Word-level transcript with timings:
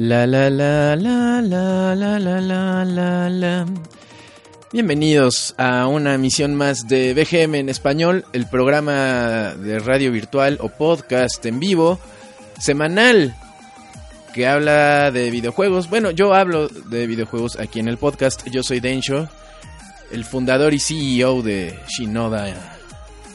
La 0.00 0.26
la 0.26 0.48
la 0.48 0.96
la 0.96 1.42
la 1.42 1.94
la 1.94 2.18
la 2.18 2.40
la 2.40 2.84
la 2.86 3.28
la. 3.28 3.66
Bienvenidos 4.72 5.54
a 5.58 5.88
una 5.88 6.14
emisión 6.14 6.54
más 6.54 6.88
de 6.88 7.12
BGM 7.12 7.56
en 7.56 7.68
español, 7.68 8.24
el 8.32 8.46
programa 8.46 9.52
de 9.58 9.78
radio 9.78 10.10
virtual 10.10 10.56
o 10.62 10.70
podcast 10.70 11.44
en 11.44 11.60
vivo 11.60 12.00
semanal 12.58 13.36
que 14.32 14.48
habla 14.48 15.10
de 15.10 15.30
videojuegos. 15.30 15.90
Bueno, 15.90 16.10
yo 16.12 16.32
hablo 16.32 16.68
de 16.68 17.06
videojuegos 17.06 17.60
aquí 17.60 17.78
en 17.78 17.88
el 17.88 17.98
podcast. 17.98 18.48
Yo 18.48 18.62
soy 18.62 18.80
Densho, 18.80 19.28
el 20.10 20.24
fundador 20.24 20.72
y 20.72 20.80
CEO 20.80 21.42
de 21.42 21.78
Shinoda 21.88 22.48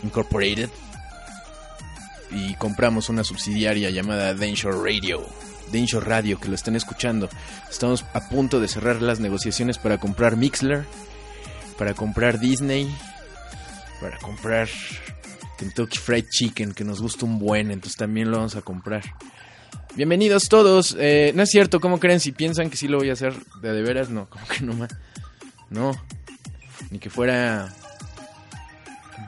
Incorporated. 0.02 0.70
Y 2.32 2.56
compramos 2.56 3.10
una 3.10 3.24
subsidiaria 3.24 3.92
llamada 3.92 4.34
Densho 4.34 4.72
Radio. 4.72 5.28
Densho 5.72 6.00
Radio, 6.00 6.40
que 6.40 6.50
lo 6.50 6.56
estén 6.56 6.76
escuchando. 6.76 7.30
Estamos 7.70 8.06
a 8.14 8.30
punto 8.30 8.60
de 8.60 8.68
cerrar 8.68 9.02
las 9.02 9.20
negociaciones 9.20 9.78
para 9.78 9.98
comprar 9.98 10.38
Mixler, 10.38 10.86
para 11.78 11.94
comprar 11.94 12.40
Disney, 12.40 12.94
para 14.02 14.18
comprar 14.20 14.68
Kentucky 15.58 15.98
Fried 15.98 16.26
Chicken, 16.30 16.74
que 16.74 16.84
nos 16.84 17.02
gusta 17.02 17.26
un 17.26 17.40
buen, 17.40 17.72
entonces 17.72 17.98
también 17.98 18.32
lo 18.32 18.38
vamos 18.38 18.56
a 18.56 18.62
comprar. 18.62 19.04
Bienvenidos 19.96 20.50
todos. 20.50 20.96
Eh, 21.00 21.32
no 21.36 21.44
es 21.44 21.50
cierto, 21.50 21.80
¿cómo 21.80 22.00
creen? 22.00 22.20
Si 22.20 22.32
piensan 22.32 22.70
que 22.70 22.78
sí 22.78 22.88
lo 22.88 22.98
voy 22.98 23.10
a 23.10 23.14
hacer 23.14 23.34
de, 23.62 23.72
de 23.72 23.82
veras, 23.82 24.10
no, 24.10 24.30
como 24.30 24.46
que 24.48 24.62
no 24.62 24.74
más. 24.74 24.90
No. 25.70 25.92
Ni 26.92 27.00
que 27.00 27.10
fuera 27.10 27.74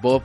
Bob 0.02 0.24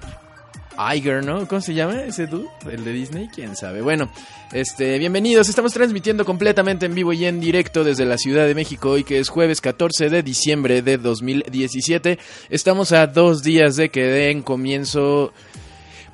Iger, 0.90 1.24
¿no? 1.24 1.46
¿Cómo 1.46 1.60
se 1.60 1.74
llama 1.74 2.02
ese 2.02 2.26
dude? 2.26 2.48
El 2.70 2.84
de 2.84 2.92
Disney, 2.92 3.28
quién 3.28 3.54
sabe. 3.54 3.82
Bueno, 3.82 4.10
este, 4.52 4.98
bienvenidos. 4.98 5.48
Estamos 5.48 5.72
transmitiendo 5.72 6.24
completamente 6.24 6.86
en 6.86 6.94
vivo 6.94 7.12
y 7.12 7.24
en 7.24 7.40
directo 7.40 7.84
desde 7.84 8.04
la 8.04 8.18
Ciudad 8.18 8.46
de 8.46 8.54
México 8.54 8.90
hoy 8.90 9.04
que 9.04 9.18
es 9.18 9.28
jueves 9.28 9.60
14 9.60 10.10
de 10.10 10.22
diciembre 10.22 10.82
de 10.82 10.98
2017. 10.98 12.18
Estamos 12.50 12.92
a 12.92 13.06
dos 13.06 13.42
días 13.42 13.76
de 13.76 13.90
que 13.90 14.04
den 14.04 14.42
comienzo 14.42 15.32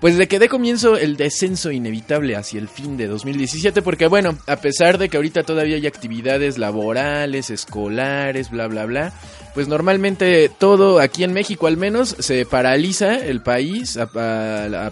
pues 0.00 0.16
de 0.16 0.28
que 0.28 0.38
dé 0.38 0.48
comienzo 0.48 0.96
el 0.96 1.16
descenso 1.16 1.72
inevitable 1.72 2.36
hacia 2.36 2.60
el 2.60 2.68
fin 2.68 2.96
de 2.96 3.08
2017, 3.08 3.82
porque 3.82 4.06
bueno, 4.06 4.38
a 4.46 4.56
pesar 4.56 4.96
de 4.96 5.08
que 5.08 5.16
ahorita 5.16 5.42
todavía 5.42 5.77
hay 5.77 5.86
actividades 5.88 6.56
laborales, 6.56 7.50
escolares, 7.50 8.50
bla, 8.50 8.69
bla, 8.69 8.86
bla, 8.86 9.12
pues 9.54 9.66
normalmente 9.66 10.48
todo 10.56 11.00
aquí 11.00 11.24
en 11.24 11.32
México 11.32 11.66
al 11.66 11.76
menos 11.76 12.14
se 12.20 12.46
paraliza 12.46 13.16
el 13.16 13.42
país 13.42 13.96
a, 13.96 14.06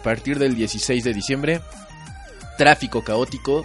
partir 0.02 0.40
del 0.40 0.56
16 0.56 1.04
de 1.04 1.14
diciembre. 1.14 1.60
Tráfico 2.58 3.05
caótico, 3.05 3.64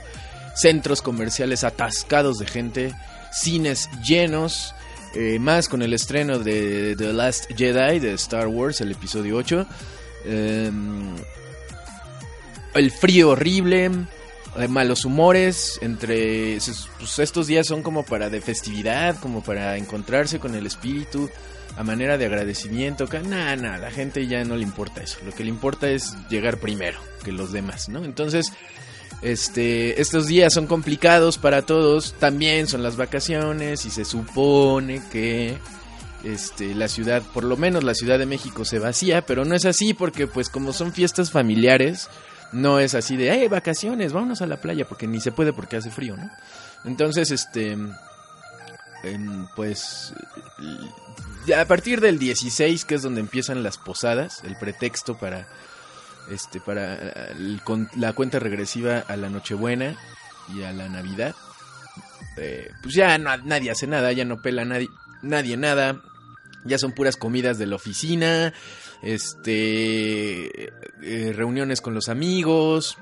centros 0.53 1.01
comerciales 1.01 1.63
atascados 1.63 2.38
de 2.38 2.46
gente, 2.46 2.94
cines 3.31 3.90
llenos. 4.03 4.75
Eh, 5.13 5.40
más 5.40 5.68
con 5.68 5.81
el 5.81 5.94
estreno 5.94 6.40
de 6.40 6.96
The 6.96 7.12
Last 7.12 7.51
Jedi 7.57 8.00
de 8.00 8.13
Star 8.13 8.47
Wars, 8.47 8.80
el 8.80 8.91
episodio 8.91 9.35
8. 9.38 9.68
Eh, 10.26 10.72
el 12.74 12.92
frío 12.92 13.30
horrible, 13.30 13.92
malos 14.70 15.06
humores, 15.06 15.80
entre 15.82 16.58
pues 16.98 17.20
estos 17.20 17.48
días 17.48 17.68
son 17.68 17.84
como 17.84 18.04
para 18.04 18.30
de 18.30 18.42
festividad, 18.42 19.20
como 19.20 19.44
para 19.44 19.78
encontrarse 19.78 20.40
con 20.40 20.56
el 20.56 20.66
espíritu 20.66 21.30
a 21.78 21.84
manera 21.84 22.18
de 22.18 22.26
agradecimiento. 22.26 23.08
Nada, 23.24 23.56
nada, 23.56 23.78
la 23.78 23.92
gente 23.92 24.28
ya 24.28 24.44
no 24.44 24.56
le 24.56 24.64
importa 24.64 25.02
eso. 25.02 25.18
Lo 25.26 25.31
que 25.31 25.44
le 25.44 25.50
importa 25.50 25.90
es 25.90 26.16
llegar 26.30 26.58
primero 26.58 27.00
que 27.24 27.31
los 27.31 27.52
demás, 27.52 27.90
¿no? 27.90 28.04
Entonces, 28.04 28.52
este, 29.22 30.02
estos 30.02 30.28
días 30.28 30.54
son 30.54 30.68
complicados 30.68 31.38
para 31.38 31.66
todos. 31.66 32.14
También 32.20 32.68
son 32.68 32.84
las 32.84 32.98
vacaciones 32.98 33.86
y 33.86 33.90
se 33.90 34.06
supone 34.06 35.02
que 35.12 35.58
este, 36.24 36.76
la 36.76 36.88
ciudad, 36.88 37.22
por 37.34 37.44
lo 37.44 37.58
menos 37.58 37.84
la 37.84 37.96
Ciudad 37.96 38.20
de 38.20 38.26
México 38.26 38.66
se 38.66 38.80
vacía, 38.80 39.26
pero 39.26 39.46
no 39.46 39.56
es 39.56 39.66
así 39.66 39.94
porque 39.94 40.28
pues 40.28 40.50
como 40.50 40.74
son 40.74 40.94
fiestas 40.94 41.32
familiares, 41.32 42.09
no 42.52 42.80
es 42.80 42.96
así 42.96 43.18
de, 43.18 43.32
hey, 43.32 43.48
vacaciones, 43.48 44.14
vámonos 44.14 44.42
a 44.42 44.48
la 44.48 44.58
playa, 44.58 44.88
porque 44.88 45.08
ni 45.08 45.22
se 45.22 45.31
puede 45.31 45.54
porque 45.54 45.78
hace 45.78 45.90
frío, 45.90 46.18
¿no? 46.18 46.30
Entonces, 46.84 47.31
este, 47.31 47.78
pues, 49.56 50.14
a 51.56 51.66
partir 51.66 52.02
del 52.02 52.20
16, 52.20 52.86
que 52.86 52.96
es 52.96 53.02
donde 53.02 53.22
empiezan 53.22 53.64
las 53.64 53.78
posadas, 53.78 54.44
el 54.44 54.58
pretexto 54.58 55.18
para, 55.18 55.48
este, 56.30 56.60
para 56.60 57.34
la 57.96 58.14
cuenta 58.14 58.40
regresiva 58.40 59.00
a 59.00 59.16
la 59.16 59.30
Nochebuena 59.30 59.98
y 60.54 60.64
a 60.64 60.72
la 60.72 60.90
Navidad, 60.90 61.36
eh, 62.38 62.72
pues 62.81 62.96
ya 62.96 63.18
nadie 63.18 63.72
hace 63.72 63.88
nada, 63.88 64.12
ya 64.12 64.26
no 64.26 64.42
pela 64.42 64.66
nadie, 64.66 64.90
nadie 65.22 65.58
nada, 65.58 66.02
ya 66.66 66.78
son 66.78 66.94
puras 66.94 67.18
comidas 67.18 67.58
de 67.58 67.68
la 67.68 67.76
oficina, 67.76 68.54
este 69.02 70.72
eh, 71.02 71.34
reuniones 71.34 71.82
con 71.82 71.94
los 71.94 72.10
amigos 72.10 72.98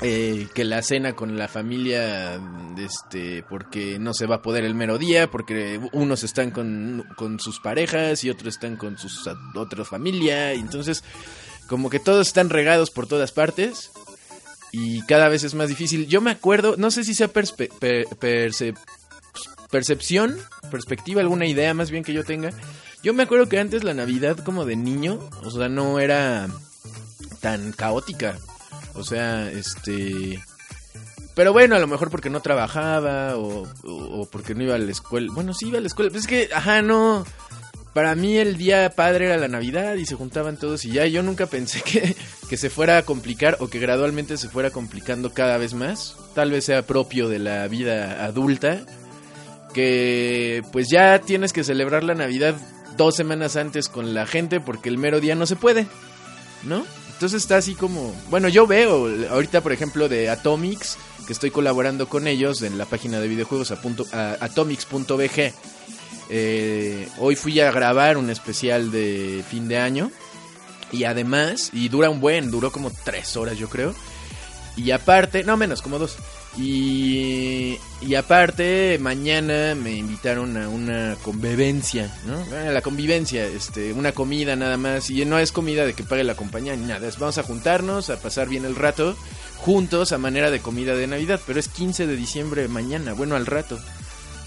eh, 0.00 0.46
que 0.54 0.62
la 0.62 0.80
cena 0.82 1.14
con 1.14 1.36
la 1.36 1.48
familia 1.48 2.40
este 2.76 3.42
porque 3.42 3.98
no 3.98 4.14
se 4.14 4.26
va 4.26 4.36
a 4.36 4.42
poder 4.42 4.64
el 4.64 4.76
mero 4.76 4.96
día 4.96 5.28
porque 5.28 5.80
unos 5.90 6.22
están 6.22 6.52
con, 6.52 7.04
con 7.16 7.40
sus 7.40 7.58
parejas 7.58 8.22
y 8.22 8.30
otros 8.30 8.54
están 8.54 8.76
con 8.76 8.96
sus 8.96 9.28
otra 9.56 9.84
familia. 9.84 10.54
Y 10.54 10.60
entonces 10.60 11.02
como 11.66 11.90
que 11.90 11.98
todos 11.98 12.28
están 12.28 12.48
regados 12.48 12.90
por 12.90 13.08
todas 13.08 13.32
partes 13.32 13.90
y 14.70 15.02
cada 15.06 15.28
vez 15.28 15.42
es 15.42 15.54
más 15.54 15.68
difícil. 15.68 16.06
Yo 16.06 16.20
me 16.20 16.30
acuerdo 16.30 16.76
no 16.78 16.92
sé 16.92 17.02
si 17.02 17.12
sea 17.12 17.26
per 17.26 17.46
percep 18.20 18.76
percepción 19.70 20.38
perspectiva 20.70 21.20
alguna 21.20 21.46
idea 21.46 21.74
más 21.74 21.90
bien 21.90 22.04
que 22.04 22.12
yo 22.12 22.24
tenga 22.24 22.50
yo 23.02 23.14
me 23.14 23.22
acuerdo 23.22 23.48
que 23.48 23.58
antes 23.58 23.84
la 23.84 23.94
Navidad 23.94 24.38
como 24.38 24.64
de 24.64 24.76
niño, 24.76 25.20
o 25.44 25.50
sea, 25.50 25.68
no 25.68 26.00
era 26.00 26.48
tan 27.40 27.72
caótica. 27.72 28.36
O 28.94 29.04
sea, 29.04 29.50
este... 29.50 30.42
Pero 31.34 31.52
bueno, 31.52 31.76
a 31.76 31.78
lo 31.78 31.86
mejor 31.86 32.10
porque 32.10 32.30
no 32.30 32.40
trabajaba 32.40 33.36
o, 33.36 33.68
o, 33.84 34.26
porque 34.26 34.56
no 34.56 34.64
iba 34.64 34.74
a 34.74 34.78
la 34.78 34.90
escuela. 34.90 35.32
Bueno, 35.32 35.54
sí 35.54 35.68
iba 35.68 35.78
a 35.78 35.80
la 35.80 35.86
escuela. 35.86 36.10
Pues 36.10 36.24
es 36.24 36.28
que, 36.28 36.48
ajá, 36.52 36.82
no... 36.82 37.24
Para 37.94 38.14
mí 38.14 38.36
el 38.36 38.56
día 38.58 38.90
padre 38.90 39.26
era 39.26 39.38
la 39.38 39.48
Navidad 39.48 39.94
y 39.94 40.04
se 40.04 40.14
juntaban 40.14 40.56
todos 40.56 40.84
y 40.84 40.92
ya 40.92 41.06
yo 41.06 41.22
nunca 41.22 41.46
pensé 41.46 41.82
que, 41.82 42.14
que 42.48 42.56
se 42.56 42.70
fuera 42.70 42.98
a 42.98 43.02
complicar 43.02 43.56
o 43.60 43.68
que 43.68 43.80
gradualmente 43.80 44.36
se 44.36 44.48
fuera 44.48 44.70
complicando 44.70 45.32
cada 45.32 45.56
vez 45.56 45.74
más. 45.74 46.16
Tal 46.34 46.50
vez 46.50 46.64
sea 46.64 46.82
propio 46.82 47.28
de 47.28 47.38
la 47.38 47.66
vida 47.66 48.24
adulta. 48.24 48.84
Pues 50.72 50.88
ya 50.90 51.20
tienes 51.20 51.52
que 51.52 51.64
celebrar 51.64 52.04
la 52.04 52.14
Navidad 52.14 52.56
dos 52.96 53.14
semanas 53.14 53.56
antes 53.56 53.88
con 53.88 54.14
la 54.14 54.26
gente 54.26 54.60
porque 54.60 54.88
el 54.88 54.98
mero 54.98 55.20
día 55.20 55.34
no 55.34 55.46
se 55.46 55.56
puede, 55.56 55.86
¿no? 56.64 56.84
Entonces 57.12 57.42
está 57.42 57.56
así 57.56 57.74
como, 57.74 58.14
bueno, 58.30 58.48
yo 58.48 58.66
veo 58.66 59.08
ahorita 59.30 59.60
por 59.60 59.72
ejemplo 59.72 60.08
de 60.08 60.30
Atomics, 60.30 60.98
que 61.26 61.32
estoy 61.32 61.50
colaborando 61.50 62.08
con 62.08 62.26
ellos 62.26 62.62
en 62.62 62.78
la 62.78 62.86
página 62.86 63.20
de 63.20 63.28
videojuegos 63.28 63.72
atomics.bg. 63.72 65.52
Eh, 66.30 67.08
hoy 67.18 67.36
fui 67.36 67.58
a 67.60 67.72
grabar 67.72 68.18
un 68.18 68.30
especial 68.30 68.90
de 68.90 69.42
fin 69.48 69.66
de 69.66 69.78
año 69.78 70.10
y 70.92 71.04
además, 71.04 71.70
y 71.72 71.88
dura 71.88 72.10
un 72.10 72.20
buen, 72.20 72.50
duró 72.50 72.70
como 72.72 72.90
tres 72.90 73.36
horas 73.36 73.58
yo 73.58 73.68
creo. 73.68 73.94
Y 74.76 74.92
aparte, 74.92 75.42
no 75.42 75.56
menos, 75.56 75.82
como 75.82 75.98
dos. 75.98 76.16
Y, 76.56 77.78
aparte, 78.16 78.98
mañana 79.00 79.74
me 79.74 79.92
invitaron 79.96 80.56
a 80.56 80.68
una 80.68 81.16
convivencia, 81.22 82.12
¿no? 82.26 82.42
A 82.56 82.72
la 82.72 82.80
convivencia, 82.80 83.44
este, 83.46 83.92
una 83.92 84.12
comida 84.12 84.56
nada 84.56 84.76
más. 84.76 85.10
Y 85.10 85.24
no 85.24 85.38
es 85.38 85.52
comida 85.52 85.84
de 85.86 85.94
que 85.94 86.04
pague 86.04 86.24
la 86.24 86.34
compañía 86.34 86.74
ni 86.74 86.86
nada. 86.86 87.06
Es 87.06 87.18
vamos 87.18 87.38
a 87.38 87.42
juntarnos, 87.42 88.10
a 88.10 88.20
pasar 88.20 88.48
bien 88.48 88.64
el 88.64 88.76
rato, 88.76 89.16
juntos 89.58 90.12
a 90.12 90.18
manera 90.18 90.50
de 90.50 90.60
comida 90.60 90.94
de 90.94 91.06
Navidad. 91.06 91.40
Pero 91.46 91.60
es 91.60 91.68
15 91.68 92.06
de 92.06 92.16
diciembre 92.16 92.66
mañana, 92.68 93.12
bueno, 93.12 93.36
al 93.36 93.46
rato. 93.46 93.78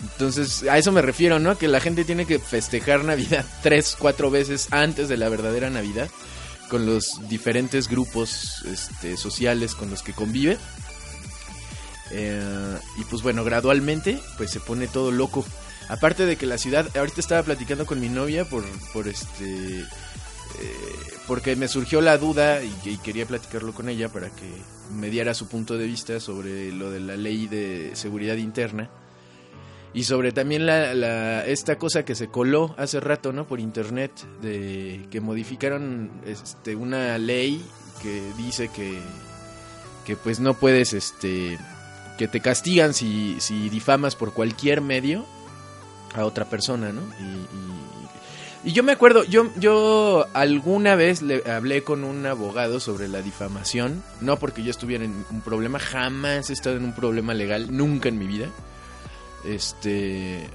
Entonces, 0.01 0.63
a 0.63 0.77
eso 0.77 0.91
me 0.91 1.01
refiero, 1.01 1.39
¿no? 1.39 1.57
Que 1.57 1.67
la 1.67 1.79
gente 1.79 2.03
tiene 2.03 2.25
que 2.25 2.39
festejar 2.39 3.03
Navidad 3.03 3.45
tres, 3.61 3.95
cuatro 3.97 4.31
veces 4.31 4.67
antes 4.71 5.07
de 5.09 5.17
la 5.17 5.29
verdadera 5.29 5.69
Navidad. 5.69 6.09
Con 6.69 6.85
los 6.85 7.27
diferentes 7.27 7.89
grupos 7.89 8.63
este, 8.65 9.17
sociales 9.17 9.75
con 9.75 9.89
los 9.89 10.01
que 10.03 10.13
convive. 10.13 10.57
Eh, 12.13 12.77
y 12.97 13.03
pues 13.05 13.21
bueno, 13.21 13.43
gradualmente 13.43 14.19
pues 14.37 14.51
se 14.51 14.59
pone 14.59 14.87
todo 14.87 15.11
loco. 15.11 15.45
Aparte 15.89 16.25
de 16.25 16.37
que 16.37 16.45
la 16.45 16.57
ciudad, 16.57 16.87
ahorita 16.95 17.19
estaba 17.19 17.43
platicando 17.43 17.85
con 17.85 17.99
mi 17.99 18.09
novia 18.09 18.45
por, 18.45 18.63
por 18.93 19.07
este... 19.07 19.85
Eh, 20.59 21.11
porque 21.27 21.55
me 21.55 21.67
surgió 21.67 22.01
la 22.01 22.17
duda 22.17 22.61
y, 22.61 22.97
quería 22.97 23.25
platicarlo 23.25 23.73
con 23.73 23.87
ella 23.87 24.09
para 24.09 24.29
que 24.29 24.49
me 24.93 25.09
diera 25.09 25.33
su 25.33 25.47
punto 25.47 25.77
de 25.77 25.85
vista 25.85 26.19
sobre 26.19 26.71
lo 26.71 26.91
de 26.91 26.99
la 26.99 27.15
ley 27.15 27.47
de 27.47 27.91
seguridad 27.93 28.35
interna. 28.35 28.89
Y 29.93 30.03
sobre 30.03 30.31
también 30.31 30.65
la, 30.65 30.93
la, 30.93 31.45
esta 31.45 31.77
cosa 31.77 32.03
que 32.05 32.15
se 32.15 32.27
coló 32.27 32.75
hace 32.77 32.99
rato, 32.99 33.33
¿no? 33.33 33.47
Por 33.47 33.59
internet, 33.59 34.11
de 34.41 35.05
que 35.11 35.19
modificaron 35.19 36.11
este, 36.25 36.75
una 36.75 37.17
ley 37.17 37.63
que 38.01 38.21
dice 38.37 38.69
que, 38.69 38.99
que 40.05 40.15
pues 40.15 40.39
no 40.39 40.53
puedes, 40.53 40.93
este, 40.93 41.57
que 42.21 42.27
te 42.27 42.39
castigan 42.39 42.93
si, 42.93 43.37
si 43.39 43.67
difamas 43.69 44.15
por 44.15 44.31
cualquier 44.31 44.79
medio 44.79 45.25
a 46.13 46.23
otra 46.23 46.45
persona, 46.45 46.91
¿no? 46.91 47.01
Y, 47.19 48.67
y, 48.67 48.73
yo 48.73 48.83
me 48.83 48.91
acuerdo, 48.91 49.23
yo, 49.23 49.49
yo 49.55 50.27
alguna 50.33 50.93
vez 50.93 51.23
le 51.23 51.41
hablé 51.51 51.83
con 51.83 52.03
un 52.03 52.23
abogado 52.27 52.79
sobre 52.79 53.07
la 53.07 53.23
difamación, 53.23 54.03
no 54.19 54.37
porque 54.37 54.61
yo 54.61 54.69
estuviera 54.69 55.03
en 55.03 55.25
un 55.31 55.41
problema, 55.41 55.79
jamás 55.79 56.51
he 56.51 56.53
estado 56.53 56.75
en 56.75 56.85
un 56.85 56.93
problema 56.93 57.33
legal, 57.33 57.75
nunca 57.75 58.09
en 58.09 58.19
mi 58.19 58.27
vida. 58.27 58.49
Este, 59.43 60.47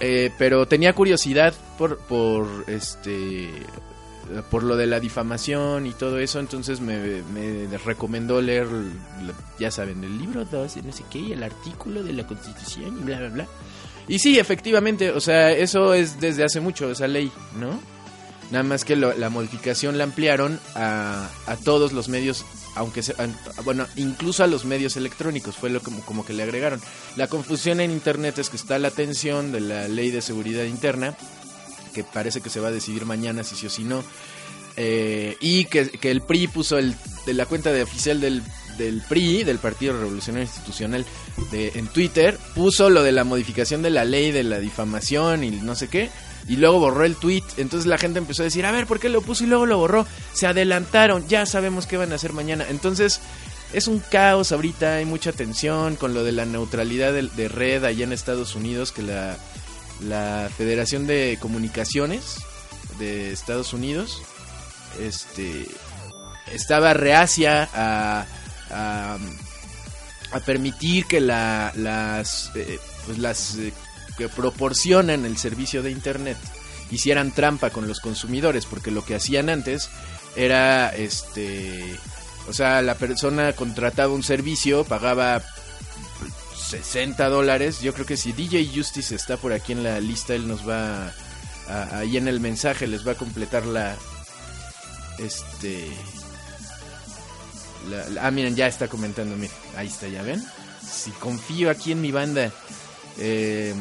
eh, 0.00 0.30
pero 0.36 0.68
tenía 0.68 0.92
curiosidad 0.92 1.54
por, 1.78 1.96
por 1.96 2.46
este 2.66 3.48
por 4.50 4.62
lo 4.62 4.76
de 4.76 4.86
la 4.86 5.00
difamación 5.00 5.86
y 5.86 5.92
todo 5.92 6.18
eso, 6.18 6.40
entonces 6.40 6.80
me, 6.80 7.22
me 7.22 7.78
recomendó 7.78 8.40
leer, 8.40 8.66
ya 9.58 9.70
saben, 9.70 10.02
el 10.04 10.18
libro 10.18 10.44
2 10.44 10.76
y 10.76 10.82
no 10.82 10.92
sé 10.92 11.04
qué, 11.10 11.18
y 11.18 11.32
el 11.32 11.42
artículo 11.42 12.02
de 12.02 12.12
la 12.12 12.26
Constitución 12.26 12.98
y 13.00 13.04
bla, 13.04 13.18
bla, 13.18 13.28
bla. 13.28 13.46
Y 14.08 14.18
sí, 14.18 14.38
efectivamente, 14.38 15.10
o 15.10 15.20
sea, 15.20 15.50
eso 15.50 15.94
es 15.94 16.20
desde 16.20 16.44
hace 16.44 16.60
mucho, 16.60 16.90
esa 16.90 17.08
ley, 17.08 17.30
¿no? 17.58 17.80
Nada 18.50 18.62
más 18.62 18.84
que 18.84 18.94
la 18.94 19.28
modificación 19.28 19.98
la 19.98 20.04
ampliaron 20.04 20.60
a, 20.76 21.28
a 21.46 21.56
todos 21.56 21.92
los 21.92 22.08
medios, 22.08 22.44
aunque 22.76 23.02
se, 23.02 23.12
bueno, 23.64 23.86
incluso 23.96 24.44
a 24.44 24.46
los 24.46 24.64
medios 24.64 24.96
electrónicos, 24.96 25.56
fue 25.56 25.68
lo 25.68 25.82
como, 25.82 26.00
como 26.02 26.24
que 26.24 26.32
le 26.32 26.44
agregaron. 26.44 26.80
La 27.16 27.26
confusión 27.26 27.80
en 27.80 27.90
Internet 27.90 28.38
es 28.38 28.48
que 28.48 28.56
está 28.56 28.78
la 28.78 28.92
tensión 28.92 29.50
de 29.50 29.60
la 29.60 29.88
ley 29.88 30.12
de 30.12 30.22
seguridad 30.22 30.62
interna, 30.62 31.16
que 31.96 32.04
parece 32.04 32.42
que 32.42 32.50
se 32.50 32.60
va 32.60 32.68
a 32.68 32.72
decidir 32.72 33.06
mañana 33.06 33.42
si 33.42 33.56
sí 33.56 33.66
o 33.66 33.70
si 33.70 33.84
no, 33.84 34.04
eh, 34.76 35.34
y 35.40 35.64
que, 35.64 35.88
que, 35.88 36.10
el 36.10 36.20
PRI 36.20 36.48
puso 36.48 36.76
el, 36.76 36.94
de 37.24 37.32
la 37.32 37.46
cuenta 37.46 37.72
de 37.72 37.82
oficial 37.82 38.20
del 38.20 38.42
del 38.76 39.00
PRI, 39.08 39.42
del 39.42 39.58
Partido 39.58 39.98
Revolucionario 39.98 40.44
Institucional, 40.44 41.06
de, 41.50 41.72
en 41.76 41.86
Twitter, 41.86 42.38
puso 42.54 42.90
lo 42.90 43.02
de 43.02 43.10
la 43.10 43.24
modificación 43.24 43.80
de 43.80 43.88
la 43.88 44.04
ley 44.04 44.32
de 44.32 44.42
la 44.42 44.58
difamación 44.58 45.44
y 45.44 45.50
no 45.50 45.74
sé 45.74 45.88
qué, 45.88 46.10
y 46.46 46.56
luego 46.56 46.78
borró 46.78 47.06
el 47.06 47.16
tweet. 47.16 47.42
Entonces 47.56 47.86
la 47.86 47.96
gente 47.96 48.18
empezó 48.18 48.42
a 48.42 48.44
decir, 48.44 48.66
a 48.66 48.72
ver, 48.72 48.86
¿por 48.86 49.00
qué 49.00 49.08
lo 49.08 49.22
puso 49.22 49.44
y 49.44 49.46
luego 49.46 49.64
lo 49.64 49.78
borró? 49.78 50.06
Se 50.34 50.46
adelantaron, 50.46 51.26
ya 51.26 51.46
sabemos 51.46 51.86
qué 51.86 51.96
van 51.96 52.12
a 52.12 52.16
hacer 52.16 52.34
mañana. 52.34 52.66
Entonces 52.68 53.20
es 53.72 53.88
un 53.88 54.00
caos 54.00 54.52
ahorita, 54.52 54.96
hay 54.96 55.06
mucha 55.06 55.32
tensión 55.32 55.96
con 55.96 56.12
lo 56.12 56.22
de 56.22 56.32
la 56.32 56.44
neutralidad 56.44 57.14
de, 57.14 57.28
de 57.28 57.48
red 57.48 57.82
allá 57.82 58.04
en 58.04 58.12
Estados 58.12 58.54
Unidos, 58.54 58.92
que 58.92 59.00
la, 59.00 59.38
la 60.02 60.50
Federación 60.56 61.06
de 61.06 61.38
Comunicaciones 61.40 62.36
de 62.98 63.32
Estados 63.32 63.72
Unidos 63.72 64.22
este 65.00 65.66
estaba 66.52 66.94
reacia 66.94 67.68
a 67.74 68.26
a, 68.70 69.18
permitir 70.44 71.06
que 71.06 71.20
la, 71.20 71.72
las, 71.76 72.50
eh, 72.54 72.78
pues 73.06 73.18
las 73.18 73.56
eh, 73.56 73.72
que 74.18 74.28
proporcionan 74.28 75.24
el 75.24 75.36
servicio 75.36 75.82
de 75.82 75.90
Internet 75.90 76.36
hicieran 76.90 77.32
trampa 77.32 77.70
con 77.70 77.88
los 77.88 78.00
consumidores, 78.00 78.66
porque 78.66 78.90
lo 78.90 79.04
que 79.04 79.14
hacían 79.14 79.48
antes 79.48 79.88
era, 80.36 80.94
este, 80.94 81.98
o 82.48 82.52
sea, 82.52 82.82
la 82.82 82.94
persona 82.94 83.54
contrataba 83.54 84.12
un 84.12 84.22
servicio, 84.22 84.84
pagaba 84.84 85.42
60 86.68 87.28
dólares. 87.28 87.80
Yo 87.80 87.92
creo 87.94 88.06
que 88.06 88.16
si 88.16 88.32
DJ 88.32 88.70
Justice 88.74 89.14
está 89.14 89.36
por 89.36 89.52
aquí 89.52 89.72
en 89.72 89.82
la 89.82 90.00
lista, 90.00 90.34
él 90.34 90.48
nos 90.48 90.68
va 90.68 91.12
ahí 91.92 92.16
en 92.16 92.28
el 92.28 92.38
mensaje 92.38 92.86
les 92.86 93.06
va 93.06 93.12
a 93.12 93.16
completar 93.16 93.66
la 93.66 93.96
este 95.18 95.90
ah, 98.20 98.30
miren, 98.30 98.54
ya 98.56 98.66
está 98.66 98.88
comentando, 98.88 99.36
miren, 99.36 99.56
ahí 99.76 99.86
está, 99.86 100.08
ya 100.08 100.22
ven. 100.22 100.42
Si 100.88 101.10
confío 101.12 101.70
aquí 101.70 101.92
en 101.92 102.00
mi 102.00 102.12
banda. 102.12 102.52
Eh, 103.18 103.74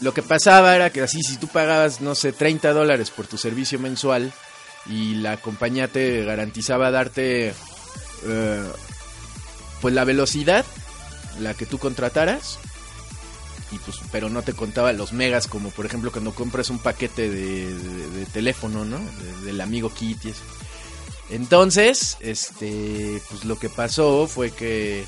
lo 0.00 0.12
que 0.12 0.22
pasaba 0.22 0.74
era 0.74 0.90
que 0.90 1.00
así, 1.00 1.22
si 1.22 1.36
tú 1.36 1.46
pagabas, 1.46 2.00
no 2.00 2.14
sé, 2.14 2.32
30 2.32 2.72
dólares 2.72 3.10
por 3.10 3.26
tu 3.26 3.38
servicio 3.38 3.78
mensual 3.78 4.32
y 4.86 5.14
la 5.14 5.36
compañía 5.36 5.88
te 5.88 6.24
garantizaba 6.24 6.90
darte, 6.90 7.54
eh, 8.24 8.64
pues 9.80 9.94
la 9.94 10.04
velocidad, 10.04 10.66
la 11.40 11.54
que 11.54 11.66
tú 11.66 11.78
contrataras, 11.78 12.58
y 13.70 13.78
pues, 13.78 13.98
pero 14.10 14.28
no 14.28 14.42
te 14.42 14.52
contaba 14.52 14.92
los 14.92 15.12
megas, 15.12 15.46
como 15.46 15.70
por 15.70 15.86
ejemplo 15.86 16.12
cuando 16.12 16.34
compras 16.34 16.70
un 16.70 16.78
paquete 16.78 17.30
de, 17.30 18.26
teléfono, 18.32 18.84
¿no? 18.84 18.98
del 19.44 19.60
amigo 19.60 19.90
Kit 19.92 20.24
y 20.24 20.30
eso. 20.30 20.42
Entonces, 21.30 22.18
este, 22.20 23.20
pues 23.30 23.44
lo 23.44 23.58
que 23.58 23.70
pasó 23.70 24.26
fue 24.26 24.50
que 24.50 25.00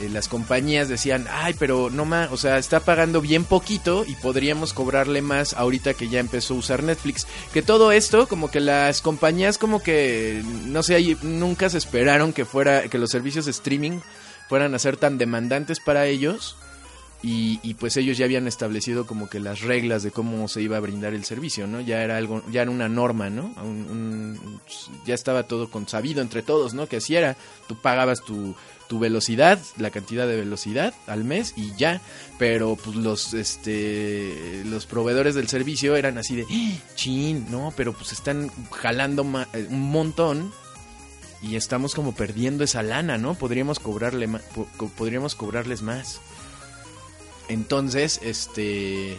eh, 0.00 0.08
las 0.10 0.28
compañías 0.28 0.88
decían, 0.88 1.26
ay, 1.30 1.54
pero 1.58 1.90
no 1.90 2.04
más, 2.04 2.30
o 2.32 2.36
sea, 2.36 2.56
está 2.58 2.80
pagando 2.80 3.20
bien 3.20 3.44
poquito 3.44 4.04
y 4.06 4.14
podríamos 4.14 4.72
cobrarle 4.72 5.20
más 5.20 5.54
ahorita 5.54 5.94
que 5.94 6.08
ya 6.08 6.20
empezó 6.20 6.54
a 6.54 6.58
usar 6.58 6.82
Netflix. 6.82 7.26
Que 7.52 7.62
todo 7.62 7.92
esto, 7.92 8.28
como 8.28 8.50
que 8.50 8.60
las 8.60 9.02
compañías 9.02 9.58
como 9.58 9.82
que, 9.82 10.42
no 10.66 10.82
sé, 10.82 11.16
nunca 11.22 11.68
se 11.68 11.78
esperaron 11.78 12.32
que 12.32 12.44
fuera, 12.44 12.88
que 12.88 12.98
los 12.98 13.10
servicios 13.10 13.44
de 13.44 13.50
streaming 13.50 14.00
fueran 14.48 14.74
a 14.74 14.78
ser 14.78 14.96
tan 14.96 15.18
demandantes 15.18 15.80
para 15.80 16.06
ellos 16.06 16.56
y, 17.20 17.74
pues 17.74 17.96
ellos 17.96 18.16
ya 18.16 18.26
habían 18.26 18.46
establecido 18.46 19.04
como 19.04 19.28
que 19.28 19.40
las 19.40 19.62
reglas 19.62 20.04
de 20.04 20.12
cómo 20.12 20.46
se 20.46 20.62
iba 20.62 20.76
a 20.76 20.80
brindar 20.80 21.14
el 21.14 21.24
servicio, 21.24 21.66
¿no? 21.66 21.80
Ya 21.80 22.04
era 22.04 22.16
algo, 22.16 22.44
ya 22.50 22.62
era 22.62 22.70
una 22.70 22.88
norma, 22.88 23.28
¿no? 23.28 23.52
ya 25.04 25.14
estaba 25.14 25.42
todo 25.42 25.68
consabido 25.68 26.22
entre 26.22 26.42
todos, 26.42 26.74
¿no? 26.74 26.86
Que 26.86 26.98
así 26.98 27.16
era, 27.16 27.36
tú 27.66 27.74
pagabas 27.74 28.22
tu, 28.22 28.54
tu 28.88 29.00
velocidad, 29.00 29.58
la 29.78 29.90
cantidad 29.90 30.28
de 30.28 30.36
velocidad 30.36 30.94
al 31.08 31.24
mes 31.24 31.54
y 31.56 31.74
ya, 31.76 32.00
pero 32.38 32.76
pues 32.76 32.94
los 32.96 33.34
este 33.34 34.62
los 34.64 34.86
proveedores 34.86 35.34
del 35.34 35.48
servicio 35.48 35.96
eran 35.96 36.18
así 36.18 36.36
de, 36.36 36.46
¡Ah, 36.48 36.94
chin, 36.94 37.46
no, 37.50 37.72
pero 37.76 37.92
pues 37.94 38.12
están 38.12 38.50
jalando 38.70 39.26
eh, 39.54 39.66
un 39.70 39.90
montón 39.90 40.52
y 41.42 41.56
estamos 41.56 41.94
como 41.94 42.14
perdiendo 42.14 42.64
esa 42.64 42.82
lana, 42.82 43.18
¿no? 43.18 43.34
Podríamos 43.34 43.78
cobrarle 43.78 44.28
podríamos 44.96 45.34
cobrarles 45.34 45.82
más. 45.82 46.20
Entonces, 47.48 48.20
este 48.22 49.18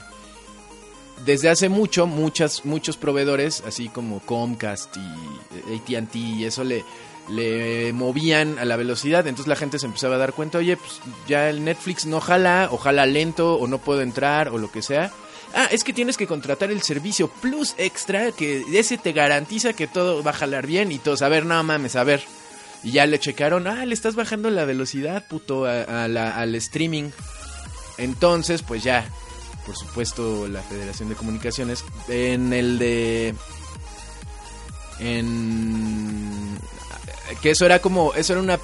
desde 1.25 1.49
hace 1.49 1.69
mucho, 1.69 2.07
muchas, 2.07 2.65
muchos 2.65 2.97
proveedores, 2.97 3.63
así 3.65 3.89
como 3.89 4.19
Comcast 4.21 4.95
y 4.97 5.75
ATT 5.75 6.15
y 6.15 6.45
eso 6.45 6.63
le, 6.63 6.85
le 7.29 7.93
movían 7.93 8.57
a 8.59 8.65
la 8.65 8.77
velocidad. 8.77 9.27
Entonces 9.27 9.47
la 9.47 9.55
gente 9.55 9.79
se 9.79 9.85
empezaba 9.85 10.15
a 10.15 10.19
dar 10.19 10.33
cuenta, 10.33 10.57
oye, 10.57 10.77
pues 10.77 11.01
ya 11.27 11.49
el 11.49 11.63
Netflix 11.63 12.05
no 12.05 12.19
jala, 12.19 12.69
o 12.71 12.77
jala 12.77 13.05
lento, 13.05 13.55
o 13.55 13.67
no 13.67 13.79
puedo 13.79 14.01
entrar, 14.01 14.49
o 14.49 14.57
lo 14.57 14.71
que 14.71 14.81
sea. 14.81 15.11
Ah, 15.53 15.67
es 15.71 15.83
que 15.83 15.93
tienes 15.93 16.15
que 16.15 16.27
contratar 16.27 16.71
el 16.71 16.81
servicio 16.81 17.27
Plus 17.27 17.73
Extra, 17.77 18.31
que 18.31 18.63
ese 18.73 18.97
te 18.97 19.13
garantiza 19.13 19.73
que 19.73 19.87
todo 19.87 20.23
va 20.23 20.31
a 20.31 20.35
jalar 20.35 20.67
bien 20.67 20.91
y 20.91 20.99
todos, 20.99 21.21
a 21.21 21.29
ver, 21.29 21.45
no 21.45 21.61
mames, 21.63 21.95
a 21.95 22.03
ver. 22.03 22.23
Y 22.83 22.91
ya 22.91 23.05
le 23.05 23.19
checaron, 23.19 23.67
ah, 23.67 23.85
le 23.85 23.93
estás 23.93 24.15
bajando 24.15 24.49
la 24.49 24.65
velocidad, 24.65 25.27
puto, 25.27 25.65
al 25.65 26.55
streaming. 26.55 27.09
Entonces, 27.97 28.61
pues 28.61 28.83
ya, 28.83 29.05
por 29.65 29.75
supuesto, 29.75 30.47
la 30.47 30.61
Federación 30.61 31.09
de 31.09 31.15
Comunicaciones, 31.15 31.83
en 32.07 32.53
el 32.53 32.79
de... 32.79 33.35
En... 34.99 36.57
Que 37.41 37.51
eso 37.51 37.65
era 37.65 37.79
como, 37.79 38.13
eso 38.13 38.33
era 38.33 38.41
una... 38.41 38.59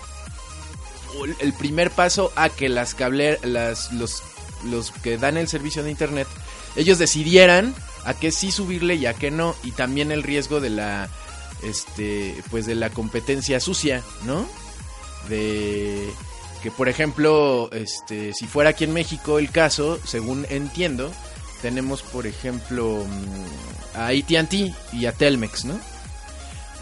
El 1.40 1.54
primer 1.54 1.92
paso 1.92 2.32
a 2.36 2.50
que 2.50 2.70
las 2.70 2.94
cable, 2.94 3.40
las, 3.44 3.92
los, 3.94 4.22
los 4.66 4.92
que 4.92 5.18
dan 5.18 5.38
el 5.38 5.48
servicio 5.48 5.84
de 5.84 5.92
internet, 5.92 6.28
ellos 6.76 7.00
decidieran 7.00 7.74
a 8.06 8.14
qué 8.14 8.32
sí 8.32 8.52
subirle 8.52 8.96
y 8.96 9.06
a 9.06 9.14
qué 9.14 9.32
no, 9.32 9.56
y 9.64 9.72
también 9.72 10.12
el 10.12 10.24
riesgo 10.24 10.60
de 10.60 10.70
la, 10.70 11.10
este, 11.64 12.36
pues 12.52 12.66
de 12.66 12.76
la 12.76 12.90
competencia 12.90 13.60
sucia, 13.60 14.04
¿no? 14.26 14.46
De 15.30 16.08
que 16.62 16.72
por 16.72 16.90
ejemplo, 16.90 17.70
este, 17.72 18.34
si 18.34 18.48
fuera 18.48 18.72
aquí 18.72 18.84
en 18.84 18.94
México 18.94 19.40
el 19.40 19.52
caso, 19.52 20.00
según 20.06 20.46
entiendo, 20.50 21.12
tenemos 21.62 22.02
por 22.02 22.28
ejemplo 22.28 23.06
mm, 23.06 23.98
a 23.98 24.08
AT&T 24.08 24.74
y 24.94 25.06
a 25.06 25.12
Telmex, 25.12 25.66
¿no? 25.66 25.80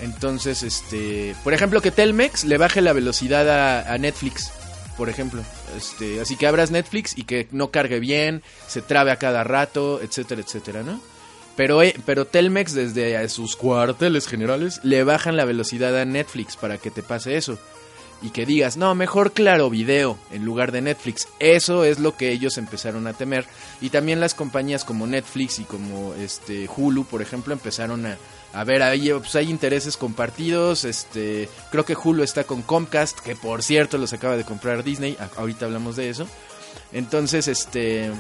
Entonces, 0.02 0.64
este, 0.64 1.36
por 1.44 1.54
ejemplo, 1.54 1.82
que 1.82 1.92
Telmex 1.92 2.44
le 2.44 2.58
baje 2.58 2.82
la 2.82 2.94
velocidad 2.94 3.88
a, 3.88 3.98
Netflix, 3.98 4.52
por 4.98 5.10
ejemplo. 5.10 5.44
Este, 5.76 6.22
así 6.22 6.36
que 6.36 6.48
abras 6.48 6.72
Netflix 6.72 7.18
y 7.18 7.24
que 7.24 7.48
no 7.52 7.72
cargue 7.72 8.00
bien, 8.00 8.44
se 8.68 8.82
trabe 8.82 9.12
a 9.12 9.18
cada 9.18 9.44
rato, 9.44 10.02
etcétera, 10.02 10.42
etcétera, 10.42 10.84
¿no? 10.84 11.00
Pero, 11.56 11.84
eh, 11.84 11.96
pero 12.06 12.26
Telmex 12.26 12.74
desde 12.74 13.28
sus 13.30 13.56
cuarteles 13.56 14.28
generales 14.28 14.80
le 14.84 15.04
bajan 15.04 15.38
la 15.38 15.46
velocidad 15.46 15.98
a 16.00 16.06
Netflix 16.06 16.56
para 16.56 16.78
que 16.78 16.92
te 16.92 17.04
pase 17.04 17.38
eso. 17.38 17.58
y 18.22 18.30
que 18.30 18.46
digas, 18.46 18.78
no, 18.78 18.96
mejor 18.96 19.34
claro 19.34 19.70
video 19.70 20.18
en 20.32 20.46
lugar 20.46 20.72
de 20.72 20.80
Netflix. 20.80 21.28
Eso 21.40 21.84
es 21.84 22.00
lo 22.00 22.16
que 22.16 22.32
ellos 22.32 22.58
empezaron 22.58 23.06
a 23.06 23.12
temer. 23.12 23.46
Y 23.82 23.90
también 23.90 24.22
las 24.22 24.34
compañías 24.34 24.86
como 24.86 25.06
Netflix 25.06 25.60
y 25.60 25.66
como 25.66 26.14
este 26.14 26.70
Hulu, 26.74 27.04
por 27.04 27.22
ejemplo, 27.22 27.52
empezaron 27.52 28.06
a, 28.06 28.18
a 28.54 28.64
ver, 28.64 28.84
ahí 28.84 29.12
pues 29.12 29.36
hay 29.36 29.50
intereses 29.50 29.98
compartidos. 29.98 30.86
Este, 30.86 31.50
creo 31.72 31.86
que 31.86 31.96
Hulu 31.96 32.24
está 32.24 32.44
con 32.44 32.62
Comcast, 32.62 33.20
que 33.20 33.36
por 33.36 33.64
cierto 33.64 33.98
los 33.98 34.14
acaba 34.14 34.38
de 34.38 34.44
comprar 34.44 34.84
Disney. 34.84 35.18
ahorita 35.36 35.66
hablamos 35.66 35.96
de 35.96 36.10
eso. 36.10 36.28
Entonces, 36.92 37.48
este 37.48 38.12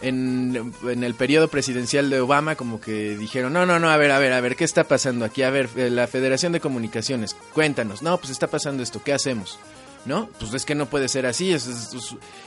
en, 0.00 0.72
el 0.84 1.14
periodo 1.14 1.48
presidencial 1.48 2.08
de 2.08 2.20
Obama 2.20 2.54
como 2.54 2.80
que 2.80 3.16
dijeron, 3.16 3.52
no, 3.52 3.66
no, 3.66 3.80
no, 3.80 3.90
a 3.90 3.96
ver, 3.96 4.12
a 4.12 4.18
ver, 4.20 4.32
a 4.32 4.40
ver, 4.40 4.54
¿qué 4.54 4.64
está 4.64 4.84
pasando 4.84 5.24
aquí? 5.24 5.42
A 5.42 5.50
ver, 5.50 5.68
eh, 5.76 5.90
la 5.90 6.06
Federación 6.06 6.52
de 6.52 6.60
Comunicaciones, 6.60 7.34
cuéntanos, 7.52 8.02
no, 8.02 8.16
pues 8.18 8.30
está 8.30 8.46
pasando 8.46 8.82
esto, 8.82 9.02
¿qué 9.02 9.12
hacemos? 9.12 9.58
¿No? 10.04 10.28
Pues 10.38 10.54
es 10.54 10.64
que 10.64 10.76
no 10.76 10.86
puede 10.86 11.08
ser 11.08 11.26
así, 11.26 11.54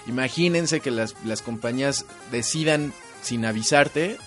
imagínense 0.07 0.79
que 0.79 0.91
las 0.91 1.41
compañías 1.43 2.05
decidan 2.31 2.93
sin 3.21 3.45
avisarte 3.45 4.17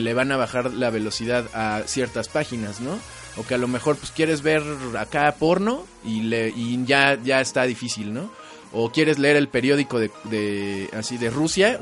le 0.00 0.14
van 0.14 0.32
a 0.32 0.36
bajar 0.36 0.72
la 0.72 0.90
velocidad 0.90 1.46
a 1.54 1.82
ciertas 1.86 2.28
páginas, 2.28 2.80
¿no? 2.80 2.98
O 3.36 3.46
que 3.46 3.54
a 3.54 3.58
lo 3.58 3.68
mejor 3.68 3.96
pues 3.96 4.10
quieres 4.12 4.42
ver 4.42 4.62
acá 4.98 5.34
porno 5.38 5.86
y, 6.04 6.22
le, 6.22 6.48
y 6.48 6.84
ya, 6.84 7.18
ya 7.22 7.40
está 7.40 7.64
difícil, 7.64 8.14
¿no? 8.14 8.30
o 8.72 8.90
quieres 8.90 9.18
leer 9.18 9.36
el 9.36 9.48
periódico 9.48 9.98
de, 9.98 10.90
así 10.92 11.16
de 11.16 11.30
Rusia, 11.30 11.78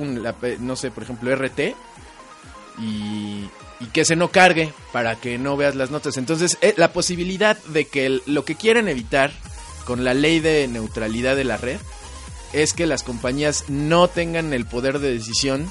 no 0.60 0.76
sé, 0.76 0.92
por 0.92 1.02
ejemplo, 1.02 1.34
RT, 1.34 1.74
y, 2.78 3.48
que 3.92 4.04
se 4.04 4.16
no 4.16 4.28
cargue 4.28 4.72
para 4.92 5.16
que 5.16 5.36
no 5.36 5.56
veas 5.56 5.74
las 5.74 5.90
notas. 5.90 6.16
Entonces, 6.16 6.56
eh, 6.62 6.72
la 6.76 6.92
posibilidad 6.92 7.58
de 7.64 7.86
que 7.86 8.20
lo 8.24 8.44
que 8.44 8.54
quieren 8.54 8.88
evitar 8.88 9.30
con 9.84 10.04
la 10.04 10.14
ley 10.14 10.40
de 10.40 10.66
neutralidad 10.68 11.36
de 11.36 11.44
la 11.44 11.58
red 11.58 11.78
es 12.52 12.72
que 12.72 12.86
las 12.86 13.02
compañías 13.02 13.64
no 13.68 14.08
tengan 14.08 14.54
el 14.54 14.64
poder 14.64 15.00
de 15.00 15.12
decisión 15.12 15.70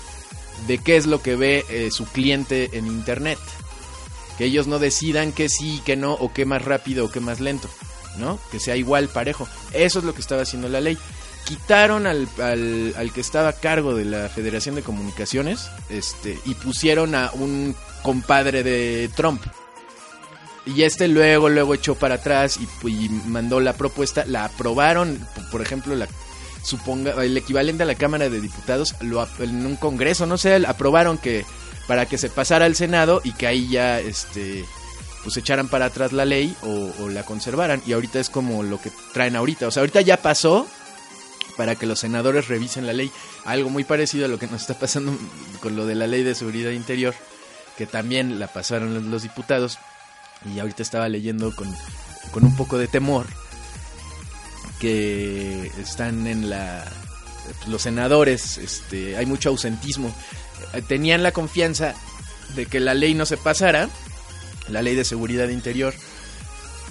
de 0.67 0.77
qué 0.77 0.95
es 0.95 1.05
lo 1.05 1.21
que 1.21 1.35
ve 1.35 1.65
eh, 1.69 1.89
su 1.91 2.05
cliente 2.05 2.69
en 2.73 2.87
Internet. 2.87 3.39
Que 4.37 4.45
ellos 4.45 4.67
no 4.67 4.79
decidan 4.79 5.31
qué 5.31 5.49
sí, 5.49 5.81
qué 5.85 5.95
no, 5.95 6.13
o 6.13 6.33
qué 6.33 6.45
más 6.45 6.63
rápido 6.63 7.05
o 7.05 7.11
qué 7.11 7.19
más 7.19 7.39
lento. 7.39 7.69
¿no? 8.17 8.39
Que 8.51 8.59
sea 8.59 8.75
igual, 8.75 9.09
parejo. 9.09 9.47
Eso 9.73 9.99
es 9.99 10.05
lo 10.05 10.13
que 10.13 10.21
estaba 10.21 10.43
haciendo 10.43 10.69
la 10.69 10.81
ley. 10.81 10.97
Quitaron 11.45 12.07
al, 12.07 12.27
al, 12.39 13.11
que 13.13 13.21
estaba 13.21 13.49
a 13.49 13.53
cargo 13.53 13.95
de 13.95 14.05
la 14.05 14.29
Federación 14.29 14.75
de 14.75 14.81
Comunicaciones 14.81 15.69
este, 15.89 16.39
y 16.45 16.53
pusieron 16.53 17.15
a 17.15 17.31
un 17.33 17.75
compadre 18.01 18.63
de 18.63 19.09
Trump. 19.15 19.43
Y 20.65 20.83
este 20.83 21.09
luego, 21.09 21.49
luego 21.49 21.73
echó 21.73 21.95
para 21.95 22.15
atrás 22.15 22.57
y, 22.57 23.09
mandó 23.27 23.59
la 23.59 23.73
propuesta, 23.73 24.23
la 24.25 24.45
aprobaron, 24.45 25.19
por 25.51 25.61
ejemplo, 25.61 25.95
la 25.95 26.07
suponga 26.63 27.23
el 27.23 27.37
equivalente 27.37 27.83
a 27.83 27.85
la 27.85 27.95
Cámara 27.95 28.29
de 28.29 28.41
Diputados 28.41 28.95
lo, 29.01 29.27
en 29.39 29.65
un 29.65 29.75
congreso, 29.75 30.25
no 30.25 30.37
sé, 30.37 30.55
aprobaron 30.65 31.17
que 31.17 31.45
para 31.87 32.05
que 32.05 32.17
se 32.17 32.29
pasara 32.29 32.65
al 32.65 32.75
Senado 32.75 33.21
y 33.23 33.33
que 33.33 33.47
ahí 33.47 33.69
ya 33.69 33.99
este 33.99 34.65
pues 35.23 35.37
echaran 35.37 35.69
para 35.69 35.85
atrás 35.85 36.11
la 36.11 36.25
ley 36.25 36.55
o, 36.63 37.09
la 37.09 37.23
conservaran. 37.23 37.81
Y 37.85 37.93
ahorita 37.93 38.19
es 38.19 38.29
como 38.29 38.61
lo 38.61 38.79
que 38.81 38.91
traen 39.13 39.37
ahorita. 39.37 39.67
O 39.67 39.71
sea, 39.71 39.79
ahorita 39.79 40.01
ya 40.01 40.17
pasó 40.17 40.67
para 41.55 41.75
que 41.75 41.85
los 41.85 41.99
senadores 41.99 42.49
revisen 42.49 42.85
la 42.85 42.91
ley. 42.91 43.09
Algo 43.45 43.69
muy 43.69 43.85
parecido 43.85 44.25
a 44.25 44.27
lo 44.27 44.37
que 44.37 44.47
nos 44.47 44.61
está 44.61 44.73
pasando 44.73 45.17
con 45.61 45.77
lo 45.77 45.85
de 45.85 45.95
la 45.95 46.07
ley 46.07 46.23
de 46.23 46.35
seguridad 46.35 46.71
interior, 46.71 47.15
que 47.77 47.85
también 47.85 48.37
la 48.37 48.47
pasaron 48.47 49.11
los 49.11 49.23
diputados. 49.23 49.79
Y 50.53 50.59
ahorita 50.59 50.83
estaba 50.83 51.07
leyendo 51.07 51.55
con, 51.55 51.73
con 52.31 52.43
un 52.43 52.57
poco 52.57 52.77
de 52.77 52.89
temor 52.89 53.27
que 54.83 55.71
están 55.81 56.27
en 56.27 56.49
la... 56.49 56.83
Los 57.67 57.83
senadores, 57.83 58.57
este, 58.57 59.15
hay 59.15 59.25
mucho 59.25 59.47
ausentismo. 59.47 60.13
Tenían 60.89 61.23
la 61.23 61.31
confianza 61.31 61.93
de 62.55 62.65
que 62.65 62.81
la 62.81 62.93
ley 62.93 63.13
no 63.13 63.25
se 63.25 63.37
pasara 63.37 63.89
la 64.67 64.81
ley 64.81 64.95
de 64.95 65.05
seguridad 65.05 65.47
interior. 65.47 65.93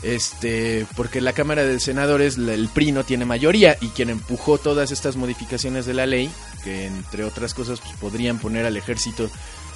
Este, 0.03 0.87
porque 0.97 1.21
la 1.21 1.35
Cámara 1.35 1.65
de 1.65 1.79
Senadores, 1.81 2.39
el 2.39 2.71
PRI 2.73 2.93
no 2.93 3.05
tiene 3.05 3.27
mayoría 3.27 3.77
y 3.83 3.89
quien 3.89 4.09
empujó 4.09 4.57
todas 4.57 4.91
estas 4.91 5.17
modificaciones 5.17 5.85
de 5.85 5.93
la 5.93 6.07
ley, 6.07 6.31
que 6.65 6.87
entre 6.87 7.25
otras 7.25 7.53
cosas 7.53 7.81
pues, 7.81 7.95
podrían 8.01 8.39
poner 8.39 8.65
al 8.65 8.79
ejército 8.79 9.31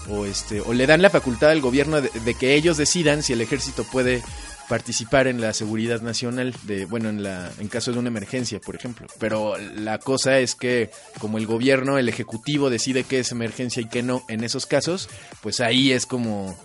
o 0.08 0.24
este 0.24 0.60
o 0.62 0.72
le 0.72 0.86
dan 0.86 1.02
la 1.02 1.10
facultad 1.10 1.50
al 1.50 1.60
gobierno 1.60 2.00
de, 2.00 2.34
que 2.34 2.54
ellos 2.54 2.76
decidan 2.76 3.22
si 3.22 3.34
el 3.34 3.40
ejército 3.40 3.84
puede 3.84 4.22
participar 4.68 5.26
en 5.26 5.40
la 5.40 5.52
seguridad 5.52 6.00
nacional 6.02 6.54
de 6.64 6.86
bueno 6.86 7.08
en 7.08 7.22
la 7.22 7.50
en 7.58 7.68
caso 7.68 7.92
de 7.92 7.98
una 7.98 8.08
emergencia 8.08 8.60
por 8.60 8.74
ejemplo 8.74 9.06
pero 9.18 9.56
la 9.58 9.98
cosa 9.98 10.38
es 10.38 10.54
que 10.54 10.90
como 11.18 11.38
el 11.38 11.46
gobierno 11.46 11.98
el 11.98 12.08
ejecutivo 12.08 12.68
decide 12.68 13.04
qué 13.04 13.20
es 13.20 13.32
emergencia 13.32 13.80
y 13.82 13.86
qué 13.86 14.02
no 14.02 14.24
en 14.28 14.42
esos 14.42 14.66
casos 14.66 15.08
pues 15.40 15.60
ahí 15.60 15.92
es 15.92 16.06
como 16.06 16.56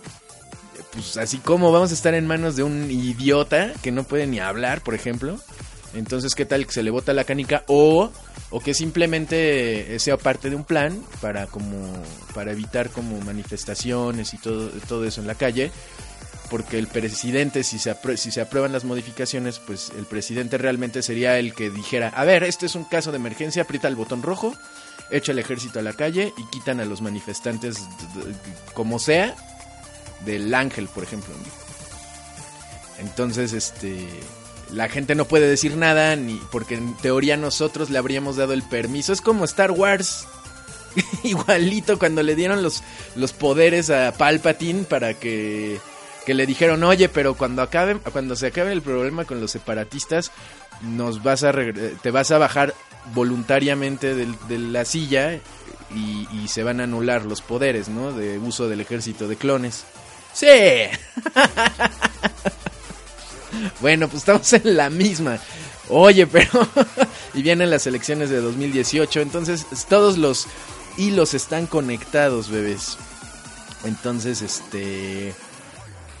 pues 0.92 1.16
así 1.16 1.38
como 1.38 1.72
vamos 1.72 1.90
a 1.90 1.94
estar 1.94 2.14
en 2.14 2.26
manos 2.26 2.56
de 2.56 2.62
un 2.62 2.90
idiota 2.90 3.72
que 3.82 3.92
no 3.92 4.04
puede 4.04 4.26
ni 4.26 4.40
hablar, 4.40 4.82
por 4.82 4.94
ejemplo. 4.94 5.38
Entonces, 5.94 6.34
¿qué 6.34 6.46
tal 6.46 6.66
que 6.66 6.72
se 6.72 6.82
le 6.82 6.90
bota 6.90 7.12
la 7.12 7.24
canica 7.24 7.64
o, 7.66 8.10
o 8.50 8.60
que 8.60 8.72
simplemente 8.72 9.98
sea 9.98 10.16
parte 10.16 10.48
de 10.48 10.56
un 10.56 10.64
plan 10.64 11.02
para 11.20 11.46
como 11.46 11.92
para 12.34 12.52
evitar 12.52 12.90
como 12.90 13.20
manifestaciones 13.20 14.32
y 14.32 14.38
todo 14.38 14.70
todo 14.88 15.04
eso 15.04 15.20
en 15.20 15.26
la 15.26 15.34
calle? 15.34 15.70
Porque 16.52 16.78
el 16.78 16.86
presidente, 16.86 17.64
si 17.64 17.78
se, 17.78 17.96
si 18.18 18.30
se 18.30 18.42
aprueban 18.42 18.72
las 18.72 18.84
modificaciones, 18.84 19.58
pues 19.58 19.90
el 19.96 20.04
presidente 20.04 20.58
realmente 20.58 21.00
sería 21.00 21.38
el 21.38 21.54
que 21.54 21.70
dijera, 21.70 22.08
a 22.08 22.26
ver, 22.26 22.44
este 22.44 22.66
es 22.66 22.74
un 22.74 22.84
caso 22.84 23.10
de 23.10 23.16
emergencia, 23.16 23.62
aprieta 23.62 23.88
el 23.88 23.96
botón 23.96 24.22
rojo, 24.22 24.54
echa 25.10 25.32
el 25.32 25.38
ejército 25.38 25.78
a 25.78 25.82
la 25.82 25.94
calle 25.94 26.34
y 26.36 26.44
quitan 26.50 26.78
a 26.80 26.84
los 26.84 27.00
manifestantes 27.00 27.78
como 28.74 28.98
sea 28.98 29.34
del 30.26 30.54
ángel, 30.54 30.88
por 30.88 31.04
ejemplo. 31.04 31.32
Entonces, 32.98 33.54
este 33.54 34.06
la 34.70 34.90
gente 34.90 35.14
no 35.14 35.24
puede 35.24 35.48
decir 35.48 35.78
nada 35.78 36.16
ni 36.16 36.38
porque 36.50 36.74
en 36.74 36.94
teoría 36.98 37.38
nosotros 37.38 37.88
le 37.88 37.96
habríamos 37.96 38.36
dado 38.36 38.52
el 38.52 38.62
permiso. 38.62 39.14
Es 39.14 39.22
como 39.22 39.46
Star 39.46 39.70
Wars. 39.70 40.26
Igualito 41.22 41.98
cuando 41.98 42.22
le 42.22 42.34
dieron 42.34 42.62
los, 42.62 42.82
los 43.16 43.32
poderes 43.32 43.88
a 43.88 44.12
Palpatine 44.12 44.84
para 44.84 45.14
que, 45.14 45.80
que 46.24 46.34
le 46.34 46.46
dijeron, 46.46 46.82
"Oye, 46.84 47.08
pero 47.08 47.34
cuando 47.34 47.62
acabe 47.62 47.96
cuando 47.96 48.36
se 48.36 48.48
acabe 48.48 48.72
el 48.72 48.82
problema 48.82 49.24
con 49.24 49.40
los 49.40 49.50
separatistas, 49.50 50.30
nos 50.82 51.22
vas 51.22 51.44
a 51.44 51.52
te 51.52 52.10
vas 52.10 52.30
a 52.30 52.38
bajar 52.38 52.74
voluntariamente 53.14 54.14
de, 54.14 54.58
la 54.58 54.84
silla 54.84 55.34
y, 55.94 56.28
y, 56.32 56.48
se 56.48 56.62
van 56.62 56.80
a 56.80 56.84
anular 56.84 57.24
los 57.24 57.42
poderes, 57.42 57.88
¿no? 57.88 58.12
De 58.12 58.38
uso 58.38 58.68
del 58.68 58.80
ejército 58.80 59.28
de 59.28 59.36
clones." 59.36 59.84
Sí. 60.32 60.46
bueno, 63.80 64.08
pues 64.08 64.22
estamos 64.22 64.52
en 64.52 64.76
la 64.76 64.90
misma. 64.90 65.38
Oye, 65.88 66.26
pero... 66.26 66.68
y 67.34 67.42
vienen 67.42 67.70
las 67.70 67.86
elecciones 67.86 68.30
de 68.30 68.40
2018, 68.40 69.20
entonces 69.20 69.66
todos 69.88 70.18
los 70.18 70.46
hilos 70.96 71.34
están 71.34 71.66
conectados, 71.66 72.50
bebés. 72.50 72.96
Entonces, 73.84 74.42
este... 74.42 75.34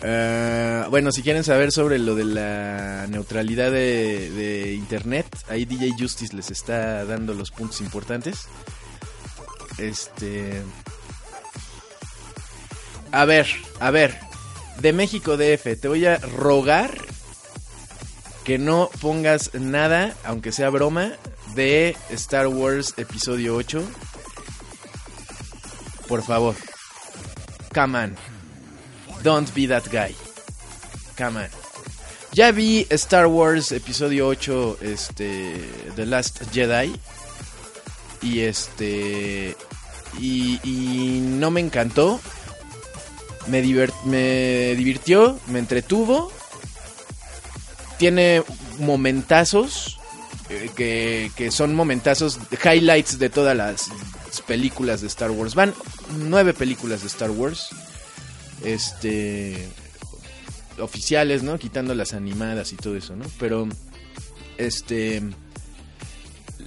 Uh, 0.02 0.90
bueno, 0.90 1.12
si 1.12 1.22
quieren 1.22 1.44
saber 1.44 1.70
sobre 1.70 1.98
lo 1.98 2.16
de 2.16 2.24
la 2.24 3.06
neutralidad 3.08 3.70
de, 3.70 4.30
de, 4.30 4.72
Internet, 4.74 5.26
ahí 5.48 5.64
DJ 5.64 5.92
Justice 5.96 6.34
les 6.34 6.50
está 6.50 7.04
dando 7.04 7.34
los 7.34 7.50
puntos 7.52 7.80
importantes. 7.80 8.48
Este... 9.78 10.62
A 13.12 13.24
ver, 13.26 13.46
a 13.78 13.90
ver. 13.90 14.18
De 14.80 14.92
México 14.92 15.36
DF, 15.36 15.78
te 15.80 15.86
voy 15.86 16.06
a 16.06 16.16
rogar 16.16 16.90
que 18.42 18.58
no 18.58 18.90
pongas 19.00 19.54
nada, 19.54 20.14
aunque 20.24 20.50
sea 20.50 20.70
broma, 20.70 21.12
de 21.54 21.96
Star 22.10 22.48
Wars 22.48 22.94
Episodio 22.96 23.54
8. 23.54 23.82
Por 26.08 26.22
favor. 26.22 26.56
Come 27.72 27.98
on. 27.98 28.31
Don't 29.22 29.52
be 29.54 29.66
that 29.66 29.84
guy. 29.90 30.14
Come 31.16 31.38
on. 31.38 31.48
Ya 32.32 32.50
vi 32.50 32.86
Star 32.90 33.26
Wars 33.26 33.72
Episodio 33.72 34.28
8, 34.28 34.78
este, 34.80 35.68
The 35.96 36.06
Last 36.06 36.42
Jedi. 36.52 36.94
Y 38.22 38.40
este... 38.40 39.56
Y, 40.18 40.60
y 40.62 41.20
no 41.20 41.50
me 41.50 41.60
encantó 41.60 42.20
me, 43.46 43.62
divirtió, 44.76 45.38
me 45.48 45.58
entretuvo. 45.58 46.32
Tiene 47.98 48.42
momentazos 48.78 50.00
eh, 50.48 51.30
que, 51.36 51.50
son 51.50 51.74
momentazos, 51.74 52.38
highlights 52.64 53.18
de 53.18 53.30
todas 53.30 53.56
las 53.56 53.90
películas 54.46 55.00
de 55.00 55.06
Star 55.06 55.30
Wars. 55.30 55.54
Van 55.54 55.72
nueve 56.18 56.52
películas 56.52 57.02
de 57.02 57.06
Star 57.08 57.30
Wars. 57.30 57.68
Este. 58.64 59.68
Oficiales, 60.78 61.42
¿no? 61.42 61.58
Quitando 61.58 61.94
las 61.94 62.14
animadas 62.14 62.72
y 62.72 62.76
todo 62.76 62.96
eso, 62.96 63.16
¿no? 63.16 63.24
Pero 63.38 63.68
Este. 64.58 65.22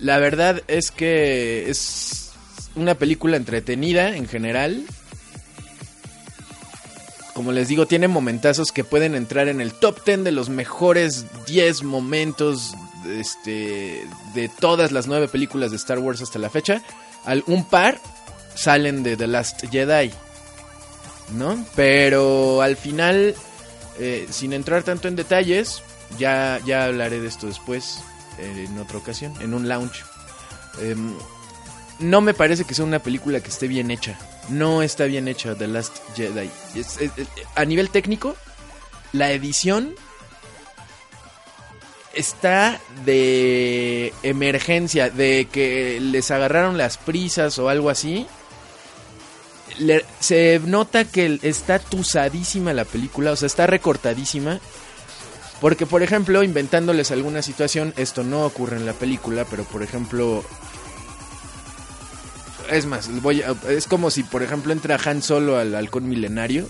La 0.02 0.18
verdad 0.20 0.62
es 0.68 0.92
que 0.92 1.70
es 1.70 2.32
una 2.76 2.96
película 2.96 3.38
entretenida 3.38 4.16
en 4.16 4.28
general. 4.28 4.84
Como 7.34 7.52
les 7.52 7.68
digo, 7.68 7.86
tiene 7.86 8.08
momentazos 8.08 8.72
que 8.72 8.84
pueden 8.84 9.16
entrar 9.16 9.48
en 9.48 9.60
el 9.60 9.74
top 9.74 10.06
10 10.06 10.24
de 10.24 10.32
los 10.32 10.50
mejores 10.50 11.26
10 11.48 11.84
momentos 11.84 12.74
este, 13.10 14.08
de 14.34 14.50
todas 14.60 14.92
las 14.92 15.08
nueve 15.08 15.28
películas 15.28 15.72
de 15.72 15.78
Star 15.78 16.00
Wars 16.00 16.22
hasta 16.22 16.40
la 16.40 16.50
fecha. 16.50 16.82
Al, 17.26 17.44
un 17.48 17.66
par 17.66 18.00
salen 18.56 19.04
de 19.04 19.18
The 19.18 19.28
Last 19.28 19.66
Jedi. 19.70 20.12
¿No? 21.32 21.66
Pero 21.76 22.62
al 22.62 22.78
final, 22.78 23.36
eh, 24.00 24.28
sin 24.30 24.54
entrar 24.54 24.84
tanto 24.84 25.08
en 25.08 25.16
detalles, 25.16 25.82
ya, 26.20 26.60
ya 26.66 26.86
hablaré 26.86 27.20
de 27.20 27.28
esto 27.28 27.48
después, 27.48 28.02
eh, 28.38 28.68
en 28.68 28.78
otra 28.78 28.98
ocasión, 28.98 29.34
en 29.42 29.54
un 29.54 29.68
lounge. 29.68 30.04
Em, 30.82 31.14
no 32.00 32.22
me 32.22 32.34
parece 32.34 32.66
que 32.66 32.74
sea 32.74 32.86
una 32.86 33.00
película 33.00 33.40
que 33.40 33.50
esté 33.50 33.68
bien 33.68 33.92
hecha. 33.92 34.20
No 34.50 34.82
está 34.82 35.06
bien 35.06 35.28
hecha 35.28 35.56
The 35.56 35.68
Last 35.68 35.98
Jedi. 36.16 36.50
a 37.56 37.66
nivel 37.66 37.90
técnico, 37.90 38.36
la 39.14 39.32
edición 39.32 39.96
está 42.14 42.80
de 43.06 44.14
emergencia, 44.24 45.10
de 45.10 45.48
que 45.52 46.00
les 46.02 46.32
agarraron 46.32 46.78
las 46.78 46.98
prisas 46.98 47.60
o 47.60 47.70
algo 47.70 47.90
así. 47.90 48.26
Se 50.20 50.62
nota 50.66 51.06
que 51.06 51.40
está 51.42 51.80
tusadísima 51.80 52.74
la 52.74 52.86
película, 52.86 53.32
o 53.32 53.36
sea, 53.36 53.48
está 53.48 53.68
recortadísima. 53.68 54.60
Porque, 55.62 55.86
por 55.86 56.04
ejemplo, 56.04 56.44
inventándoles 56.44 57.12
alguna 57.12 57.42
situación, 57.42 57.94
esto 57.98 58.24
no 58.24 58.46
ocurre 58.46 58.78
en 58.78 58.86
la 58.86 58.94
película, 58.94 59.46
pero 59.50 59.64
por 59.64 59.84
ejemplo, 59.84 60.44
es 62.70 62.86
más, 62.86 63.10
voy 63.22 63.44
es 63.70 63.88
como 63.88 64.12
si, 64.12 64.24
por 64.24 64.44
ejemplo, 64.44 64.74
entra 64.74 65.00
Han 65.04 65.22
Solo 65.22 65.58
al 65.58 65.74
halcón 65.74 66.10
milenario 66.10 66.68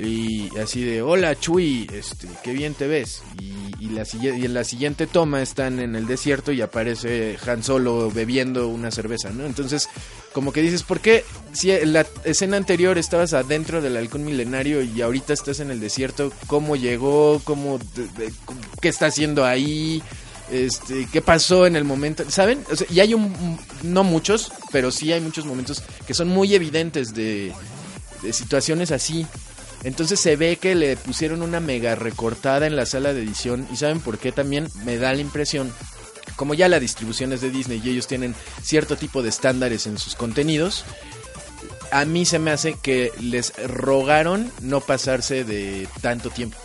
y 0.00 0.50
así 0.58 0.82
de, 0.82 1.02
hola 1.02 1.38
Chuy, 1.38 1.86
este, 1.92 2.26
qué 2.42 2.52
bien 2.52 2.74
te 2.74 2.86
ves. 2.86 3.22
Y, 3.40 3.88
la, 3.90 4.04
en 4.12 4.54
la 4.54 4.62
siguiente 4.64 5.06
toma 5.06 5.42
están 5.42 5.80
en 5.80 5.96
el 5.96 6.06
desierto 6.06 6.52
y 6.52 6.60
aparece 6.60 7.38
Han 7.46 7.62
Solo 7.62 8.10
bebiendo 8.10 8.68
una 8.68 8.90
cerveza, 8.90 9.30
¿no? 9.30 9.46
Entonces, 9.46 9.88
como 10.32 10.52
que 10.52 10.62
dices, 10.62 10.82
¿por 10.82 11.00
qué 11.00 11.24
si 11.52 11.70
en 11.70 11.94
la 11.94 12.06
escena 12.24 12.56
anterior 12.56 12.98
estabas 12.98 13.32
adentro 13.32 13.80
del 13.80 13.96
halcón 13.96 14.24
milenario 14.24 14.82
y 14.82 15.00
ahorita 15.00 15.32
estás 15.32 15.60
en 15.60 15.70
el 15.70 15.80
desierto? 15.80 16.32
¿Cómo 16.46 16.76
llegó? 16.76 17.40
¿Cómo, 17.44 17.78
¿Qué 18.80 18.88
está 18.88 19.06
haciendo 19.06 19.44
ahí? 19.44 20.02
Este, 20.50 21.08
qué 21.12 21.22
pasó 21.22 21.66
en 21.66 21.76
el 21.76 21.84
momento, 21.84 22.28
¿saben? 22.28 22.64
y 22.90 22.98
hay 22.98 23.14
un, 23.14 23.58
no 23.84 24.02
muchos, 24.02 24.52
pero 24.72 24.90
sí 24.90 25.12
hay 25.12 25.20
muchos 25.20 25.46
momentos 25.46 25.82
que 26.08 26.12
son 26.12 26.26
muy 26.26 26.54
evidentes 26.54 27.14
de, 27.14 27.52
de 28.22 28.32
situaciones 28.32 28.90
así. 28.90 29.26
Entonces 29.82 30.20
se 30.20 30.36
ve 30.36 30.56
que 30.56 30.74
le 30.74 30.96
pusieron 30.96 31.42
una 31.42 31.60
mega 31.60 31.94
recortada 31.94 32.66
en 32.66 32.76
la 32.76 32.86
sala 32.86 33.14
de 33.14 33.22
edición. 33.22 33.66
¿Y 33.72 33.76
saben 33.76 34.00
por 34.00 34.18
qué 34.18 34.32
también? 34.32 34.68
Me 34.84 34.98
da 34.98 35.12
la 35.14 35.20
impresión. 35.20 35.72
Como 36.36 36.54
ya 36.54 36.68
la 36.68 36.80
distribución 36.80 37.32
es 37.32 37.40
de 37.40 37.50
Disney 37.50 37.80
y 37.82 37.90
ellos 37.90 38.06
tienen 38.06 38.34
cierto 38.62 38.96
tipo 38.96 39.22
de 39.22 39.30
estándares 39.30 39.86
en 39.86 39.98
sus 39.98 40.14
contenidos, 40.14 40.84
a 41.90 42.04
mí 42.04 42.24
se 42.24 42.38
me 42.38 42.50
hace 42.50 42.74
que 42.74 43.12
les 43.20 43.52
rogaron 43.66 44.50
no 44.60 44.80
pasarse 44.80 45.44
de 45.44 45.88
tanto 46.00 46.30
tiempo. 46.30 46.56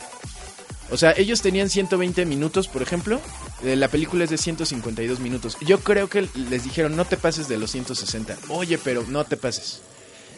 O 0.92 0.98
sea, 0.98 1.14
ellos 1.18 1.42
tenían 1.42 1.70
120 1.70 2.26
minutos, 2.26 2.68
por 2.68 2.82
ejemplo. 2.82 3.20
Eh, 3.64 3.76
la 3.76 3.88
película 3.88 4.24
es 4.26 4.30
de 4.30 4.38
152 4.38 5.20
minutos. 5.20 5.58
Yo 5.62 5.80
creo 5.80 6.10
que 6.10 6.28
les 6.36 6.64
dijeron, 6.64 6.96
no 6.96 7.06
te 7.06 7.18
pases 7.18 7.48
de 7.48 7.58
los 7.58 7.72
160. 7.72 8.38
Oye, 8.50 8.78
pero 8.78 9.04
no 9.08 9.26
te 9.26 9.36
pases. 9.36 9.82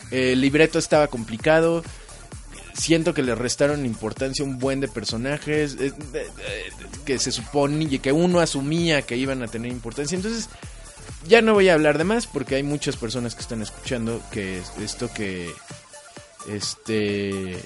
El 0.09 0.39
libreto 0.39 0.79
estaba 0.79 1.07
complicado 1.07 1.83
siento 2.77 3.13
que 3.13 3.23
le 3.23 3.35
restaron 3.35 3.85
importancia 3.85 4.45
un 4.45 4.59
buen 4.59 4.79
de 4.79 4.87
personajes 4.87 5.75
eh, 5.79 5.91
que 7.05 7.19
se 7.19 7.31
supone 7.31 7.99
que 7.99 8.11
uno 8.11 8.39
asumía 8.39 9.01
que 9.01 9.17
iban 9.17 9.43
a 9.43 9.47
tener 9.47 9.71
importancia. 9.71 10.15
Entonces, 10.15 10.49
ya 11.27 11.41
no 11.41 11.53
voy 11.53 11.69
a 11.69 11.73
hablar 11.73 11.97
de 11.97 12.03
más 12.03 12.27
porque 12.27 12.55
hay 12.55 12.63
muchas 12.63 12.95
personas 12.95 13.35
que 13.35 13.41
están 13.41 13.61
escuchando 13.61 14.21
que 14.31 14.61
esto 14.81 15.09
que 15.13 15.51
este 16.47 17.57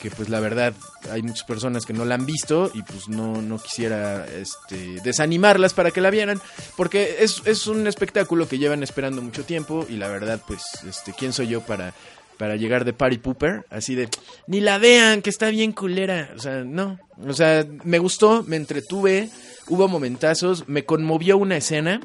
que 0.00 0.10
pues 0.10 0.28
la 0.28 0.40
verdad 0.40 0.74
hay 1.10 1.22
muchas 1.22 1.44
personas 1.44 1.86
que 1.86 1.92
no 1.92 2.04
la 2.04 2.16
han 2.16 2.26
visto 2.26 2.70
y 2.74 2.82
pues 2.82 3.08
no, 3.08 3.40
no 3.40 3.58
quisiera 3.58 4.26
este, 4.26 5.00
desanimarlas 5.02 5.74
para 5.74 5.92
que 5.92 6.00
la 6.00 6.10
vieran 6.10 6.40
porque 6.76 7.18
es, 7.20 7.42
es 7.46 7.66
un 7.66 7.86
espectáculo 7.86 8.48
que 8.48 8.58
llevan 8.58 8.82
esperando 8.82 9.22
mucho 9.22 9.44
tiempo 9.44 9.86
y 9.88 9.96
la 9.96 10.08
verdad 10.08 10.40
pues 10.46 10.62
este 10.86 11.12
quién 11.12 11.32
soy 11.32 11.48
yo 11.48 11.62
para 11.62 11.94
para 12.38 12.56
llegar 12.56 12.84
de 12.84 12.92
party 12.92 13.18
pooper, 13.18 13.66
así 13.70 13.94
de, 13.94 14.08
ni 14.46 14.60
la 14.60 14.78
vean, 14.78 15.22
que 15.22 15.30
está 15.30 15.48
bien 15.50 15.72
culera. 15.72 16.30
O 16.36 16.38
sea, 16.38 16.64
no. 16.64 16.98
O 17.26 17.32
sea, 17.32 17.66
me 17.84 17.98
gustó, 17.98 18.42
me 18.44 18.56
entretuve, 18.56 19.30
hubo 19.68 19.88
momentazos, 19.88 20.68
me 20.68 20.84
conmovió 20.84 21.36
una 21.36 21.56
escena. 21.56 22.00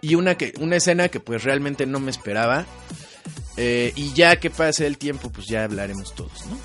Y 0.00 0.14
una, 0.14 0.36
que, 0.36 0.52
una 0.60 0.76
escena 0.76 1.08
que 1.08 1.18
pues 1.18 1.42
realmente 1.42 1.86
no 1.86 1.98
me 2.00 2.10
esperaba. 2.10 2.66
Eh, 3.56 3.92
y 3.96 4.12
ya 4.12 4.38
que 4.38 4.50
pase 4.50 4.86
el 4.86 4.98
tiempo, 4.98 5.30
pues 5.30 5.48
ya 5.48 5.64
hablaremos 5.64 6.14
todos, 6.14 6.46
¿no? 6.46 6.58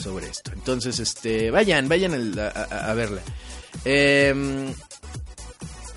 Sobre 0.00 0.28
esto. 0.28 0.52
Entonces, 0.52 1.00
este, 1.00 1.50
vayan, 1.50 1.88
vayan 1.88 2.38
a, 2.38 2.90
a 2.90 2.94
verla. 2.94 3.20
Eh, 3.84 4.72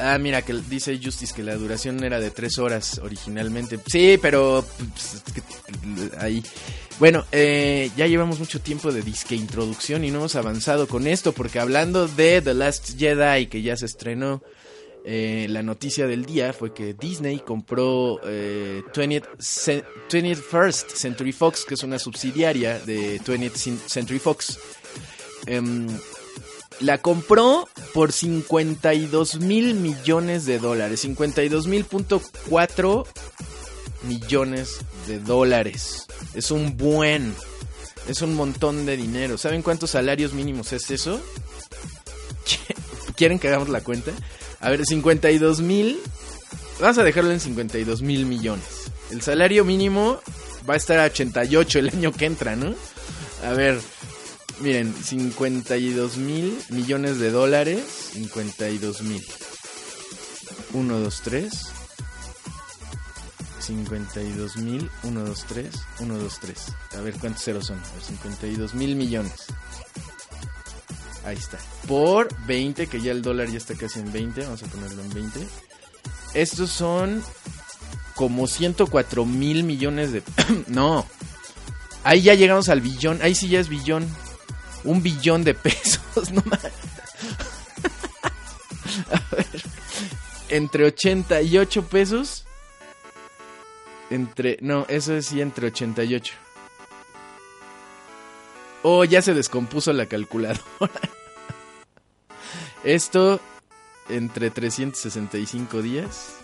Ah, 0.01 0.17
mira, 0.17 0.41
que 0.41 0.53
dice 0.69 0.99
Justice 1.01 1.33
que 1.33 1.43
la 1.43 1.55
duración 1.55 2.03
era 2.03 2.19
de 2.19 2.31
tres 2.31 2.57
horas 2.57 2.99
originalmente. 3.03 3.79
Sí, 3.85 4.17
pero 4.21 4.65
pues, 4.77 5.21
ahí. 6.17 6.43
Bueno, 6.99 7.25
eh, 7.31 7.91
ya 7.95 8.07
llevamos 8.07 8.39
mucho 8.39 8.59
tiempo 8.61 8.91
de 8.91 9.01
disque 9.01 9.35
introducción 9.35 10.03
y 10.03 10.11
no 10.11 10.19
hemos 10.19 10.35
avanzado 10.35 10.87
con 10.87 11.07
esto, 11.07 11.33
porque 11.33 11.59
hablando 11.59 12.07
de 12.07 12.41
The 12.41 12.53
Last 12.53 12.97
Jedi, 12.97 13.47
que 13.47 13.61
ya 13.61 13.75
se 13.77 13.85
estrenó, 13.85 14.41
eh, 15.03 15.47
la 15.49 15.63
noticia 15.63 16.05
del 16.05 16.25
día 16.25 16.53
fue 16.53 16.73
que 16.73 16.93
Disney 16.93 17.39
compró 17.39 18.19
20th, 18.21 19.25
eh, 19.67 19.83
21st 20.09 20.89
Century 20.89 21.31
Fox, 21.31 21.65
que 21.65 21.73
es 21.73 21.83
una 21.83 21.97
subsidiaria 21.97 22.79
de 22.79 23.19
20th 23.19 23.87
Century 23.87 24.19
Fox. 24.19 24.59
Em, 25.47 25.87
la 26.81 26.97
compró 26.97 27.67
por 27.93 28.11
52 28.11 29.39
mil 29.39 29.75
millones 29.75 30.45
de 30.45 30.59
dólares. 30.59 31.01
52 31.01 31.67
mil 31.67 31.85
punto 31.85 32.21
cuatro 32.49 33.05
millones 34.03 34.79
de 35.07 35.19
dólares. 35.19 36.07
Es 36.33 36.51
un 36.51 36.77
buen. 36.77 37.33
Es 38.07 38.21
un 38.21 38.35
montón 38.35 38.85
de 38.85 38.97
dinero. 38.97 39.37
¿Saben 39.37 39.61
cuántos 39.61 39.91
salarios 39.91 40.33
mínimos 40.33 40.73
es 40.73 40.89
eso? 40.91 41.21
¿Quieren 43.15 43.39
que 43.39 43.47
hagamos 43.47 43.69
la 43.69 43.81
cuenta? 43.81 44.11
A 44.59 44.69
ver, 44.69 44.85
52 44.85 45.61
mil. 45.61 45.99
Vamos 46.79 46.97
a 46.97 47.03
dejarlo 47.03 47.31
en 47.31 47.39
52 47.39 48.01
mil 48.01 48.25
millones. 48.25 48.65
El 49.11 49.21
salario 49.21 49.65
mínimo 49.65 50.19
va 50.67 50.73
a 50.75 50.77
estar 50.77 50.99
a 50.99 51.05
88 51.05 51.79
el 51.79 51.89
año 51.89 52.11
que 52.11 52.25
entra, 52.25 52.55
¿no? 52.55 52.73
A 53.43 53.51
ver, 53.53 53.79
Miren, 54.61 54.93
52 54.93 56.17
mil 56.17 56.55
millones 56.69 57.17
de 57.17 57.31
dólares. 57.31 57.83
52 58.13 59.01
mil. 59.01 59.25
1, 60.73 60.99
2, 60.99 61.21
3. 61.23 61.53
52 63.59 64.57
mil. 64.57 64.91
1, 65.01 65.25
2, 65.25 65.45
3. 65.47 65.67
1, 66.01 66.17
2, 66.17 66.39
3. 66.39 66.75
A 66.95 67.01
ver 67.01 67.15
cuántos 67.15 67.43
ceros 67.43 67.65
son. 67.65 67.79
52 68.07 68.75
mil 68.75 68.95
millones. 68.95 69.33
Ahí 71.25 71.37
está. 71.37 71.57
Por 71.87 72.29
20, 72.45 72.85
que 72.85 73.01
ya 73.01 73.13
el 73.13 73.23
dólar 73.23 73.49
ya 73.49 73.57
está 73.57 73.73
casi 73.73 73.99
en 73.99 74.13
20. 74.13 74.41
Vamos 74.41 74.61
a 74.61 74.67
ponerlo 74.67 75.01
en 75.01 75.09
20. 75.11 75.39
Estos 76.35 76.69
son 76.69 77.23
como 78.13 78.45
104 78.45 79.25
mil 79.25 79.63
millones 79.63 80.11
de... 80.11 80.21
no. 80.67 81.07
Ahí 82.03 82.21
ya 82.21 82.35
llegamos 82.35 82.69
al 82.69 82.81
billón. 82.81 83.19
Ahí 83.23 83.33
sí 83.33 83.47
ya 83.47 83.59
es 83.59 83.67
billón 83.67 84.07
un 84.83 85.03
billón 85.03 85.43
de 85.43 85.53
pesos, 85.53 86.01
no 86.31 86.41
más. 86.45 86.65
A 89.11 89.35
ver, 89.35 89.47
entre 90.49 90.85
88 90.85 91.85
pesos. 91.85 92.45
Entre, 94.09 94.57
no, 94.61 94.85
eso 94.89 95.15
es 95.15 95.27
sí, 95.27 95.39
entre 95.39 95.67
88. 95.67 96.33
Oh, 98.83 99.05
ya 99.05 99.21
se 99.21 99.33
descompuso 99.33 99.93
la 99.93 100.07
calculadora. 100.07 100.61
Esto 102.83 103.39
entre 104.09 104.49
365 104.49 105.81
días. 105.81 106.35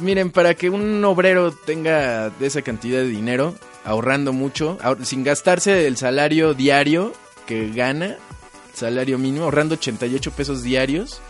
Miren, 0.00 0.30
para 0.30 0.54
que 0.54 0.70
un 0.70 1.04
obrero 1.04 1.52
tenga 1.52 2.32
esa 2.40 2.62
cantidad 2.62 2.98
de 2.98 3.08
dinero, 3.08 3.54
ahorrando 3.84 4.32
mucho, 4.32 4.78
sin 5.02 5.24
gastarse 5.24 5.86
el 5.86 5.96
salario 5.96 6.54
diario 6.54 7.12
que 7.46 7.70
gana, 7.70 8.16
salario 8.74 9.18
mínimo, 9.18 9.44
ahorrando 9.44 9.74
88 9.74 10.32
pesos 10.32 10.62
diarios, 10.62 11.20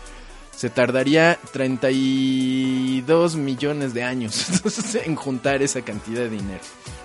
se 0.55 0.69
tardaría 0.69 1.37
32 1.51 3.35
millones 3.35 3.93
de 3.93 4.03
años 4.03 4.45
en 5.05 5.15
juntar 5.15 5.61
esa 5.61 5.81
cantidad 5.81 6.21
de 6.21 6.29
dinero. 6.29 6.61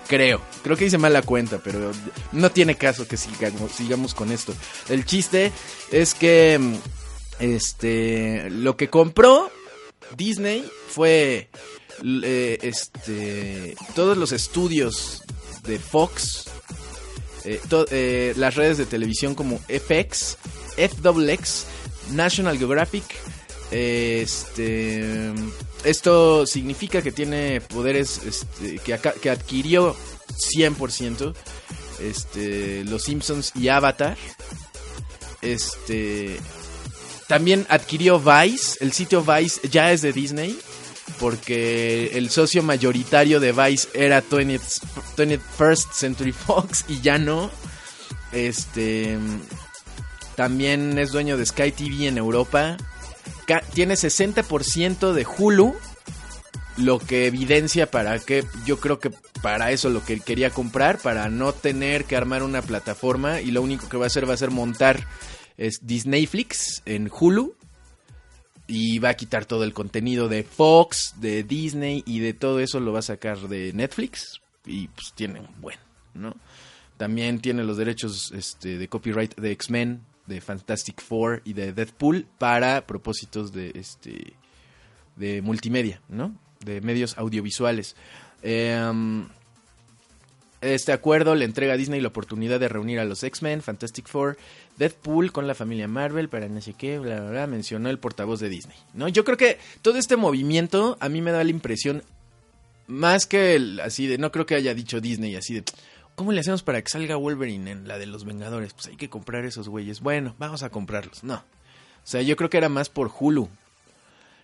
Creo, 0.07 0.41
creo 0.63 0.77
que 0.77 0.85
hice 0.85 0.97
mal 0.97 1.13
la 1.13 1.21
cuenta, 1.21 1.59
pero 1.63 1.91
no 2.31 2.51
tiene 2.51 2.75
caso 2.75 3.07
que 3.07 3.17
sigamos, 3.17 3.71
sigamos 3.71 4.13
con 4.13 4.31
esto. 4.31 4.53
El 4.89 5.05
chiste 5.05 5.51
es 5.91 6.13
que 6.13 6.59
este 7.39 8.49
lo 8.49 8.77
que 8.77 8.89
compró 8.89 9.49
Disney 10.15 10.69
fue 10.89 11.49
eh, 12.03 12.57
este 12.61 13.75
todos 13.95 14.17
los 14.17 14.31
estudios 14.31 15.23
de 15.63 15.79
Fox, 15.79 16.45
eh, 17.43 17.59
eh, 17.91 18.33
las 18.37 18.55
redes 18.55 18.77
de 18.77 18.85
televisión 18.85 19.35
como 19.35 19.59
FX, 19.67 20.37
FXX, 20.77 21.65
National 22.11 22.57
Geographic, 22.57 23.03
este, 23.71 25.31
esto 25.83 26.45
significa 26.45 27.01
que 27.01 27.11
tiene 27.11 27.61
poderes 27.61 28.21
este, 28.25 28.79
que, 28.79 28.99
que 29.21 29.29
adquirió 29.29 29.95
100% 30.57 31.33
este, 32.01 32.83
Los 32.85 33.03
Simpsons 33.03 33.53
y 33.55 33.69
Avatar. 33.69 34.17
Este, 35.41 36.37
también 37.27 37.65
adquirió 37.69 38.19
Vice, 38.19 38.77
el 38.81 38.91
sitio 38.91 39.23
Vice 39.23 39.67
ya 39.69 39.91
es 39.91 40.01
de 40.01 40.11
Disney 40.11 40.59
porque 41.21 42.17
el 42.17 42.31
socio 42.31 42.63
mayoritario 42.63 43.39
de 43.39 43.51
Vice 43.51 43.87
era 43.93 44.23
20th, 44.23 44.81
21st 45.15 45.93
Century 45.93 46.31
Fox 46.31 46.83
y 46.87 46.99
ya 46.99 47.19
no. 47.19 47.51
Este 48.31 49.19
también 50.35 50.97
es 50.97 51.11
dueño 51.11 51.37
de 51.37 51.45
Sky 51.45 51.71
TV 51.71 52.07
en 52.07 52.17
Europa. 52.17 52.75
Tiene 53.73 53.93
60% 53.93 55.13
de 55.13 55.27
Hulu, 55.37 55.75
lo 56.77 56.97
que 56.97 57.27
evidencia 57.27 57.91
para 57.91 58.17
que 58.17 58.43
yo 58.65 58.79
creo 58.79 58.99
que 58.99 59.11
para 59.43 59.71
eso 59.71 59.89
lo 59.89 60.03
que 60.03 60.21
quería 60.21 60.49
comprar, 60.49 60.97
para 60.97 61.29
no 61.29 61.53
tener 61.53 62.05
que 62.05 62.15
armar 62.15 62.41
una 62.41 62.63
plataforma 62.63 63.41
y 63.41 63.51
lo 63.51 63.61
único 63.61 63.87
que 63.89 63.97
va 63.97 64.05
a 64.05 64.07
hacer 64.07 64.27
va 64.27 64.33
a 64.33 64.37
ser 64.37 64.49
montar 64.49 65.05
es 65.57 65.85
Disneyflix 65.85 66.81
en 66.85 67.11
Hulu 67.11 67.53
y 68.67 68.99
va 68.99 69.09
a 69.09 69.13
quitar 69.15 69.45
todo 69.45 69.63
el 69.63 69.73
contenido 69.73 70.29
de 70.29 70.43
Fox, 70.43 71.15
de 71.19 71.43
Disney 71.43 72.03
y 72.05 72.19
de 72.19 72.33
todo 72.33 72.59
eso 72.59 72.79
lo 72.79 72.93
va 72.93 72.99
a 72.99 73.03
sacar 73.03 73.37
de 73.47 73.73
Netflix 73.73 74.41
y 74.65 74.87
pues 74.89 75.13
tiene 75.13 75.39
un 75.39 75.61
buen, 75.61 75.77
¿no? 76.13 76.35
También 76.97 77.39
tiene 77.39 77.63
los 77.63 77.77
derechos 77.77 78.31
este, 78.35 78.77
de 78.77 78.87
copyright 78.87 79.35
de 79.35 79.51
X-Men, 79.51 80.01
de 80.27 80.39
Fantastic 80.39 81.01
Four 81.01 81.41
y 81.45 81.53
de 81.53 81.73
Deadpool 81.73 82.27
para 82.37 82.85
propósitos 82.85 83.51
de 83.51 83.71
este 83.75 84.33
de 85.15 85.41
multimedia, 85.41 86.01
¿no? 86.09 86.35
De 86.63 86.79
medios 86.81 87.17
audiovisuales. 87.17 87.95
Em, 88.41 89.27
este 90.61 90.93
acuerdo 90.93 91.35
le 91.35 91.45
entrega 91.45 91.73
a 91.73 91.77
Disney 91.77 92.01
la 92.01 92.09
oportunidad 92.09 92.59
de 92.59 92.69
reunir 92.69 92.99
a 92.99 93.05
los 93.05 93.23
X-Men, 93.23 93.61
Fantastic 93.61 94.07
Four, 94.07 94.37
Deadpool 94.81 95.31
con 95.31 95.45
la 95.45 95.53
familia 95.53 95.87
Marvel 95.87 96.27
para 96.27 96.49
no 96.49 96.59
sé 96.59 96.73
qué, 96.73 96.97
bla, 96.97 97.19
bla, 97.19 97.29
bla, 97.29 97.47
mencionó 97.47 97.91
el 97.91 97.99
portavoz 97.99 98.39
de 98.39 98.49
Disney. 98.49 98.75
¿no? 98.95 99.07
Yo 99.07 99.23
creo 99.23 99.37
que 99.37 99.59
todo 99.83 99.99
este 99.99 100.17
movimiento 100.17 100.97
a 100.99 101.07
mí 101.07 101.21
me 101.21 101.31
da 101.31 101.43
la 101.43 101.51
impresión, 101.51 102.01
más 102.87 103.27
que 103.27 103.53
el, 103.53 103.79
así 103.79 104.07
de, 104.07 104.17
no 104.17 104.31
creo 104.31 104.47
que 104.47 104.55
haya 104.55 104.73
dicho 104.73 104.99
Disney 104.99 105.35
así 105.35 105.53
de, 105.53 105.63
¿cómo 106.15 106.31
le 106.31 106.39
hacemos 106.39 106.63
para 106.63 106.81
que 106.81 106.89
salga 106.89 107.15
Wolverine 107.15 107.69
en 107.69 107.87
la 107.87 107.99
de 107.99 108.07
los 108.07 108.25
Vengadores? 108.25 108.73
Pues 108.73 108.87
hay 108.87 108.95
que 108.95 109.07
comprar 109.07 109.45
esos 109.45 109.69
güeyes. 109.69 110.01
Bueno, 110.01 110.33
vamos 110.39 110.63
a 110.63 110.71
comprarlos. 110.71 111.23
No. 111.23 111.35
O 111.35 112.07
sea, 112.07 112.23
yo 112.23 112.35
creo 112.35 112.49
que 112.49 112.57
era 112.57 112.69
más 112.69 112.89
por 112.89 113.11
Hulu. 113.19 113.49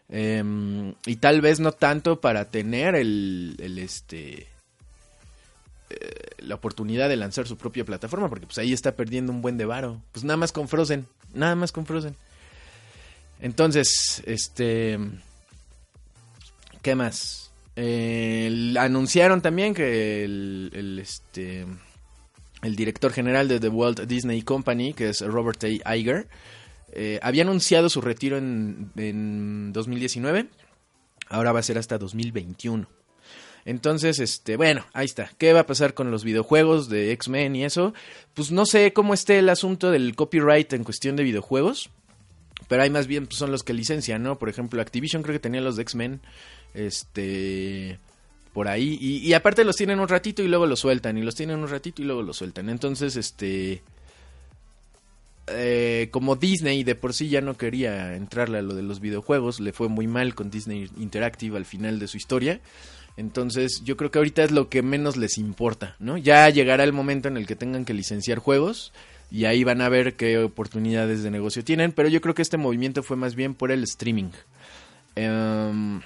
Em, 0.09 0.93
y 1.07 1.15
tal 1.15 1.41
vez 1.41 1.59
no 1.59 1.71
tanto 1.71 2.21
para 2.21 2.45
tener 2.45 2.93
el, 2.93 3.55
el 3.57 3.79
este 3.79 4.47
eh, 5.89 6.35
la 6.39 6.55
oportunidad 6.55 7.09
de 7.09 7.15
lanzar 7.15 7.47
su 7.47 7.57
propia 7.57 7.85
plataforma, 7.85 8.29
porque 8.29 8.45
pues 8.45 8.57
ahí 8.57 8.73
está 8.73 8.95
perdiendo 8.95 9.31
un 9.31 9.41
buen 9.41 9.57
de 9.57 9.65
varo. 9.65 10.01
Pues 10.11 10.23
nada 10.23 10.37
más 10.37 10.51
con 10.51 10.67
Frozen, 10.67 11.07
nada 11.33 11.55
más 11.55 11.71
con 11.71 11.85
Frozen. 11.85 12.15
Entonces, 13.39 14.23
este, 14.25 14.99
¿qué 16.81 16.95
más? 16.95 17.43
anunciaron 18.79 19.41
también 19.41 19.75
que 19.75 20.23
el, 20.23 20.97
este, 20.99 21.63
el 22.63 22.75
director 22.75 23.13
general 23.13 23.47
de 23.47 23.59
The 23.59 23.69
Walt 23.69 24.01
Disney 24.01 24.41
Company, 24.41 24.93
que 24.93 25.09
es 25.09 25.21
Robert 25.21 25.63
A. 25.63 25.95
Iger, 25.95 26.27
eh, 26.91 27.19
había 27.21 27.43
anunciado 27.43 27.89
su 27.89 28.01
retiro 28.01 28.37
en, 28.37 28.91
en 28.95 29.73
2019. 29.73 30.47
Ahora 31.29 31.51
va 31.51 31.59
a 31.59 31.63
ser 31.63 31.77
hasta 31.77 31.97
2021. 31.97 32.87
Entonces, 33.67 34.19
este, 34.19 34.55
bueno, 34.55 34.85
ahí 34.93 35.03
está. 35.03 35.29
¿Qué 35.37 35.51
va 35.51 35.59
a 35.59 35.65
pasar 35.65 35.93
con 35.93 36.09
los 36.09 36.23
videojuegos 36.23 36.87
de 36.87 37.11
X-Men 37.11 37.53
y 37.53 37.65
eso? 37.65 37.93
Pues 38.33 38.49
no 38.49 38.65
sé 38.65 38.93
cómo 38.93 39.13
esté 39.13 39.39
el 39.39 39.49
asunto 39.49 39.91
del 39.91 40.15
copyright 40.15 40.71
en 40.71 40.85
cuestión 40.85 41.17
de 41.17 41.23
videojuegos. 41.23 41.89
Pero 42.69 42.83
hay 42.83 42.89
más 42.89 43.07
bien 43.07 43.27
pues, 43.27 43.37
son 43.37 43.51
los 43.51 43.63
que 43.63 43.73
licencian, 43.73 44.23
¿no? 44.23 44.39
Por 44.39 44.47
ejemplo, 44.47 44.81
Activision 44.81 45.21
creo 45.21 45.33
que 45.33 45.41
tenía 45.41 45.59
los 45.59 45.75
de 45.75 45.81
X-Men. 45.81 46.21
Este. 46.73 47.99
Por 48.53 48.69
ahí. 48.69 48.97
Y, 49.01 49.33
aparte 49.33 49.65
los 49.65 49.75
tienen 49.75 49.99
un 49.99 50.07
ratito 50.07 50.41
y 50.41 50.47
luego 50.47 50.65
los 50.65 50.79
sueltan. 50.79 51.17
Y 51.17 51.21
los 51.21 51.35
tienen 51.35 51.59
un 51.59 51.67
ratito 51.67 52.01
y 52.01 52.05
luego 52.05 52.21
los 52.21 52.37
sueltan. 52.37 52.69
Entonces, 52.69 53.17
este. 53.17 53.81
Eh, 55.47 56.07
como 56.11 56.37
Disney 56.37 56.85
de 56.85 56.95
por 56.95 57.13
sí 57.13 57.27
ya 57.27 57.41
no 57.41 57.57
quería 57.57 58.15
entrarle 58.15 58.59
a 58.59 58.61
lo 58.61 58.75
de 58.75 58.83
los 58.83 59.01
videojuegos, 59.01 59.59
le 59.59 59.73
fue 59.73 59.89
muy 59.89 60.07
mal 60.07 60.35
con 60.35 60.49
Disney 60.49 60.89
Interactive 60.97 61.57
al 61.57 61.65
final 61.65 61.99
de 61.99 62.07
su 62.07 62.15
historia. 62.15 62.61
Entonces, 63.17 63.83
yo 63.83 63.97
creo 63.97 64.11
que 64.11 64.19
ahorita 64.19 64.43
es 64.43 64.51
lo 64.51 64.69
que 64.69 64.83
menos 64.83 65.17
les 65.17 65.39
importa, 65.39 65.95
¿no? 65.99 66.17
Ya 66.17 66.47
llegará 66.49 66.83
el 66.83 66.93
momento 66.93 67.27
en 67.27 67.35
el 67.35 67.47
que 67.47 67.55
tengan 67.55 67.83
que 67.83 67.95
licenciar 67.95 68.37
juegos 68.37 68.93
y 69.31 69.45
ahí 69.45 69.63
van 69.63 69.81
a 69.81 69.89
ver 69.89 70.15
qué 70.15 70.37
oportunidades 70.37 71.23
de 71.23 71.31
negocio 71.31 71.63
tienen, 71.63 71.91
pero 71.91 72.09
yo 72.09 72.21
creo 72.21 72.35
que 72.35 72.43
este 72.43 72.57
movimiento 72.57 73.03
fue 73.03 73.17
más 73.17 73.35
bien 73.35 73.55
por 73.55 73.71
el 73.71 73.83
streaming. 73.83 74.29
Um, 75.15 76.01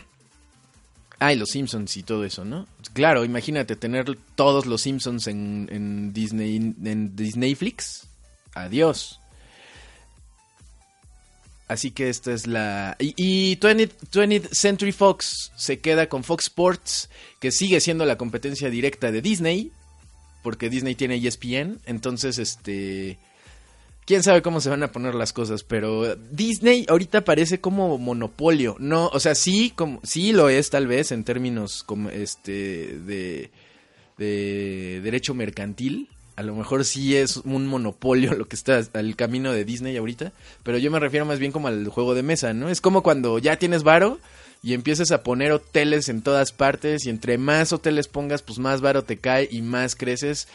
ah, 1.19 1.33
y 1.33 1.35
los 1.35 1.49
Simpsons 1.49 1.97
y 1.97 2.03
todo 2.03 2.23
eso, 2.23 2.45
¿no? 2.45 2.65
Claro, 2.93 3.25
imagínate 3.25 3.75
tener 3.75 4.17
todos 4.35 4.65
los 4.65 4.81
Simpsons 4.81 5.27
en, 5.27 5.67
en 5.71 6.13
Disney 6.13 6.55
en 6.55 7.15
Disneyflix. 7.15 8.07
Adiós. 8.53 9.20
Así 11.71 11.91
que 11.91 12.09
esta 12.09 12.33
es 12.33 12.47
la... 12.47 12.97
Y, 12.99 13.55
20th, 13.55 14.49
Century 14.51 14.91
Fox 14.91 15.53
se 15.55 15.79
queda 15.79 16.09
con 16.09 16.25
Fox 16.25 16.47
Sports, 16.47 17.09
que 17.39 17.49
sigue 17.49 17.79
siendo 17.79 18.03
la 18.03 18.17
competencia 18.17 18.69
directa 18.69 19.09
de 19.09 19.21
Disney, 19.21 19.71
porque 20.43 20.69
Disney 20.69 20.95
tiene 20.95 21.15
ESPN, 21.15 21.79
entonces 21.85 22.39
este... 22.39 23.19
Quién 24.05 24.21
sabe 24.21 24.41
cómo 24.41 24.59
se 24.59 24.69
van 24.69 24.83
a 24.83 24.91
poner 24.91 25.15
las 25.15 25.31
cosas, 25.31 25.63
pero 25.63 26.13
Disney 26.17 26.85
ahorita 26.89 27.23
parece 27.23 27.61
como 27.61 27.97
monopolio, 27.97 28.75
no, 28.77 29.07
o 29.07 29.21
sea, 29.21 29.33
sí, 29.33 29.71
como, 29.73 30.01
sí 30.03 30.33
lo 30.33 30.49
es 30.49 30.71
tal 30.71 30.87
vez 30.87 31.13
en 31.13 31.23
términos 31.23 31.83
como 31.83 32.09
este 32.09 32.97
de, 33.05 33.49
de 34.17 34.99
derecho 35.01 35.33
mercantil, 35.33 36.09
a 36.41 36.43
lo 36.43 36.55
mejor 36.55 36.83
sí 36.85 37.15
es 37.15 37.37
un 37.37 37.67
monopolio 37.67 38.33
lo 38.33 38.47
que 38.47 38.55
está 38.55 38.81
al 38.93 39.15
camino 39.15 39.53
de 39.53 39.63
Disney 39.63 39.95
ahorita, 39.95 40.33
pero 40.63 40.79
yo 40.79 40.89
me 40.89 40.99
refiero 40.99 41.23
más 41.23 41.37
bien 41.37 41.51
como 41.51 41.67
al 41.67 41.87
juego 41.87 42.15
de 42.15 42.23
mesa, 42.23 42.53
¿no? 42.53 42.67
Es 42.67 42.81
como 42.81 43.03
cuando 43.03 43.37
ya 43.37 43.57
tienes 43.57 43.83
varo 43.83 44.19
y 44.63 44.73
empiezas 44.73 45.11
a 45.11 45.21
poner 45.21 45.51
hoteles 45.51 46.09
en 46.09 46.23
todas 46.23 46.51
partes 46.51 47.05
y 47.05 47.11
entre 47.11 47.37
más 47.37 47.71
hoteles 47.73 48.07
pongas, 48.07 48.41
pues 48.41 48.57
más 48.57 48.81
varo 48.81 49.03
te 49.03 49.17
cae 49.17 49.47
y 49.51 49.61
más 49.61 49.95
creces. 49.95 50.47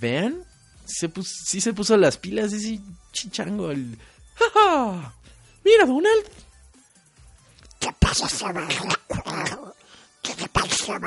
¿Vean? 0.00 0.42
Se 0.84 1.08
sí 1.24 1.60
se 1.60 1.72
puso 1.72 1.96
las 1.96 2.18
pilas 2.18 2.52
ese 2.52 2.80
chichango. 3.12 3.70
El... 3.70 3.98
¡Ja, 4.34 5.14
Mira, 5.64 5.86
Donald. 5.86 6.24
¿Qué 7.78 7.88
pasa, 8.00 8.26
¿Qué 10.22 10.48
pasa, 10.48 10.98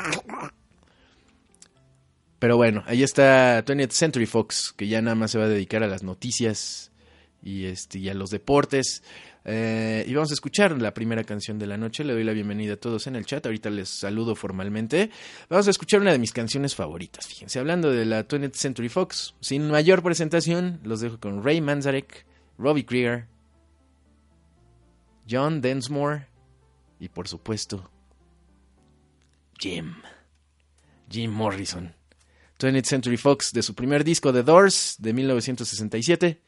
pero 2.42 2.58
bueno, 2.58 2.84
ahí 2.88 3.04
está 3.04 3.64
20th 3.64 3.92
Century 3.92 4.26
Fox, 4.26 4.74
que 4.76 4.88
ya 4.88 5.00
nada 5.00 5.14
más 5.14 5.30
se 5.30 5.38
va 5.38 5.44
a 5.44 5.48
dedicar 5.48 5.84
a 5.84 5.88
las 5.88 6.02
noticias 6.02 6.92
y, 7.44 7.66
este, 7.66 8.10
a 8.10 8.16
los 8.16 8.32
deportes. 8.32 9.04
Eh, 9.46 10.04
y 10.08 10.14
vamos 10.16 10.32
a 10.32 10.34
escuchar 10.34 10.82
la 10.82 10.92
primera 10.92 11.24
canción 11.24 11.60
de 11.60 11.68
la 11.68 11.78
noche. 11.78 12.04
Le 12.04 12.14
doy 12.14 12.24
la 12.24 12.32
bienvenida 12.32 12.74
a 12.74 12.78
todos 12.78 13.06
en 13.06 13.16
el 13.16 13.28
chat. 13.28 13.46
Ahorita 13.46 13.70
les 13.70 13.90
saludo 13.90 14.34
formalmente. 14.34 15.12
Vamos 15.50 15.68
a 15.68 15.70
escuchar 15.70 16.02
una 16.02 16.14
de 16.14 16.18
mis 16.18 16.32
canciones 16.32 16.74
favoritas. 16.74 17.28
Fíjense, 17.28 17.60
hablando 17.60 17.92
de 17.92 18.06
la 18.06 18.28
20th 18.28 18.56
Century 18.56 18.90
Fox, 18.90 19.36
sin 19.40 19.70
mayor 19.70 20.02
presentación, 20.02 20.80
los 20.84 21.00
dejo 21.00 21.20
con 21.20 21.44
Ray 21.44 21.62
Manzarek, 21.62 22.26
Robbie 22.58 22.88
Krieger, 22.88 23.28
John 25.30 25.62
Densmore 25.62 26.26
y 27.00 27.08
por 27.08 27.28
supuesto 27.28 27.92
Jim, 29.60 29.94
Jim 31.08 31.30
Morrison 31.30 32.01
20th 32.62 32.86
Century 32.86 33.18
Fox 33.18 33.52
de 33.54 33.64
su 33.64 33.74
primer 33.74 34.04
disco 34.04 34.32
The 34.32 34.44
Doors 34.44 34.96
de 35.00 35.14
1967. 35.14 36.40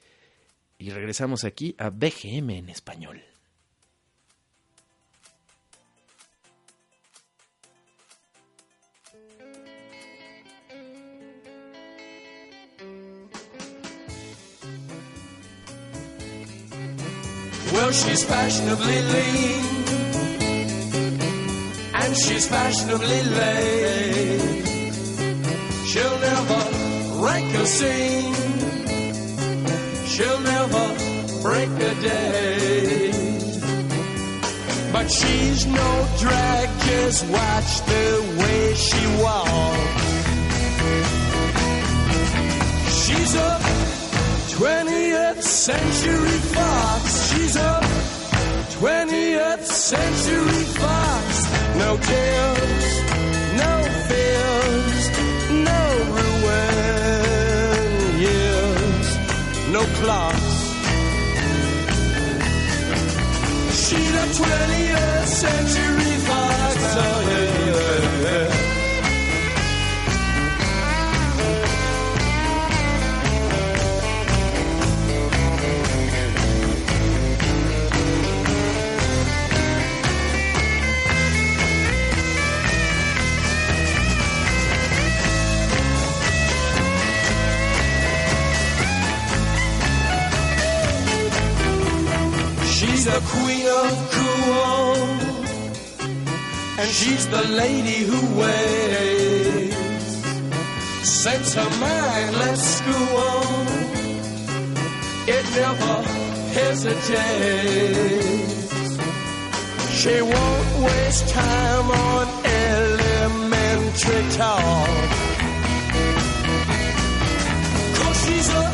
Y 0.78 0.90
regresamos 0.92 1.44
aquí 1.44 1.76
a 1.80 1.90
BGM 1.90 2.52
en 2.52 2.70
español. 2.70 3.24
Well, 17.74 17.92
she's 17.92 18.24
fashionably 18.24 19.02
lean 19.02 19.64
and 21.96 22.16
she's 22.16 22.48
fashionably 22.48 23.24
late. 23.24 24.43
A 27.64 27.66
scene. 27.66 28.34
She'll 30.06 30.40
never 30.54 30.86
break 31.42 31.70
a 31.92 31.96
day. 32.02 33.12
But 34.92 35.10
she's 35.10 35.66
no 35.66 35.92
drag, 36.20 36.68
just 36.88 37.22
watch 37.30 37.72
the 37.92 38.06
way 38.42 38.74
she 38.88 39.02
walks. 39.24 40.04
She's 43.02 43.34
a 43.36 43.52
20th 44.58 45.42
century 45.42 46.40
fox. 46.56 47.04
She's 47.30 47.56
a 47.56 47.74
20th 48.78 49.66
century 49.66 50.64
fox. 50.82 51.28
No 51.78 51.98
tears, 52.10 52.93
no 60.04 60.14
clocks. 60.14 60.74
She's 63.88 64.14
a 64.14 64.28
20th 64.38 65.28
century 65.28 66.18
fox. 66.28 67.43
She's 93.04 93.12
the 93.14 93.22
queen 93.36 93.68
of 93.68 93.94
cool, 94.16 94.96
and 96.80 96.90
she's 96.90 97.28
the 97.28 97.44
lady 97.50 98.06
who 98.10 98.20
waits. 98.40 99.76
Sets 101.04 101.54
her 101.56 101.70
mind, 101.82 102.38
let's. 102.38 102.82
It 105.28 105.46
never 105.54 106.02
hesitates. 106.56 106.94
She 110.00 110.22
won't 110.22 110.70
waste 110.86 111.28
time 111.28 111.92
on 111.92 112.28
elementary 112.46 114.24
talk. 114.32 115.10
Cause 117.98 118.18
she's 118.26 118.50
a 118.50 118.66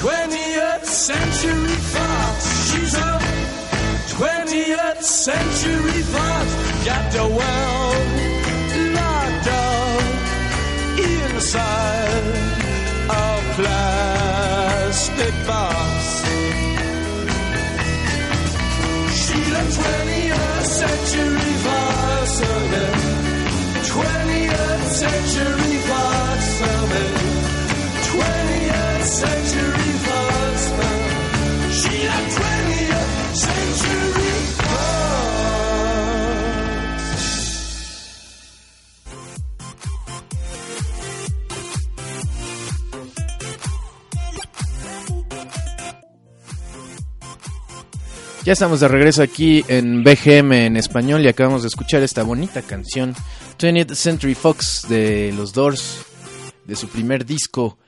20th 0.00 0.84
century 0.84 1.76
fox. 1.94 2.51
She's 4.72 4.78
20th 4.78 5.04
century 5.04 6.02
fox. 6.14 6.46
Got 6.86 7.12
the 7.12 7.26
world 7.38 8.08
locked 8.96 9.48
up 9.48 10.02
inside 10.98 12.24
a 13.10 13.40
plastic 13.56 15.34
box. 15.46 16.24
She's 19.20 19.52
a 19.52 19.64
20th 19.76 20.64
century 20.80 21.54
oh 22.42 22.60
yeah. 22.72 22.92
20th 23.92 24.84
century 25.02 25.61
Ya 48.44 48.54
estamos 48.54 48.80
de 48.80 48.88
regreso 48.88 49.22
aquí 49.22 49.64
en 49.68 50.02
BGM 50.02 50.52
en 50.52 50.76
español 50.76 51.22
y 51.22 51.28
acabamos 51.28 51.62
de 51.62 51.68
escuchar 51.68 52.02
esta 52.02 52.24
bonita 52.24 52.60
canción 52.60 53.14
20th 53.56 53.94
Century 53.94 54.34
Fox 54.34 54.86
de 54.88 55.32
los 55.36 55.52
Doors, 55.52 56.04
de 56.64 56.74
su 56.74 56.88
primer 56.88 57.24
disco 57.24 57.78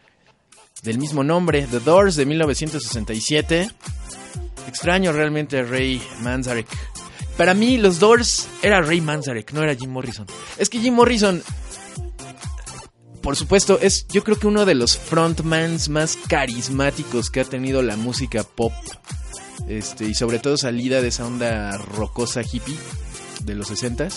del 0.85 0.99
mismo 0.99 1.25
nombre, 1.25 1.67
The 1.69 1.81
Doors 1.81 2.15
de 2.15 2.27
1967. 2.27 3.69
Extraño 4.69 5.11
realmente 5.11 5.59
a 5.59 5.65
Ray 5.65 6.01
Manzarek. 6.21 6.69
Para 7.37 7.55
mí 7.55 7.77
los 7.77 7.99
Doors 7.99 8.47
era 8.63 8.81
Ray 8.81 9.01
Manzarek, 9.01 9.53
no 9.53 9.65
era 9.65 9.75
Jim 9.75 9.91
Morrison. 9.91 10.29
Es 10.57 10.69
que 10.69 10.79
Jim 10.79 10.95
Morrison 10.95 11.43
por 13.23 13.35
supuesto, 13.35 13.81
es 13.81 14.07
yo 14.09 14.23
creo 14.23 14.39
que 14.39 14.47
uno 14.47 14.67
de 14.67 14.75
los 14.75 14.99
frontmans 14.99 15.89
más 15.89 16.17
carismáticos 16.29 17.31
que 17.31 17.41
ha 17.41 17.45
tenido 17.45 17.83
la 17.83 17.97
música 17.97 18.45
pop. 18.45 18.73
Este, 19.69 20.05
y 20.07 20.15
sobre 20.15 20.39
todo 20.39 20.57
salida 20.57 21.01
de 21.01 21.09
esa 21.09 21.27
onda 21.27 21.77
rocosa 21.79 22.43
hippie 22.43 22.77
de 23.45 23.55
los 23.55 23.71
60s. 23.71 24.13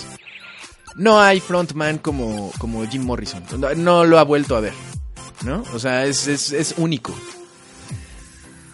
No 0.95 1.19
hay 1.21 1.39
frontman 1.39 1.99
como, 1.99 2.51
como 2.59 2.85
Jim 2.87 3.03
Morrison. 3.03 3.43
No, 3.77 4.03
lo 4.05 4.17
ha 4.19 4.23
vuelto 4.23 4.55
a 4.55 4.59
ver. 4.61 4.73
¿No? 5.45 5.63
O 5.73 5.79
sea, 5.79 6.05
es, 6.05 6.27
es, 6.27 6.51
es 6.51 6.73
único. 6.77 7.13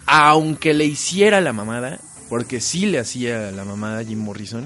Aunque 0.06 0.74
le 0.74 0.84
hiciera 0.84 1.40
la 1.40 1.52
mamada, 1.52 1.98
porque 2.28 2.60
sí 2.60 2.86
le 2.86 2.98
hacía 2.98 3.50
la 3.52 3.64
mamada 3.64 4.04
Jim 4.04 4.18
Morrison, 4.20 4.64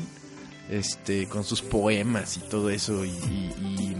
este, 0.70 1.26
con 1.28 1.44
sus 1.44 1.62
poemas 1.62 2.36
y 2.36 2.40
todo 2.40 2.70
eso, 2.70 3.04
y, 3.04 3.10
y- 3.10 3.54
y, 3.60 3.96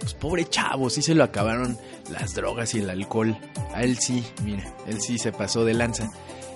pues 0.00 0.14
pobre 0.14 0.48
chavo, 0.48 0.88
sí 0.90 1.02
se 1.02 1.14
lo 1.14 1.24
acabaron 1.24 1.78
las 2.10 2.34
drogas 2.34 2.74
y 2.74 2.78
el 2.80 2.90
alcohol. 2.90 3.36
A 3.74 3.82
él 3.82 3.98
sí, 3.98 4.24
mira, 4.44 4.74
él 4.86 5.00
sí 5.00 5.18
se 5.18 5.32
pasó 5.32 5.64
de 5.64 5.74
lanza. 5.74 6.08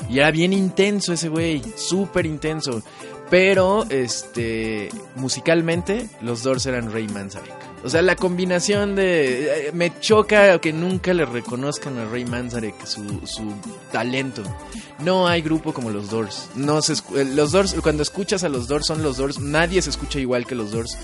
Y 0.08 0.18
era 0.18 0.30
bien 0.30 0.52
intenso 0.52 1.12
ese 1.12 1.28
güey, 1.28 1.62
súper 1.76 2.26
intenso. 2.26 2.82
Pero, 3.30 3.86
este, 3.88 4.90
musicalmente, 5.16 6.08
los 6.20 6.42
Doors 6.42 6.66
eran 6.66 6.92
Ray 6.92 7.08
Manzarek. 7.08 7.54
O 7.84 7.88
sea, 7.88 8.02
la 8.02 8.14
combinación 8.14 8.94
de... 8.94 9.68
eh, 9.68 9.72
Me 9.72 9.98
choca 10.00 10.58
que 10.60 10.72
nunca 10.72 11.14
le 11.14 11.24
reconozcan 11.24 11.98
a 11.98 12.04
Ray 12.04 12.24
Manzarek 12.26 12.84
su, 12.86 13.02
su 13.26 13.52
talento. 13.90 14.42
No 14.98 15.26
hay 15.26 15.40
grupo 15.40 15.72
como 15.72 15.90
los 15.90 16.10
Doors. 16.10 16.50
No 16.54 16.82
se 16.82 16.92
eh, 16.92 17.24
los 17.24 17.52
Doors, 17.52 17.74
cuando 17.82 18.02
escuchas 18.02 18.44
a 18.44 18.48
los 18.50 18.68
Doors, 18.68 18.86
son 18.86 19.02
los 19.02 19.16
Doors. 19.16 19.40
Nadie 19.40 19.80
se 19.80 19.90
escucha 19.90 20.18
igual 20.20 20.46
que 20.46 20.54
los 20.54 20.70
Doors. 20.70 20.98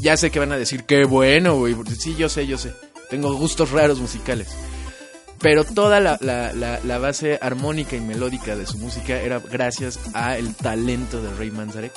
Ya 0.00 0.16
sé 0.16 0.30
que 0.30 0.40
van 0.40 0.52
a 0.52 0.58
decir, 0.58 0.84
qué 0.84 1.04
bueno, 1.04 1.56
güey. 1.56 1.76
Sí, 1.98 2.16
yo 2.16 2.28
sé, 2.28 2.46
yo 2.46 2.58
sé. 2.58 2.72
Tengo 3.08 3.32
gustos 3.34 3.70
raros 3.70 4.00
musicales. 4.00 4.48
Pero 5.40 5.64
toda 5.64 6.00
la, 6.00 6.18
la- 6.20 6.52
la- 6.82 6.98
base 6.98 7.38
armónica 7.42 7.94
y 7.96 8.00
melódica 8.00 8.56
de 8.56 8.66
su 8.66 8.78
música 8.78 9.20
era 9.20 9.38
gracias 9.38 9.98
a 10.14 10.36
el 10.38 10.54
talento 10.54 11.20
de 11.22 11.30
Ray 11.34 11.50
Manzarek. 11.50 11.92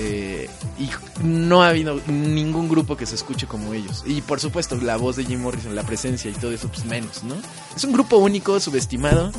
Eh, 0.00 0.48
y 0.78 0.88
no 1.24 1.62
ha 1.64 1.68
habido 1.70 2.00
ningún 2.06 2.68
grupo 2.68 2.96
que 2.96 3.04
se 3.06 3.16
escuche 3.16 3.46
como 3.48 3.74
ellos. 3.74 4.04
Y 4.06 4.20
por 4.22 4.38
supuesto, 4.38 4.76
la 4.76 4.96
voz 4.96 5.16
de 5.16 5.24
Jim 5.24 5.40
Morrison, 5.42 5.74
la 5.74 5.82
presencia 5.82 6.30
y 6.30 6.34
todo 6.34 6.52
eso, 6.52 6.68
pues 6.68 6.84
menos, 6.84 7.24
¿no? 7.24 7.34
Es 7.76 7.82
un 7.82 7.92
grupo 7.92 8.18
único, 8.18 8.60
subestimado. 8.60 9.32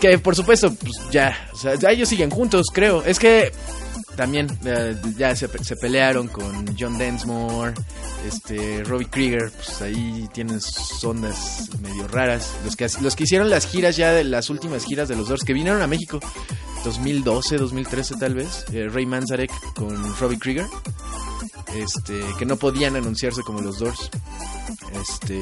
Que 0.00 0.18
por 0.18 0.36
supuesto, 0.36 0.74
pues 0.74 0.92
ya, 1.10 1.48
o 1.54 1.56
sea, 1.56 1.76
ya 1.76 1.90
ellos 1.90 2.08
siguen 2.10 2.28
juntos, 2.30 2.66
creo. 2.72 3.02
Es 3.04 3.18
que 3.18 3.52
también 4.16 4.46
eh, 4.64 4.96
ya 5.16 5.34
se, 5.36 5.48
se 5.62 5.76
pelearon 5.76 6.28
con 6.28 6.76
John 6.78 6.98
Densmore, 6.98 7.74
este 8.26 8.82
Robbie 8.84 9.08
Krieger, 9.08 9.50
pues 9.50 9.82
ahí 9.82 10.28
tienen 10.32 10.58
ondas 11.04 11.70
medio 11.80 12.08
raras. 12.08 12.54
Los 12.64 12.76
que, 12.76 12.86
los 13.00 13.16
que 13.16 13.24
hicieron 13.24 13.50
las 13.50 13.66
giras 13.66 13.96
ya 13.96 14.12
de 14.12 14.24
las 14.24 14.50
últimas 14.50 14.84
giras 14.84 15.08
de 15.08 15.16
los 15.16 15.28
Doors, 15.28 15.44
que 15.44 15.52
vinieron 15.52 15.82
a 15.82 15.86
México 15.86 16.20
2012, 16.84 17.56
2013 17.56 18.16
tal 18.16 18.34
vez, 18.34 18.64
eh, 18.72 18.88
Ray 18.92 19.06
Manzarek 19.06 19.50
con 19.74 20.16
Robbie 20.18 20.38
Krieger. 20.38 20.66
este, 21.74 22.20
que 22.38 22.44
no 22.46 22.56
podían 22.56 22.94
anunciarse 22.94 23.42
como 23.42 23.60
los 23.60 23.80
Doors, 23.80 24.10
este, 24.92 25.40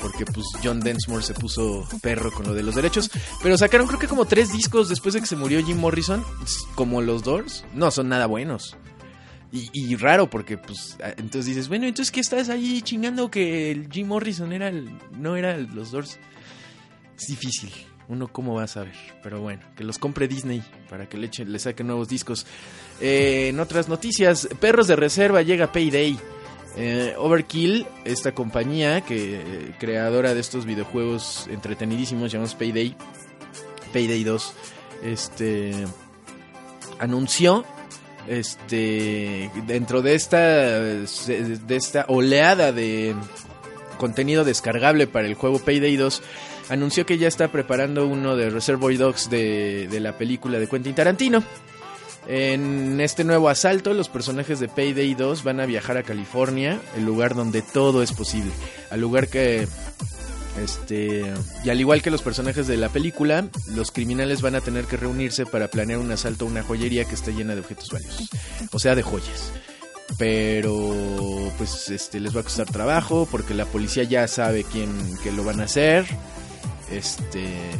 porque 0.00 0.24
pues 0.24 0.46
John 0.64 0.80
Densmore 0.80 1.22
se 1.22 1.34
puso 1.34 1.86
perro 2.02 2.32
con 2.32 2.46
lo 2.46 2.54
de 2.54 2.62
los 2.64 2.74
derechos, 2.74 3.10
pero 3.42 3.56
sacaron 3.56 3.86
creo 3.86 4.00
que 4.00 4.08
como 4.08 4.24
tres 4.24 4.52
discos 4.52 4.88
después 4.88 5.14
de 5.14 5.20
que 5.20 5.26
se 5.26 5.36
murió 5.36 5.64
Jim 5.64 5.78
Morrison, 5.78 6.24
como 6.74 7.00
los 7.02 7.22
Doors, 7.22 7.64
no 7.74 7.90
son 7.90 8.08
nada 8.08 8.26
buenos. 8.26 8.76
Y, 9.52 9.68
y 9.72 9.96
raro 9.96 10.30
porque 10.30 10.58
pues 10.58 10.96
entonces 11.16 11.46
dices, 11.46 11.68
bueno, 11.68 11.86
entonces 11.86 12.12
¿qué 12.12 12.20
estás 12.20 12.48
ahí 12.48 12.82
chingando 12.82 13.30
que 13.30 13.70
el 13.70 13.88
Jim 13.90 14.06
Morrison 14.08 14.52
era 14.52 14.68
el, 14.68 14.90
no 15.12 15.36
era 15.36 15.56
los 15.56 15.90
Doors? 15.90 16.18
Es 17.16 17.26
difícil. 17.26 17.70
Uno 18.10 18.28
cómo 18.28 18.54
va 18.54 18.64
a 18.64 18.66
saber. 18.66 18.92
Pero 19.22 19.40
bueno, 19.40 19.62
que 19.76 19.84
los 19.84 19.98
compre 19.98 20.28
Disney 20.28 20.62
para 20.90 21.08
que 21.08 21.16
le, 21.16 21.28
eche- 21.30 21.46
le 21.46 21.58
saquen 21.58 21.86
nuevos 21.86 22.08
discos. 22.08 22.44
Eh, 23.00 23.48
en 23.48 23.60
otras 23.60 23.88
noticias, 23.88 24.48
Perros 24.60 24.86
de 24.88 24.96
Reserva 24.96 25.40
llega 25.42 25.70
Payday. 25.72 26.18
Eh, 26.76 27.14
Overkill, 27.18 27.86
esta 28.04 28.32
compañía 28.32 29.00
que 29.00 29.36
eh, 29.36 29.74
creadora 29.78 30.34
de 30.34 30.40
estos 30.40 30.66
videojuegos 30.66 31.48
entretenidísimos 31.50 32.30
llamados 32.30 32.54
Payday, 32.54 32.94
Payday 33.92 34.22
2, 34.24 34.52
este 35.04 35.72
anunció 36.98 37.64
este 38.28 39.50
dentro 39.66 40.02
de 40.02 40.14
esta 40.14 40.36
de 40.38 41.76
esta 41.76 42.04
oleada 42.08 42.70
de 42.72 43.14
contenido 43.98 44.44
descargable 44.44 45.06
para 45.06 45.26
el 45.26 45.34
juego 45.34 45.58
Payday 45.58 45.96
2 45.96 46.22
anunció 46.70 47.04
que 47.04 47.18
ya 47.18 47.28
está 47.28 47.48
preparando 47.48 48.06
uno 48.06 48.36
de 48.36 48.48
Reservoir 48.48 48.96
Dogs 48.96 49.28
de, 49.28 49.88
de 49.90 50.00
la 50.00 50.16
película 50.16 50.58
de 50.58 50.66
Quentin 50.66 50.94
Tarantino. 50.94 51.44
En 52.26 53.00
este 53.00 53.24
nuevo 53.24 53.48
asalto, 53.48 53.92
los 53.94 54.08
personajes 54.08 54.60
de 54.60 54.68
Payday 54.68 55.14
2 55.14 55.42
van 55.42 55.58
a 55.60 55.66
viajar 55.66 55.96
a 55.96 56.02
California, 56.02 56.80
el 56.96 57.04
lugar 57.04 57.34
donde 57.34 57.62
todo 57.62 58.02
es 58.02 58.12
posible. 58.12 58.52
Al 58.90 59.00
lugar 59.00 59.28
que. 59.28 59.66
Este. 60.62 61.24
Y 61.64 61.70
al 61.70 61.80
igual 61.80 62.02
que 62.02 62.10
los 62.10 62.22
personajes 62.22 62.66
de 62.66 62.76
la 62.76 62.88
película, 62.88 63.48
los 63.74 63.90
criminales 63.90 64.42
van 64.42 64.54
a 64.54 64.60
tener 64.60 64.84
que 64.84 64.96
reunirse 64.96 65.46
para 65.46 65.68
planear 65.68 65.98
un 65.98 66.12
asalto 66.12 66.44
a 66.44 66.48
una 66.48 66.62
joyería 66.62 67.04
que 67.04 67.14
está 67.14 67.30
llena 67.30 67.54
de 67.54 67.62
objetos 67.62 67.90
valiosos. 67.90 68.28
O 68.70 68.78
sea, 68.78 68.94
de 68.94 69.02
joyas. 69.02 69.50
Pero. 70.18 70.94
Pues 71.56 71.88
este 71.88 72.20
les 72.20 72.36
va 72.36 72.40
a 72.40 72.44
costar 72.44 72.70
trabajo. 72.70 73.26
Porque 73.30 73.54
la 73.54 73.64
policía 73.64 74.04
ya 74.04 74.28
sabe 74.28 74.64
quién 74.64 74.90
que 75.22 75.32
lo 75.32 75.42
van 75.42 75.60
a 75.60 75.64
hacer. 75.64 76.06
Este. 76.90 77.70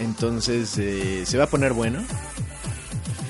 Entonces 0.00 0.76
eh, 0.78 1.24
se 1.26 1.38
va 1.38 1.44
a 1.44 1.48
poner 1.48 1.72
bueno. 1.72 2.04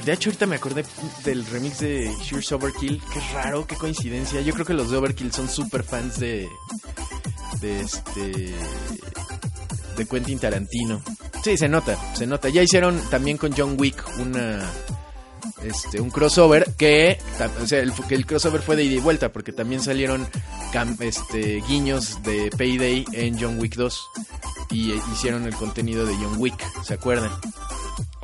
De 0.04 0.12
hecho, 0.12 0.30
ahorita 0.30 0.46
me 0.46 0.56
acordé 0.56 0.84
del 1.24 1.46
remix 1.46 1.78
de 1.78 2.10
Here's 2.28 2.50
Overkill. 2.50 3.00
Qué 3.12 3.20
raro, 3.34 3.66
qué 3.66 3.76
coincidencia. 3.76 4.40
Yo 4.40 4.52
creo 4.52 4.66
que 4.66 4.74
los 4.74 4.90
de 4.90 4.96
Overkill 4.96 5.32
son 5.32 5.48
super 5.48 5.84
fans 5.84 6.18
de. 6.18 6.48
De 7.60 7.80
este. 7.80 8.54
De 9.96 10.06
Quentin 10.06 10.38
Tarantino. 10.38 11.02
Sí, 11.44 11.56
se 11.56 11.68
nota, 11.68 11.96
se 12.14 12.26
nota. 12.26 12.48
Ya 12.48 12.62
hicieron 12.62 13.00
también 13.10 13.36
con 13.36 13.52
John 13.56 13.76
Wick 13.78 14.02
una. 14.18 14.68
Este, 15.62 16.00
un 16.00 16.10
crossover 16.10 16.74
que, 16.76 17.18
o 17.60 17.66
sea, 17.66 17.80
el, 17.80 18.26
crossover 18.26 18.62
fue 18.62 18.76
de 18.76 18.84
ida 18.84 18.94
y 18.96 19.00
vuelta 19.00 19.32
porque 19.32 19.52
también 19.52 19.80
salieron 19.82 20.26
este, 21.00 21.62
guiños 21.68 22.22
de 22.22 22.50
Payday 22.56 23.04
en 23.12 23.40
John 23.40 23.58
Wick 23.58 23.76
2 23.76 24.00
y 24.70 24.92
eh, 24.92 25.00
hicieron 25.12 25.44
el 25.44 25.54
contenido 25.54 26.06
de 26.06 26.14
John 26.14 26.36
Wick, 26.38 26.82
¿se 26.84 26.94
acuerdan? 26.94 27.30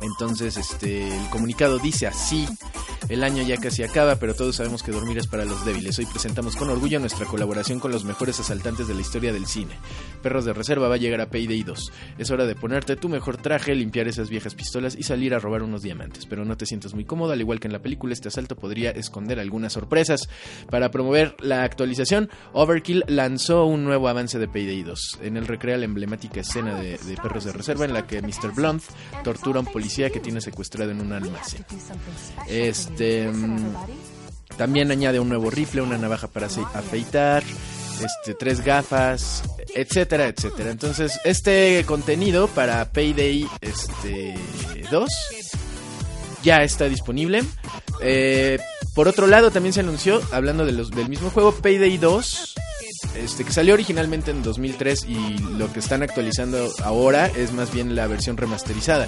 Entonces, 0.01 0.57
este, 0.57 1.07
el 1.07 1.29
comunicado 1.29 1.77
dice 1.79 2.07
así. 2.07 2.47
El 3.09 3.23
año 3.23 3.41
ya 3.41 3.57
casi 3.57 3.81
acaba, 3.81 4.17
pero 4.17 4.35
todos 4.35 4.57
sabemos 4.57 4.83
que 4.83 4.91
dormir 4.91 5.17
es 5.17 5.25
para 5.25 5.43
los 5.43 5.65
débiles. 5.65 5.97
Hoy 5.97 6.05
presentamos 6.05 6.55
con 6.55 6.69
orgullo 6.69 6.99
nuestra 6.99 7.25
colaboración 7.25 7.79
con 7.79 7.91
los 7.91 8.05
mejores 8.05 8.39
asaltantes 8.39 8.87
de 8.87 8.93
la 8.93 9.01
historia 9.01 9.33
del 9.33 9.47
cine. 9.47 9.73
Perros 10.21 10.45
de 10.45 10.53
Reserva 10.53 10.87
va 10.87 10.95
a 10.95 10.99
llegar 10.99 11.19
a 11.19 11.29
Payday 11.29 11.63
2. 11.63 11.91
Es 12.19 12.29
hora 12.29 12.45
de 12.45 12.55
ponerte 12.55 12.95
tu 12.97 13.09
mejor 13.09 13.37
traje, 13.37 13.73
limpiar 13.73 14.07
esas 14.07 14.29
viejas 14.29 14.53
pistolas 14.53 14.95
y 14.95 15.03
salir 15.03 15.33
a 15.33 15.39
robar 15.39 15.63
unos 15.63 15.81
diamantes. 15.81 16.27
Pero 16.27 16.45
no 16.45 16.55
te 16.55 16.67
sientas 16.67 16.93
muy 16.93 17.05
cómodo, 17.09 17.33
al 17.33 17.41
igual 17.41 17.59
que 17.59 17.67
en 17.67 17.73
la 17.73 17.81
película, 17.81 18.13
este 18.13 18.29
asalto 18.29 18.55
podría 18.55 18.91
esconder 18.91 19.39
algunas 19.39 19.73
sorpresas. 19.73 20.29
Para 20.69 20.91
promover 20.91 21.35
la 21.41 21.63
actualización, 21.63 22.29
Overkill 22.53 23.03
lanzó 23.07 23.65
un 23.65 23.83
nuevo 23.83 24.07
avance 24.07 24.39
de 24.39 24.47
Payday 24.47 24.83
2. 24.83 25.19
En 25.23 25.35
él 25.35 25.47
recrea 25.47 25.77
la 25.77 25.85
emblemática 25.85 26.39
escena 26.39 26.79
de, 26.79 26.97
Perros 27.21 27.43
de 27.43 27.51
Reserva 27.51 27.83
en 27.83 27.93
la 27.93 28.07
que 28.07 28.21
Mr. 28.21 28.53
Blunt 28.55 28.83
tortura 29.23 29.57
a 29.57 29.61
un 29.61 29.65
policía 29.65 30.09
que 30.09 30.21
tiene 30.21 30.39
secuestrado 30.39 30.91
en 30.91 31.01
un 31.01 31.11
almacén. 31.11 31.65
Este. 32.47 33.27
mm, 33.27 33.73
También 34.55 34.91
añade 34.91 35.19
un 35.19 35.27
nuevo 35.27 35.49
rifle, 35.49 35.81
una 35.81 35.97
navaja 35.97 36.27
para 36.27 36.45
afeitar, 36.45 37.43
este, 38.03 38.33
tres 38.33 38.61
gafas, 38.63 39.43
etcétera, 39.75 40.27
etcétera. 40.27 40.71
Entonces, 40.71 41.19
este 41.25 41.83
contenido 41.85 42.47
para 42.47 42.91
Payday 42.91 43.47
este, 43.61 44.35
2 44.91 45.09
ya 46.43 46.63
está 46.63 46.85
disponible. 46.85 47.43
Eh, 48.01 48.59
por 48.95 49.07
otro 49.07 49.27
lado, 49.27 49.51
también 49.51 49.73
se 49.73 49.79
anunció, 49.81 50.21
hablando 50.31 50.65
de 50.65 50.71
los, 50.71 50.91
del 50.91 51.09
mismo 51.09 51.29
juego, 51.29 51.53
Payday 51.53 51.97
2, 51.97 52.55
este, 53.15 53.43
que 53.43 53.51
salió 53.51 53.73
originalmente 53.73 54.31
en 54.31 54.43
2003 54.43 55.05
y 55.05 55.37
lo 55.57 55.71
que 55.71 55.79
están 55.79 56.03
actualizando 56.03 56.69
ahora 56.83 57.27
es 57.27 57.53
más 57.53 57.73
bien 57.73 57.95
la 57.95 58.07
versión 58.07 58.37
remasterizada. 58.37 59.07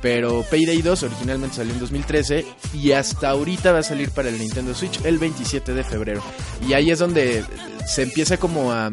Pero 0.00 0.44
Payday 0.50 0.82
2 0.82 1.04
originalmente 1.04 1.56
salió 1.56 1.72
en 1.72 1.78
2013 1.78 2.44
y 2.74 2.90
hasta 2.90 3.30
ahorita 3.30 3.70
va 3.70 3.78
a 3.78 3.84
salir 3.84 4.10
para 4.10 4.28
el 4.30 4.38
Nintendo 4.38 4.74
Switch 4.74 5.00
el 5.04 5.18
27 5.18 5.74
de 5.74 5.84
febrero. 5.84 6.22
Y 6.66 6.72
ahí 6.72 6.90
es 6.90 6.98
donde 6.98 7.44
se 7.86 8.02
empieza 8.02 8.36
como 8.36 8.72
a, 8.72 8.90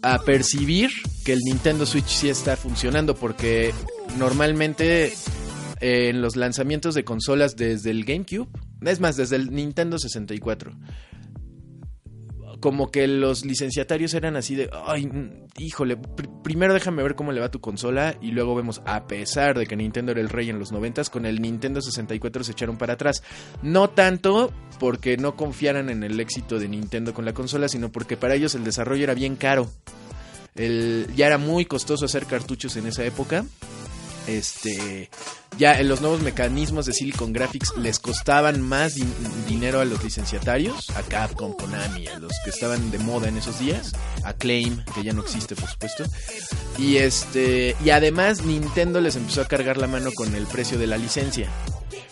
a 0.00 0.18
percibir 0.20 0.90
que 1.24 1.34
el 1.34 1.40
Nintendo 1.40 1.84
Switch 1.84 2.08
sí 2.08 2.30
está 2.30 2.56
funcionando 2.56 3.14
porque 3.14 3.74
normalmente 4.16 5.14
en 5.82 6.22
los 6.22 6.36
lanzamientos 6.36 6.94
de 6.94 7.04
consolas 7.04 7.56
desde 7.56 7.90
el 7.90 8.04
GameCube, 8.04 8.48
es 8.82 9.00
más, 9.00 9.16
desde 9.16 9.36
el 9.36 9.50
Nintendo 9.50 9.98
64, 9.98 10.72
como 12.60 12.92
que 12.92 13.08
los 13.08 13.44
licenciatarios 13.44 14.14
eran 14.14 14.36
así 14.36 14.54
de, 14.54 14.70
ay, 14.86 15.10
híjole, 15.58 15.98
pr- 15.98 16.42
primero 16.42 16.72
déjame 16.74 17.02
ver 17.02 17.16
cómo 17.16 17.32
le 17.32 17.40
va 17.40 17.50
tu 17.50 17.60
consola 17.60 18.14
y 18.20 18.30
luego 18.30 18.54
vemos, 18.54 18.80
a 18.86 19.08
pesar 19.08 19.58
de 19.58 19.66
que 19.66 19.74
Nintendo 19.74 20.12
era 20.12 20.20
el 20.20 20.28
rey 20.28 20.48
en 20.48 20.60
los 20.60 20.70
90 20.70 21.02
con 21.10 21.26
el 21.26 21.42
Nintendo 21.42 21.82
64 21.82 22.44
se 22.44 22.52
echaron 22.52 22.76
para 22.78 22.92
atrás. 22.92 23.24
No 23.62 23.90
tanto 23.90 24.52
porque 24.78 25.16
no 25.16 25.34
confiaran 25.34 25.90
en 25.90 26.04
el 26.04 26.20
éxito 26.20 26.60
de 26.60 26.68
Nintendo 26.68 27.12
con 27.12 27.24
la 27.24 27.34
consola, 27.34 27.68
sino 27.68 27.90
porque 27.90 28.16
para 28.16 28.34
ellos 28.36 28.54
el 28.54 28.62
desarrollo 28.62 29.02
era 29.02 29.14
bien 29.14 29.34
caro. 29.34 29.68
El, 30.54 31.08
ya 31.16 31.26
era 31.26 31.38
muy 31.38 31.64
costoso 31.64 32.04
hacer 32.04 32.26
cartuchos 32.26 32.76
en 32.76 32.86
esa 32.86 33.04
época. 33.04 33.44
Este, 34.26 35.10
ya 35.58 35.78
en 35.80 35.88
los 35.88 36.00
nuevos 36.00 36.20
mecanismos 36.22 36.86
de 36.86 36.92
Silicon 36.92 37.32
Graphics 37.32 37.72
les 37.76 37.98
costaban 37.98 38.60
más 38.60 38.94
din- 38.94 39.12
dinero 39.48 39.80
a 39.80 39.84
los 39.84 40.02
licenciatarios, 40.04 40.90
a 40.90 41.02
Capcom, 41.02 41.52
Konami, 41.54 42.06
a 42.06 42.18
los 42.18 42.32
que 42.44 42.50
estaban 42.50 42.90
de 42.90 42.98
moda 42.98 43.28
en 43.28 43.36
esos 43.36 43.58
días, 43.58 43.92
a 44.24 44.32
Claim, 44.32 44.84
que 44.94 45.02
ya 45.02 45.12
no 45.12 45.22
existe 45.22 45.56
por 45.56 45.68
supuesto. 45.68 46.04
Y 46.78 46.96
este, 46.98 47.76
y 47.84 47.90
además 47.90 48.42
Nintendo 48.44 49.00
les 49.00 49.16
empezó 49.16 49.40
a 49.42 49.48
cargar 49.48 49.76
la 49.76 49.88
mano 49.88 50.10
con 50.14 50.34
el 50.34 50.46
precio 50.46 50.78
de 50.78 50.86
la 50.86 50.96
licencia. 50.98 51.48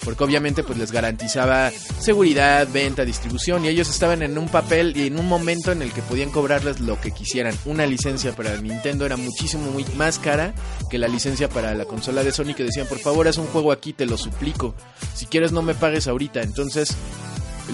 Porque 0.04 0.24
obviamente 0.24 0.62
pues 0.62 0.78
les 0.78 0.92
garantizaba 0.92 1.70
seguridad, 1.98 2.66
venta, 2.72 3.04
distribución 3.04 3.64
y 3.64 3.68
ellos 3.68 3.90
estaban 3.90 4.22
en 4.22 4.38
un 4.38 4.48
papel 4.48 4.96
y 4.96 5.06
en 5.06 5.18
un 5.18 5.28
momento 5.28 5.72
en 5.72 5.82
el 5.82 5.92
que 5.92 6.02
podían 6.02 6.30
cobrarles 6.30 6.80
lo 6.80 7.00
que 7.00 7.10
quisieran. 7.10 7.54
Una 7.64 7.86
licencia 7.86 8.32
para 8.32 8.56
Nintendo 8.56 9.04
era 9.04 9.16
muchísimo 9.16 9.70
más 9.96 10.18
cara 10.18 10.54
que 10.88 10.98
la 10.98 11.08
licencia 11.08 11.48
para 11.48 11.74
la 11.74 11.84
consola 11.84 12.24
de 12.24 12.32
Sony 12.32 12.54
que 12.56 12.64
decían, 12.64 12.86
por 12.86 12.98
favor, 12.98 13.28
haz 13.28 13.38
un 13.38 13.46
juego 13.46 13.72
aquí, 13.72 13.92
te 13.92 14.06
lo 14.06 14.16
suplico. 14.16 14.74
Si 15.14 15.26
quieres 15.26 15.52
no 15.52 15.62
me 15.62 15.74
pagues 15.74 16.08
ahorita. 16.08 16.42
Entonces 16.42 16.96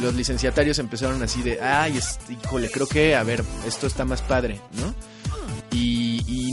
los 0.01 0.15
licenciatarios 0.15 0.79
empezaron 0.79 1.23
así 1.23 1.43
de, 1.43 1.61
ay, 1.61 1.99
híjole, 2.29 2.71
creo 2.71 2.87
que, 2.87 3.15
a 3.15 3.23
ver, 3.23 3.43
esto 3.67 3.87
está 3.87 4.05
más 4.05 4.23
padre, 4.23 4.61
¿no? 4.81 4.95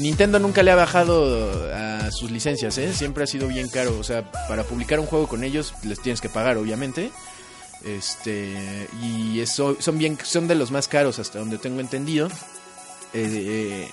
Nintendo 0.04 0.40
nunca 0.40 0.64
le 0.64 0.72
ha 0.72 0.76
bajado 0.76 1.74
a 1.74 2.12
sus 2.12 2.30
licencias, 2.30 2.78
¿eh? 2.78 2.94
Siempre 2.94 3.24
ha 3.24 3.28
sido 3.28 3.48
bien 3.48 3.70
caro. 3.70 3.98
O 3.98 4.04
sea, 4.04 4.30
para 4.48 4.64
publicar 4.64 5.00
un 5.00 5.06
juego 5.06 5.28
con 5.28 5.44
ellos 5.44 5.74
les 5.84 6.02
tienes 6.02 6.22
que 6.22 6.30
pagar, 6.30 6.58
obviamente. 6.58 7.12
Este, 7.84 8.88
y 9.02 9.40
eso, 9.40 9.76
son 9.80 9.98
bien, 9.98 10.18
son 10.24 10.48
de 10.48 10.56
los 10.56 10.72
más 10.72 10.88
caros 10.88 11.20
hasta 11.20 11.40
donde 11.40 11.58
tengo 11.58 11.80
entendido. 11.80 12.30
Eh, 13.14 13.90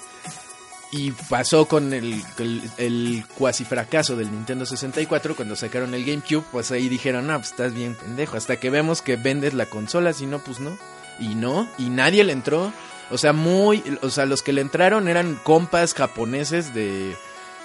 y 0.92 1.12
pasó 1.12 1.66
con 1.66 1.92
el, 1.92 2.22
el, 2.38 2.62
el 2.76 3.24
cuasi 3.36 3.64
fracaso 3.64 4.16
del 4.16 4.32
Nintendo 4.32 4.66
64 4.66 5.36
cuando 5.36 5.54
sacaron 5.54 5.94
el 5.94 6.04
GameCube, 6.04 6.44
pues 6.50 6.72
ahí 6.72 6.88
dijeron, 6.88 7.28
no, 7.28 7.36
pues 7.38 7.50
estás 7.50 7.72
bien 7.74 7.94
pendejo, 7.94 8.36
hasta 8.36 8.58
que 8.58 8.70
vemos 8.70 9.00
que 9.00 9.16
vendes 9.16 9.54
la 9.54 9.66
consola, 9.66 10.12
si 10.12 10.26
no, 10.26 10.40
pues 10.40 10.58
no. 10.58 10.76
Y 11.20 11.34
no, 11.34 11.68
y 11.78 11.90
nadie 11.90 12.24
le 12.24 12.32
entró. 12.32 12.72
O 13.11 13.18
sea, 13.18 13.32
muy, 13.32 13.82
o 14.02 14.11
sea, 14.11 14.24
los 14.26 14.42
que 14.42 14.52
le 14.52 14.61
entraron 14.61 15.08
eran 15.08 15.34
compas 15.42 15.94
japoneses 15.94 16.72
de, 16.72 17.16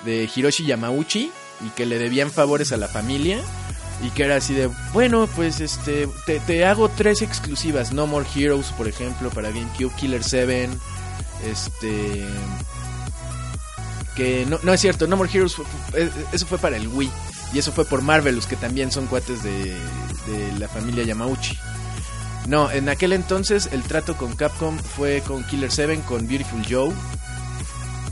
de 0.04 0.30
Hiroshi 0.34 0.66
Yamauchi 0.66 1.32
y 1.66 1.70
que 1.70 1.86
le 1.86 1.98
debían 2.00 2.32
favores 2.32 2.72
a 2.72 2.78
la 2.78 2.88
familia. 2.88 3.40
Y 4.04 4.10
que 4.10 4.24
era 4.24 4.36
así 4.36 4.54
de, 4.54 4.70
bueno, 4.92 5.28
pues 5.36 5.62
este, 5.62 6.10
te, 6.26 6.40
te 6.42 6.66
hago 6.66 6.90
tres 6.90 7.22
exclusivas. 7.22 7.94
No 7.94 8.08
More 8.08 8.28
Heroes, 8.36 8.68
por 8.78 8.88
ejemplo, 8.88 9.30
para 9.30 9.50
GameCube, 9.50 9.96
Killer 9.96 10.24
7, 10.24 10.70
este... 11.46 12.26
Que 14.16 14.46
no, 14.46 14.60
no 14.64 14.74
es 14.74 14.80
cierto, 14.80 15.08
No 15.08 15.18
More 15.18 15.30
Heroes, 15.34 15.56
eh, 15.94 16.10
eso 16.32 16.46
fue 16.46 16.58
para 16.58 16.78
el 16.78 16.88
Wii. 16.88 17.10
Y 17.54 17.60
eso 17.60 17.72
fue 17.72 17.86
por 17.86 18.02
Marvelous, 18.02 18.48
que 18.48 18.56
también 18.56 18.92
son 18.92 19.08
cuates 19.08 19.44
de, 19.44 19.78
de 20.28 20.60
la 20.60 20.68
familia 20.68 21.04
Yamauchi. 21.04 21.58
No, 22.48 22.70
en 22.70 22.90
aquel 22.90 23.14
entonces 23.14 23.70
el 23.72 23.82
trato 23.84 24.16
con 24.16 24.36
Capcom 24.36 24.78
fue 24.78 25.22
con 25.22 25.44
Killer 25.46 25.72
7, 25.72 26.02
con 26.08 26.28
Beautiful 26.28 26.64
Joe, 26.70 26.94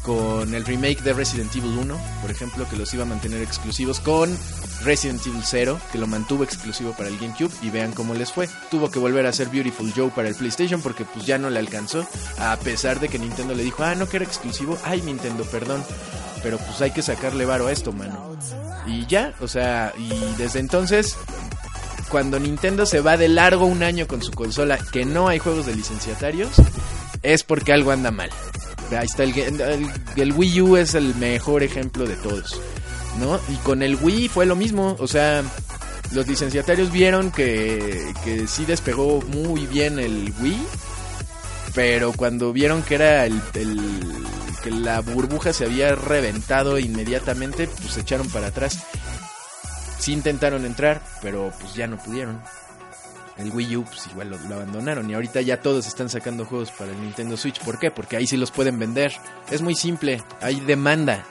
con 0.04 0.54
el 0.54 0.66
remake 0.66 1.02
de 1.02 1.14
Resident 1.14 1.56
Evil 1.56 1.78
1, 1.78 1.98
por 2.22 2.32
ejemplo, 2.32 2.68
que 2.68 2.76
los 2.76 2.94
iba 2.94 3.04
a 3.04 3.06
mantener 3.08 3.42
exclusivos, 3.42 4.00
con 4.00 4.36
Resident 4.84 5.26
Evil 5.26 5.42
0, 5.44 5.80
que 5.92 5.98
lo 5.98 6.08
mantuvo 6.08 6.44
exclusivo 6.44 6.94
para 6.94 7.10
el 7.10 7.18
GameCube, 7.20 7.52
y 7.62 7.70
vean 7.70 7.92
cómo 7.94 8.14
les 8.16 8.32
fue. 8.32 8.50
Tuvo 8.72 8.90
que 8.90 9.00
volver 9.00 9.26
a 9.26 9.30
hacer 9.30 9.50
Beautiful 9.50 9.94
Joe 9.96 10.10
para 10.10 10.30
el 10.30 10.36
PlayStation 10.36 10.82
porque 10.82 11.06
pues 11.06 11.26
ya 11.26 11.38
no 11.38 11.50
le 11.50 11.60
alcanzó, 11.60 12.06
a 12.40 12.58
pesar 12.58 13.00
de 13.00 13.10
que 13.10 13.20
Nintendo 13.20 13.54
le 13.54 13.64
dijo, 13.64 13.84
ah, 13.84 13.96
no 13.96 14.10
que 14.10 14.18
era 14.18 14.26
exclusivo, 14.26 14.78
ay 14.84 15.02
Nintendo, 15.04 15.44
perdón, 15.46 15.84
pero 16.42 16.58
pues 16.58 16.82
hay 16.82 16.92
que 16.92 17.02
sacarle 17.02 17.46
varo 17.46 17.68
a 17.68 17.72
esto, 17.72 17.94
mano. 17.94 18.36
Y 18.86 19.06
ya, 19.06 19.34
o 19.40 19.48
sea, 19.48 19.94
y 19.98 20.10
desde 20.38 20.60
entonces 20.60 21.16
cuando 22.14 22.40
Nintendo 22.40 22.86
se 22.86 23.02
va 23.02 23.18
de 23.18 23.28
largo 23.28 23.66
un 23.66 23.82
año 23.82 24.06
con 24.08 24.22
su 24.22 24.30
consola 24.32 24.78
que 24.78 25.04
no 25.04 25.30
hay 25.30 25.40
juegos 25.40 25.66
de 25.66 25.76
licenciatarios, 25.76 26.52
es 27.24 27.44
porque 27.44 27.74
algo 27.74 27.90
anda 27.90 28.12
mal. 28.12 28.30
Ahí 28.96 29.06
está 29.08 29.24
el, 29.24 29.36
el, 29.36 29.88
el 30.16 30.32
Wii 30.34 30.62
U 30.62 30.78
es 30.78 30.94
el 30.94 31.16
mejor 31.16 31.64
ejemplo 31.64 32.06
de 32.06 32.16
todos, 32.18 32.62
¿no? 33.20 33.40
Y 33.50 33.56
con 33.64 33.82
el 33.82 33.96
Wii 33.96 34.28
fue 34.30 34.46
lo 34.46 34.56
mismo, 34.56 34.96
o 35.00 35.08
sea, 35.08 35.42
los 36.12 36.28
licenciatarios 36.28 36.92
vieron 36.92 37.32
que, 37.32 38.14
que 38.24 38.46
sí 38.48 38.66
despegó 38.66 39.22
muy 39.30 39.66
bien 39.66 39.98
el 39.98 40.32
Wii, 40.40 40.62
pero 41.74 42.14
cuando 42.14 42.54
vieron 42.54 42.84
que 42.84 42.94
era 42.94 43.26
el, 43.26 43.42
el- 43.56 44.14
que 44.64 44.70
la 44.70 45.02
burbuja 45.02 45.52
se 45.52 45.66
había 45.66 45.96
reventado 45.96 46.78
inmediatamente, 46.78 47.68
pues 47.82 47.94
se 47.96 48.02
echaron 48.02 48.30
para 48.30 48.48
atrás. 48.48 48.78
Sí 50.04 50.12
intentaron 50.12 50.66
entrar, 50.66 51.02
pero 51.22 51.54
pues 51.62 51.76
ya 51.76 51.88
no 51.88 51.96
pudieron. 51.96 52.42
El 53.38 53.52
Wii 53.52 53.78
U 53.78 53.86
pues 53.86 54.06
igual 54.08 54.32
lo, 54.32 54.38
lo 54.38 54.56
abandonaron 54.56 55.10
y 55.10 55.14
ahorita 55.14 55.40
ya 55.40 55.62
todos 55.62 55.88
están 55.88 56.10
sacando 56.10 56.44
juegos 56.44 56.72
para 56.72 56.92
el 56.92 57.00
Nintendo 57.00 57.38
Switch. 57.38 57.62
¿Por 57.62 57.80
qué? 57.80 57.90
Porque 57.90 58.18
ahí 58.18 58.28
sí 58.28 58.36
los 58.36 58.52
pueden 58.52 58.78
vender. 58.78 59.14
Es 59.50 59.62
muy 59.62 59.76
simple, 59.76 60.22
hay 60.42 60.60
demanda. 60.60 61.24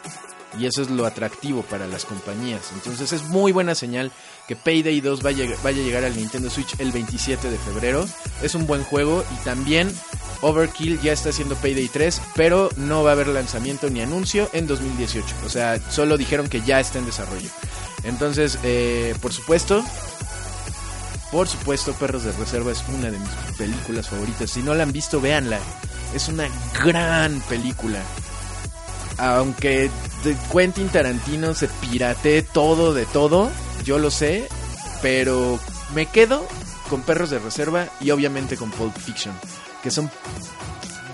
Y 0.58 0.64
eso 0.64 0.80
es 0.80 0.88
lo 0.88 1.04
atractivo 1.04 1.60
para 1.60 1.86
las 1.86 2.06
compañías. 2.06 2.72
Entonces 2.72 3.12
es 3.12 3.24
muy 3.24 3.52
buena 3.52 3.74
señal 3.74 4.10
que 4.48 4.56
Payday 4.56 5.02
2 5.02 5.22
vaya, 5.22 5.46
vaya 5.62 5.82
a 5.82 5.84
llegar 5.84 6.04
al 6.04 6.16
Nintendo 6.16 6.48
Switch 6.48 6.80
el 6.80 6.92
27 6.92 7.50
de 7.50 7.58
febrero. 7.58 8.06
Es 8.42 8.54
un 8.54 8.66
buen 8.66 8.84
juego 8.84 9.22
y 9.34 9.44
también 9.44 9.94
Overkill 10.40 10.98
ya 11.02 11.12
está 11.12 11.28
haciendo 11.28 11.56
Payday 11.56 11.88
3, 11.88 12.22
pero 12.36 12.70
no 12.76 13.02
va 13.02 13.10
a 13.10 13.12
haber 13.12 13.28
lanzamiento 13.28 13.90
ni 13.90 14.00
anuncio 14.00 14.48
en 14.54 14.66
2018. 14.66 15.26
O 15.44 15.50
sea, 15.50 15.78
solo 15.90 16.16
dijeron 16.16 16.48
que 16.48 16.62
ya 16.62 16.80
está 16.80 16.98
en 16.98 17.04
desarrollo. 17.04 17.50
Entonces, 18.04 18.58
eh, 18.62 19.14
por 19.20 19.32
supuesto, 19.32 19.84
por 21.32 21.48
supuesto, 21.48 21.94
Perros 21.94 22.24
de 22.24 22.32
Reserva 22.32 22.72
es 22.72 22.84
una 22.88 23.10
de 23.10 23.18
mis 23.18 23.30
películas 23.56 24.08
favoritas. 24.08 24.50
Si 24.50 24.62
no 24.62 24.74
la 24.74 24.82
han 24.82 24.92
visto, 24.92 25.18
véanla. 25.18 25.58
Es 26.14 26.28
una 26.28 26.46
gran 26.84 27.40
película. 27.48 28.00
Aunque 29.16 29.90
Quentin 30.52 30.88
Tarantino 30.90 31.54
se 31.54 31.68
piratee 31.68 32.42
todo 32.42 32.92
de 32.92 33.06
todo, 33.06 33.50
yo 33.82 33.98
lo 33.98 34.10
sé, 34.10 34.46
pero 35.00 35.58
me 35.94 36.04
quedo 36.04 36.46
con 36.90 37.00
Perros 37.00 37.30
de 37.30 37.38
Reserva 37.38 37.88
y 38.00 38.10
obviamente 38.10 38.58
con 38.58 38.70
Pulp 38.70 38.94
Fiction, 38.94 39.34
que 39.82 39.90
son 39.90 40.10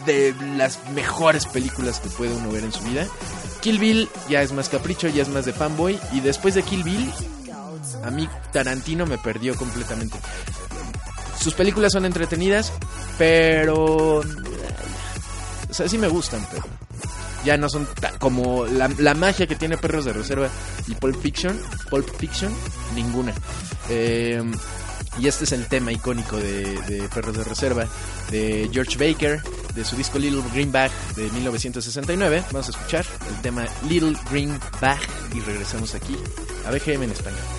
de 0.04 0.34
las 0.56 0.80
mejores 0.90 1.46
películas 1.46 2.00
que 2.00 2.08
puede 2.08 2.34
uno 2.34 2.50
ver 2.50 2.64
en 2.64 2.72
su 2.72 2.82
vida. 2.82 3.06
Kill 3.60 3.78
Bill 3.78 4.08
ya 4.28 4.42
es 4.42 4.52
más 4.52 4.68
capricho, 4.68 5.08
ya 5.08 5.22
es 5.22 5.28
más 5.28 5.44
de 5.44 5.52
fanboy. 5.52 5.98
Y 6.12 6.20
después 6.20 6.54
de 6.54 6.62
Kill 6.62 6.82
Bill, 6.84 7.12
a 8.04 8.10
mí 8.10 8.28
Tarantino 8.52 9.06
me 9.06 9.18
perdió 9.18 9.54
completamente. 9.56 10.18
Sus 11.40 11.54
películas 11.54 11.92
son 11.92 12.04
entretenidas, 12.04 12.72
pero... 13.16 14.18
O 15.70 15.74
sea, 15.74 15.88
sí 15.88 15.98
me 15.98 16.08
gustan, 16.08 16.46
pero... 16.50 16.64
Ya 17.44 17.56
no 17.56 17.68
son 17.68 17.86
ta- 18.00 18.18
como 18.18 18.66
la, 18.66 18.90
la 18.98 19.14
magia 19.14 19.46
que 19.46 19.54
tiene 19.54 19.76
Perros 19.76 20.04
de 20.04 20.12
Reserva 20.12 20.48
y 20.88 20.94
Pulp 20.94 21.20
Fiction. 21.22 21.56
Pulp 21.88 22.08
Fiction, 22.18 22.52
ninguna. 22.96 23.32
Eh, 23.88 24.42
y 25.18 25.26
este 25.26 25.44
es 25.44 25.52
el 25.52 25.66
tema 25.66 25.92
icónico 25.92 26.36
de, 26.36 27.08
Perros 27.12 27.36
de 27.36 27.44
Reserva 27.44 27.86
de 28.30 28.68
George 28.72 28.96
Baker, 28.98 29.42
de 29.74 29.84
su 29.84 29.96
disco 29.96 30.18
Little 30.18 30.42
Green 30.52 30.70
Bag 30.70 30.90
de 31.16 31.30
1969. 31.30 32.44
Vamos 32.52 32.68
a 32.68 32.70
escuchar 32.70 33.04
el 33.28 33.42
tema 33.42 33.66
Little 33.88 34.16
Green 34.30 34.58
Bag 34.80 35.00
y 35.34 35.40
regresamos 35.40 35.94
aquí 35.94 36.16
a 36.66 36.70
BGM 36.70 37.02
en 37.02 37.10
español. 37.10 37.57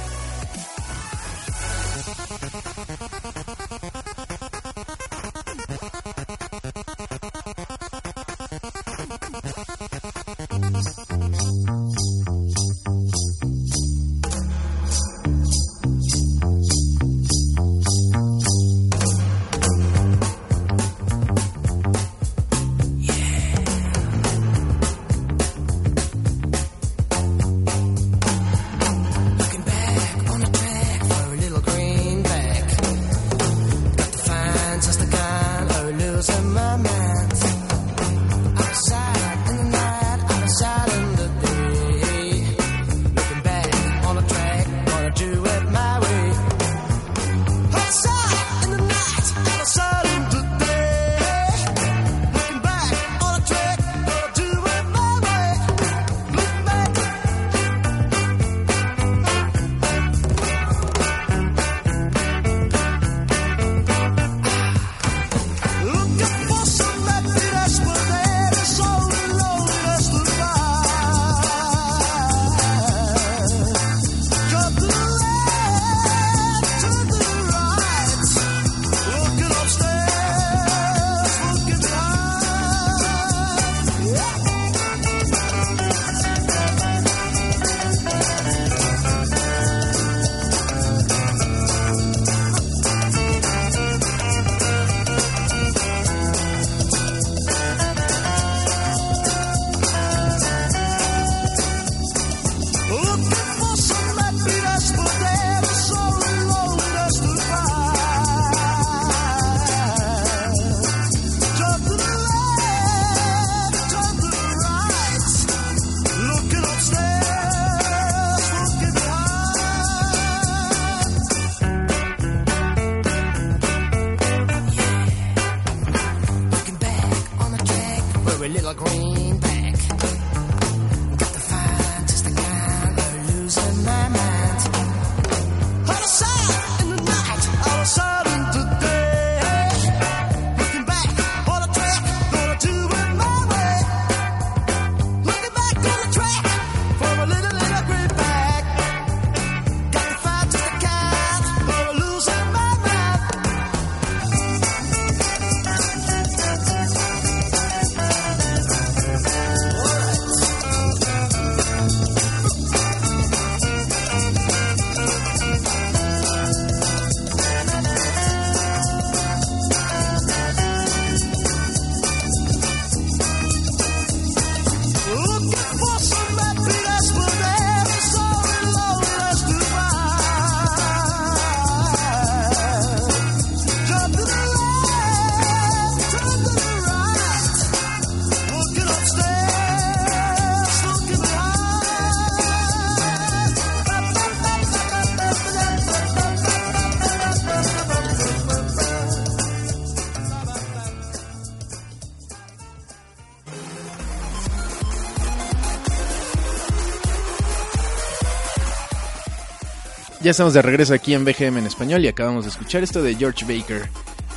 Ya 210.30 210.32
estamos 210.32 210.53
de 210.53 210.61
regreso 210.61 210.93
aquí 210.93 211.15
en 211.15 211.25
BGM 211.25 211.57
en 211.57 211.65
español 211.65 212.05
y 212.05 212.07
acabamos 212.07 212.45
de 212.45 212.51
escuchar 212.51 212.84
esto 212.84 213.01
de 213.01 213.15
George 213.15 213.45
Baker 213.45 213.89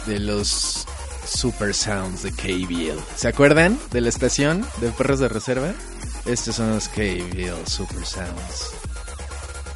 de 0.07 0.21
los 0.21 0.87
Super 1.27 1.75
Sounds 1.75 2.23
de 2.23 2.33
KBL. 2.33 2.99
¿Se 3.15 3.29
acuerdan 3.29 3.79
de 3.91 4.01
la 4.01 4.09
estación 4.09 4.65
de 4.81 4.89
perros 4.89 5.21
de 5.21 5.29
reserva? 5.29 5.75
Estos 6.25 6.57
son 6.57 6.71
los 6.71 6.89
KBL 6.89 7.67
Super 7.67 8.07
Sounds. 8.07 8.71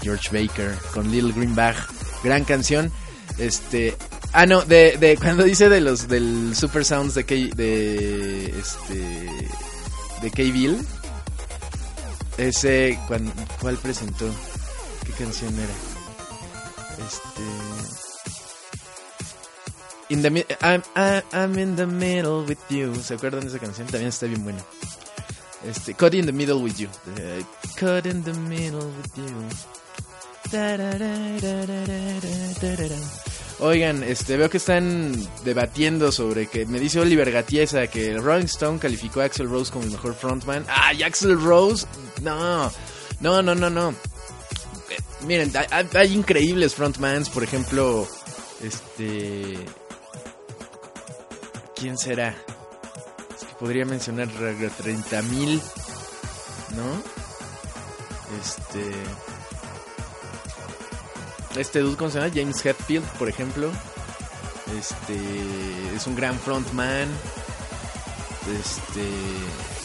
George 0.00 0.30
Baker 0.32 0.74
con 0.94 1.12
Little 1.12 1.32
Green 1.32 1.54
Bag, 1.54 1.76
gran 2.24 2.44
canción. 2.44 2.90
Este, 3.36 3.94
ah 4.32 4.46
no, 4.46 4.62
de, 4.62 4.96
de 4.96 5.18
cuando 5.18 5.44
dice 5.44 5.68
de 5.68 5.82
los 5.82 6.08
del 6.08 6.56
Super 6.56 6.86
Sounds 6.86 7.12
de 7.12 7.24
K, 7.24 7.34
de 7.54 8.46
este 8.58 9.28
de 10.22 10.30
KBL. 10.30 10.80
Ese 12.38 12.98
¿cuál 13.60 13.76
presentó? 13.76 14.24
¿Qué 15.04 15.12
canción 15.12 15.54
era? 15.58 15.95
Este. 17.06 17.42
In 20.08 20.22
the 20.22 20.46
I'm, 20.60 20.82
I'm, 21.32 21.58
in 21.58 21.76
the 21.76 21.86
middle 21.86 22.44
with 22.44 22.58
you. 22.68 22.94
¿Se 22.96 23.14
acuerdan 23.14 23.42
de 23.42 23.48
esa 23.48 23.58
canción? 23.58 23.86
También 23.88 24.08
está 24.08 24.26
bien 24.26 24.44
buena. 24.44 24.62
Este, 25.64 25.94
Caught 25.94 26.14
in 26.14 26.26
the 26.26 26.32
middle 26.32 26.62
with 26.62 26.76
you. 26.78 26.88
Uh, 27.06 27.42
caught 27.76 28.06
in 28.06 28.22
the 28.22 28.32
middle 28.34 28.86
with 28.86 29.16
you. 29.16 29.26
Oigan, 33.58 34.04
este, 34.04 34.36
veo 34.36 34.48
que 34.48 34.58
están 34.58 35.12
debatiendo 35.44 36.12
sobre 36.12 36.46
que 36.46 36.66
me 36.66 36.78
dice 36.78 37.00
Oliver 37.00 37.32
Gatiesa 37.32 37.88
que 37.88 38.16
Rolling 38.16 38.44
Stone 38.44 38.78
calificó 38.78 39.22
a 39.22 39.24
Axel 39.24 39.48
Rose 39.48 39.72
como 39.72 39.84
el 39.86 39.90
mejor 39.90 40.14
frontman. 40.14 40.64
¡Ay, 40.68 41.02
Axel 41.02 41.40
Rose! 41.40 41.86
No, 42.22 42.70
no, 43.20 43.42
no, 43.42 43.54
no, 43.56 43.70
no. 43.70 43.94
Miren, 45.22 45.52
hay, 45.94 46.14
increíbles 46.14 46.74
frontmans, 46.74 47.30
por 47.30 47.42
ejemplo, 47.42 48.06
este, 48.62 49.58
¿quién 51.74 51.96
será? 51.96 52.36
Es 53.34 53.44
que 53.44 53.54
podría 53.58 53.84
mencionar 53.84 54.28
30 54.28 55.22
mil, 55.22 55.60
¿no? 56.76 57.16
Este. 58.40 58.90
Este 61.60 61.80
dude, 61.80 61.96
¿cómo 61.96 62.10
se 62.10 62.18
llama? 62.18 62.32
James 62.34 62.64
Hetfield, 62.64 63.06
por 63.18 63.28
ejemplo. 63.28 63.70
Este. 64.78 65.16
Es 65.96 66.06
un 66.06 66.16
gran 66.16 66.38
frontman. 66.38 67.08
Este. 68.60 69.75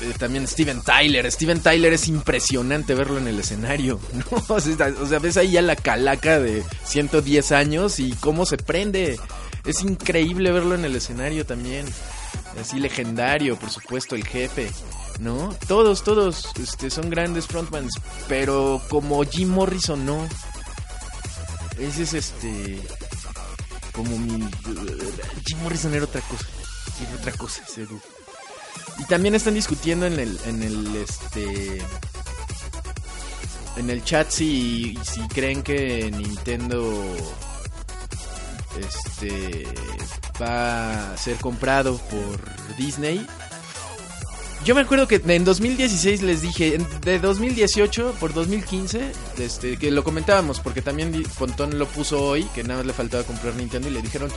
Eh, 0.00 0.14
También 0.18 0.46
Steven 0.46 0.82
Tyler. 0.82 1.30
Steven 1.30 1.60
Tyler 1.60 1.92
es 1.92 2.08
impresionante 2.08 2.94
verlo 2.94 3.18
en 3.18 3.28
el 3.28 3.38
escenario. 3.38 4.00
¿no? 4.12 4.44
O 4.48 4.60
sea, 4.60 5.18
ves 5.18 5.36
ahí 5.36 5.52
ya 5.52 5.62
la 5.62 5.76
calaca 5.76 6.38
de 6.38 6.64
110 6.84 7.52
años 7.52 7.98
y 8.00 8.12
cómo 8.12 8.46
se 8.46 8.56
prende. 8.56 9.18
Es 9.64 9.82
increíble 9.82 10.52
verlo 10.52 10.74
en 10.74 10.84
el 10.84 10.96
escenario 10.96 11.44
también. 11.44 11.86
Así 12.60 12.78
legendario, 12.78 13.56
por 13.58 13.70
supuesto, 13.70 14.14
el 14.14 14.24
jefe. 14.24 14.70
¿No? 15.20 15.54
Todos, 15.66 16.04
todos 16.04 16.52
este, 16.60 16.90
son 16.90 17.10
grandes 17.10 17.46
frontmans. 17.46 17.94
Pero 18.28 18.80
como 18.88 19.22
Jim 19.24 19.48
Morrison 19.48 20.04
no. 20.04 20.26
Ese 21.78 22.02
es 22.02 22.14
este. 22.14 22.80
Como 23.92 24.16
mi. 24.18 24.48
Jim 25.46 25.58
Morrison 25.62 25.94
era 25.94 26.04
otra 26.04 26.20
cosa. 26.22 26.46
Era 27.02 27.16
otra 27.16 27.32
cosa 27.32 27.62
ese 27.68 27.86
dude. 27.86 28.17
Y 28.98 29.04
también 29.04 29.34
están 29.34 29.54
discutiendo 29.54 30.06
en 30.06 30.18
el. 30.18 30.38
En 30.46 30.62
el 30.62 30.96
este. 30.96 31.82
En 33.76 33.90
el 33.90 34.02
chat 34.02 34.28
si, 34.30 34.98
si 35.02 35.20
creen 35.28 35.62
que 35.62 36.10
Nintendo. 36.10 37.16
Este. 38.78 39.66
Va 40.40 41.12
a 41.12 41.16
ser 41.16 41.36
comprado 41.36 41.98
por 41.98 42.76
Disney. 42.76 43.26
Yo 44.64 44.74
me 44.74 44.82
acuerdo 44.82 45.08
que 45.08 45.22
en 45.26 45.44
2016 45.44 46.22
les 46.22 46.42
dije, 46.42 46.78
de 47.02 47.18
2018 47.18 48.16
por 48.20 48.34
2015, 48.34 49.12
este, 49.38 49.76
que 49.78 49.90
lo 49.90 50.04
comentábamos, 50.04 50.60
porque 50.60 50.82
también 50.82 51.24
Pontón 51.38 51.78
lo 51.78 51.86
puso 51.86 52.22
hoy, 52.22 52.44
que 52.54 52.62
nada 52.64 52.80
más 52.80 52.86
le 52.86 52.92
faltaba 52.92 53.22
comprar 53.24 53.54
Nintendo 53.54 53.88
y 53.88 53.92
le 53.92 54.02
dijeron, 54.02 54.30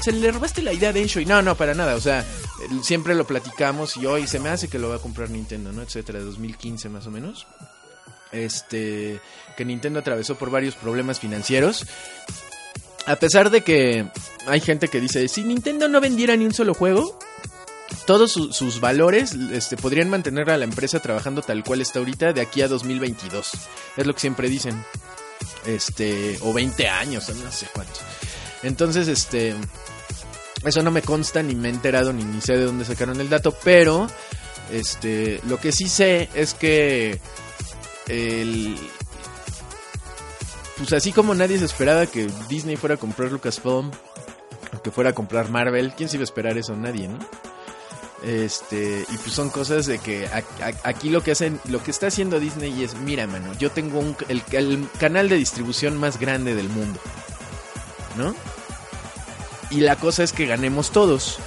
se 0.00 0.12
le 0.12 0.32
robaste 0.32 0.62
la 0.62 0.72
idea 0.72 0.92
de 0.92 1.02
Ensho. 1.02 1.20
Y 1.20 1.26
no, 1.26 1.42
no, 1.42 1.54
para 1.54 1.74
nada, 1.74 1.94
o 1.94 2.00
sea, 2.00 2.26
siempre 2.82 3.14
lo 3.14 3.26
platicamos 3.26 3.96
y 3.96 4.06
hoy 4.06 4.26
se 4.26 4.40
me 4.40 4.48
hace 4.48 4.68
que 4.68 4.78
lo 4.78 4.88
va 4.88 4.96
a 4.96 5.00
comprar 5.00 5.30
Nintendo, 5.30 5.72
¿no? 5.72 5.82
Etcétera, 5.82 6.20
2015 6.20 6.88
más 6.88 7.06
o 7.06 7.10
menos. 7.10 7.46
Este, 8.32 9.20
que 9.56 9.64
Nintendo 9.64 10.00
atravesó 10.00 10.36
por 10.36 10.50
varios 10.50 10.74
problemas 10.74 11.18
financieros. 11.20 11.86
A 13.06 13.16
pesar 13.16 13.50
de 13.50 13.62
que 13.62 14.06
hay 14.46 14.60
gente 14.60 14.88
que 14.88 15.00
dice, 15.00 15.28
si 15.28 15.44
Nintendo 15.44 15.88
no 15.88 16.00
vendiera 16.00 16.36
ni 16.36 16.44
un 16.44 16.52
solo 16.52 16.74
juego, 16.74 17.18
todos 18.06 18.32
su- 18.32 18.52
sus 18.52 18.80
valores 18.80 19.32
este, 19.32 19.76
podrían 19.78 20.10
mantener 20.10 20.50
a 20.50 20.58
la 20.58 20.64
empresa 20.64 21.00
trabajando 21.00 21.40
tal 21.40 21.64
cual 21.64 21.80
está 21.80 22.00
ahorita 22.00 22.34
de 22.34 22.42
aquí 22.42 22.60
a 22.60 22.68
2022. 22.68 23.50
Es 23.96 24.06
lo 24.06 24.12
que 24.14 24.20
siempre 24.20 24.48
dicen. 24.50 24.84
Este, 25.64 26.38
o 26.42 26.52
20 26.52 26.86
años, 26.88 27.28
no 27.30 27.50
sé 27.52 27.66
cuántos. 27.72 28.00
Entonces, 28.62 29.08
este, 29.08 29.54
eso 30.64 30.82
no 30.82 30.90
me 30.90 31.02
consta, 31.02 31.42
ni 31.42 31.54
me 31.54 31.68
he 31.68 31.72
enterado, 31.72 32.12
ni, 32.12 32.40
sé 32.40 32.56
de 32.56 32.64
dónde 32.64 32.84
sacaron 32.84 33.20
el 33.20 33.28
dato, 33.28 33.54
pero, 33.64 34.08
este, 34.70 35.40
lo 35.46 35.58
que 35.58 35.72
sí 35.72 35.88
sé 35.88 36.28
es 36.34 36.54
que 36.54 37.20
el... 38.08 38.76
Pues 40.76 40.92
así 40.92 41.12
como 41.12 41.34
nadie 41.34 41.58
se 41.58 41.64
esperaba 41.64 42.06
que 42.06 42.28
Disney 42.48 42.76
fuera 42.76 42.94
a 42.94 42.98
comprar 42.98 43.32
Lucasfilm, 43.32 43.90
que 44.82 44.90
fuera 44.92 45.10
a 45.10 45.12
comprar 45.12 45.50
Marvel, 45.50 45.92
¿quién 45.96 46.08
se 46.08 46.16
iba 46.16 46.22
a 46.22 46.24
esperar 46.24 46.56
eso? 46.56 46.76
Nadie, 46.76 47.08
¿no? 47.08 47.18
Este, 48.22 49.04
y 49.08 49.16
pues 49.18 49.32
son 49.32 49.48
cosas 49.50 49.86
de 49.86 49.98
que 49.98 50.28
aquí 50.82 51.08
lo 51.08 51.22
que 51.22 51.32
hacen, 51.32 51.60
lo 51.68 51.82
que 51.82 51.92
está 51.92 52.08
haciendo 52.08 52.40
Disney 52.40 52.82
es, 52.82 52.96
mira, 52.96 53.26
mano, 53.26 53.52
yo 53.58 53.70
tengo 53.70 54.00
un, 54.00 54.16
el, 54.28 54.42
el 54.52 54.88
canal 54.98 55.28
de 55.28 55.36
distribución 55.36 55.96
más 55.96 56.18
grande 56.18 56.54
del 56.54 56.68
mundo, 56.68 57.00
¿no? 58.16 58.34
Y 59.70 59.80
la 59.80 59.96
cosa 59.96 60.22
es 60.22 60.32
que 60.32 60.46
ganemos 60.46 60.90
todos. 60.90 61.38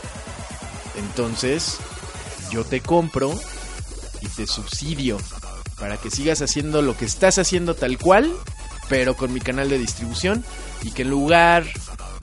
Entonces, 0.97 1.77
yo 2.51 2.63
te 2.63 2.81
compro 2.81 3.33
y 4.21 4.27
te 4.27 4.45
subsidio 4.45 5.17
para 5.79 5.97
que 5.97 6.11
sigas 6.11 6.41
haciendo 6.41 6.81
lo 6.81 6.95
que 6.95 7.05
estás 7.05 7.39
haciendo 7.39 7.73
tal 7.73 7.97
cual, 7.97 8.31
pero 8.87 9.15
con 9.15 9.33
mi 9.33 9.39
canal 9.39 9.69
de 9.69 9.79
distribución 9.79 10.43
y 10.83 10.91
que 10.91 11.01
en 11.01 11.09
lugar 11.09 11.65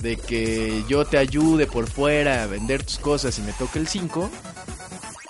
de 0.01 0.17
que 0.17 0.85
yo 0.89 1.05
te 1.05 1.19
ayude 1.19 1.67
por 1.67 1.91
fuera 1.91 2.45
a 2.45 2.47
vender 2.47 2.85
tus 2.85 2.99
cosas 2.99 3.37
y 3.39 3.43
me 3.43 3.53
toque 3.53 3.81
el 3.81 3.89
5, 3.89 4.31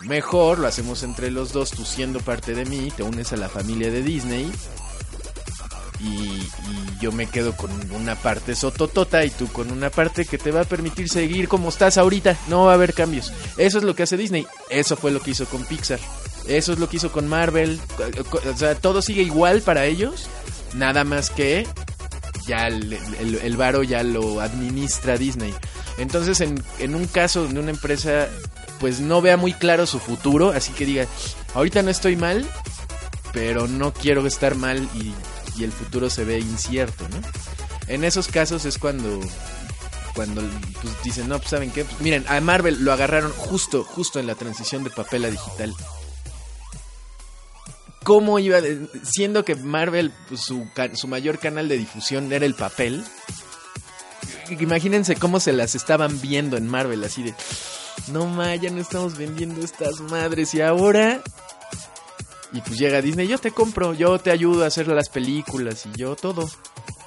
mejor 0.03 0.59
lo 0.59 0.67
hacemos 0.67 1.03
entre 1.03 1.31
los 1.31 1.53
dos, 1.53 1.71
tú 1.71 1.87
siendo 1.87 2.21
parte 2.21 2.55
de 2.55 2.67
mí, 2.67 2.93
te 2.95 3.03
unes 3.03 3.33
a 3.33 3.37
la 3.37 3.49
familia 3.49 3.91
de 3.91 4.03
Disney 4.03 4.53
y, 6.01 6.49
yo 7.01 7.13
me 7.13 7.27
quedo 7.27 7.57
con 7.57 7.71
una 7.93 8.17
parte 8.17 8.57
sototota 8.57 9.25
y 9.25 9.31
tú 9.31 9.47
con 9.47 9.71
una 9.71 9.89
parte 9.89 10.25
que 10.25 10.37
te 10.37 10.51
va 10.51 10.63
a 10.63 10.65
permitir 10.65 11.09
seguir 11.09 11.47
como 11.47 11.69
estás 11.69 11.97
ahorita, 11.97 12.37
no 12.49 12.65
va 12.65 12.73
a 12.73 12.75
haber 12.75 12.93
cambios. 12.93 13.33
Eso 13.57 13.79
es 13.79 13.85
lo 13.85 13.95
que 13.95 14.03
hace 14.03 14.17
Disney, 14.17 14.47
eso 14.69 14.97
fue 14.97 15.13
lo 15.13 15.21
que 15.21 15.31
hizo 15.31 15.47
con 15.47 15.65
Pixar, 15.65 16.01
eso 16.49 16.73
es 16.73 16.79
lo 16.81 16.89
que 16.89 16.97
hizo 16.97 17.13
con 17.13 17.29
Marvel, 17.29 17.81
o 18.53 18.57
sea, 18.57 18.75
todo 18.75 19.01
sigue 19.01 19.23
igual 19.23 19.63
para 19.63 19.87
ellos, 19.87 20.29
nada 20.75 21.05
más 21.05 21.31
que 21.31 21.69
ya 22.49 22.67
el, 22.67 23.57
varo 23.57 23.85
ya 23.85 24.03
lo 24.03 24.41
administra 24.41 25.17
Disney. 25.17 25.55
Entonces, 25.99 26.41
en, 26.41 26.61
en 26.79 26.95
un 26.95 27.07
caso 27.07 27.43
donde 27.43 27.61
una 27.61 27.71
empresa 27.71 28.29
pues 28.81 29.01
no 29.01 29.21
vea 29.21 29.37
muy 29.37 29.53
claro 29.53 29.87
su 29.87 29.99
futuro, 29.99 30.51
así 30.51 30.73
que 30.73 30.87
diga, 30.87 31.07
ahorita 31.55 31.83
no 31.83 31.91
estoy 31.91 32.17
mal, 32.17 32.49
pero 33.33 33.69
no 33.69 33.93
quiero 33.93 34.27
estar 34.27 34.55
mal 34.55 34.89
y, 34.95 35.13
y 35.59 35.65
el 35.65 35.73
futuro 35.73 36.09
se 36.11 36.25
ve 36.25 36.39
incierto, 36.39 37.09
¿no? 37.09 37.21
En 37.89 38.05
esos 38.05 38.29
casos 38.29 38.65
es 38.65 38.79
cuando 38.79 39.21
cuando 40.15 40.43
pues, 40.83 41.03
dicen, 41.05 41.29
no, 41.29 41.39
pues 41.39 41.51
saben 41.51 41.71
qué, 41.71 41.85
Pues, 41.85 42.01
miren, 42.01 42.25
a 42.29 42.41
Marvel 42.41 42.83
lo 42.85 42.93
agarraron 42.93 43.31
justo, 43.33 43.85
justo 43.85 44.19
en 44.19 44.27
la 44.27 44.35
transición 44.35 44.83
de 44.83 44.91
papel 44.91 45.25
a 45.25 45.31
digital. 45.31 45.73
¿Cómo 48.05 48.39
iba, 48.39 48.61
de- 48.61 48.89
siendo 49.03 49.45
que 49.45 49.55
Marvel, 49.55 50.13
pues, 50.29 50.41
su, 50.41 50.67
su 50.95 51.09
mayor 51.09 51.39
canal 51.39 51.69
de 51.69 51.77
difusión 51.79 52.33
era 52.33 52.47
el 52.47 52.55
papel? 52.55 53.05
Imagínense 54.51 55.17
cómo 55.17 55.41
se 55.41 55.53
las 55.53 55.75
estaban 55.75 56.21
viendo 56.21 56.57
en 56.57 56.67
Marvel, 56.67 57.05
así 57.05 57.23
de, 57.23 57.35
no 58.09 58.27
ma, 58.27 58.55
ya 58.57 58.71
no 58.71 58.81
estamos 58.81 59.17
vendiendo 59.19 59.61
estas 59.65 60.01
madres 60.01 60.55
y 60.55 60.63
ahora... 60.63 61.21
Y 62.53 62.61
pues 62.61 62.79
llega 62.79 63.03
Disney, 63.03 63.29
yo 63.29 63.39
te 63.39 63.51
compro, 63.51 63.95
yo 63.95 64.19
te 64.19 64.31
ayudo 64.31 64.65
a 64.65 64.69
hacer 64.69 64.89
las 64.89 65.09
películas 65.09 65.87
y 65.87 65.99
yo 65.99 66.17
todo. 66.17 66.49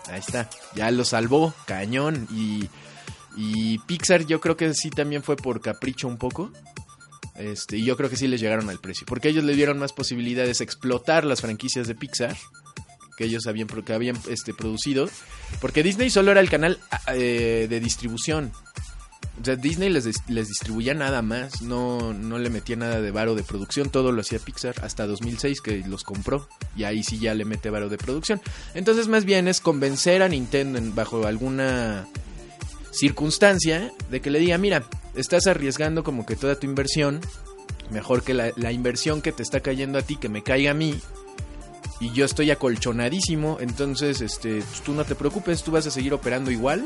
Ahí 0.09 0.19
está, 0.19 0.49
ya 0.75 0.91
lo 0.91 1.03
salvó, 1.03 1.53
cañón. 1.65 2.27
Y, 2.31 2.69
y 3.35 3.79
Pixar 3.79 4.25
yo 4.25 4.39
creo 4.39 4.55
que 4.55 4.73
sí 4.73 4.89
también 4.89 5.23
fue 5.23 5.35
por 5.35 5.61
capricho 5.61 6.07
un 6.07 6.17
poco. 6.17 6.51
Este, 7.35 7.77
y 7.77 7.85
yo 7.85 7.97
creo 7.97 8.09
que 8.09 8.17
sí 8.17 8.27
les 8.27 8.39
llegaron 8.39 8.69
al 8.69 8.79
precio. 8.79 9.05
Porque 9.07 9.29
ellos 9.29 9.43
le 9.43 9.55
dieron 9.55 9.79
más 9.79 9.93
posibilidades 9.93 10.61
a 10.61 10.63
explotar 10.63 11.25
las 11.25 11.41
franquicias 11.41 11.87
de 11.87 11.95
Pixar 11.95 12.37
que 13.17 13.25
ellos 13.25 13.45
habían, 13.47 13.67
habían 13.93 14.17
este, 14.29 14.53
producido, 14.53 15.09
porque 15.59 15.83
Disney 15.83 16.09
solo 16.09 16.31
era 16.31 16.41
el 16.41 16.49
canal 16.49 16.79
eh, 17.13 17.67
de 17.69 17.79
distribución. 17.79 18.51
O 19.41 19.43
sea, 19.43 19.55
Disney 19.55 19.89
les, 19.89 20.05
les 20.27 20.47
distribuía 20.47 20.93
nada 20.93 21.21
más, 21.23 21.63
no, 21.63 22.13
no 22.13 22.37
le 22.37 22.49
metía 22.51 22.75
nada 22.75 23.01
de 23.01 23.09
varo 23.09 23.33
de 23.33 23.41
producción, 23.43 23.89
todo 23.89 24.11
lo 24.11 24.21
hacía 24.21 24.37
Pixar 24.37 24.75
hasta 24.83 25.07
2006 25.07 25.61
que 25.61 25.79
los 25.87 26.03
compró 26.03 26.47
y 26.75 26.83
ahí 26.83 27.01
sí 27.01 27.17
ya 27.17 27.33
le 27.33 27.43
mete 27.43 27.69
varo 27.71 27.89
de 27.89 27.97
producción. 27.97 28.39
Entonces 28.75 29.07
más 29.07 29.25
bien 29.25 29.47
es 29.47 29.59
convencer 29.59 30.21
a 30.21 30.29
Nintendo 30.29 30.77
en- 30.77 30.93
bajo 30.93 31.25
alguna 31.25 32.07
circunstancia 32.91 33.91
de 34.09 34.21
que 34.21 34.29
le 34.29 34.39
diga, 34.39 34.57
mira, 34.57 34.83
estás 35.15 35.47
arriesgando 35.47 36.03
como 36.03 36.25
que 36.25 36.35
toda 36.35 36.55
tu 36.59 36.65
inversión, 36.67 37.21
mejor 37.89 38.23
que 38.23 38.33
la, 38.33 38.51
la 38.55 38.71
inversión 38.71 39.21
que 39.21 39.31
te 39.31 39.43
está 39.43 39.59
cayendo 39.61 39.97
a 39.97 40.01
ti, 40.01 40.17
que 40.17 40.29
me 40.29 40.43
caiga 40.43 40.71
a 40.71 40.75
mí, 40.75 40.99
y 41.99 42.11
yo 42.11 42.25
estoy 42.25 42.51
acolchonadísimo, 42.51 43.57
entonces 43.61 44.21
este, 44.21 44.63
tú 44.85 44.93
no 44.93 45.05
te 45.05 45.15
preocupes, 45.15 45.63
tú 45.63 45.71
vas 45.71 45.85
a 45.87 45.91
seguir 45.91 46.13
operando 46.13 46.51
igual, 46.51 46.85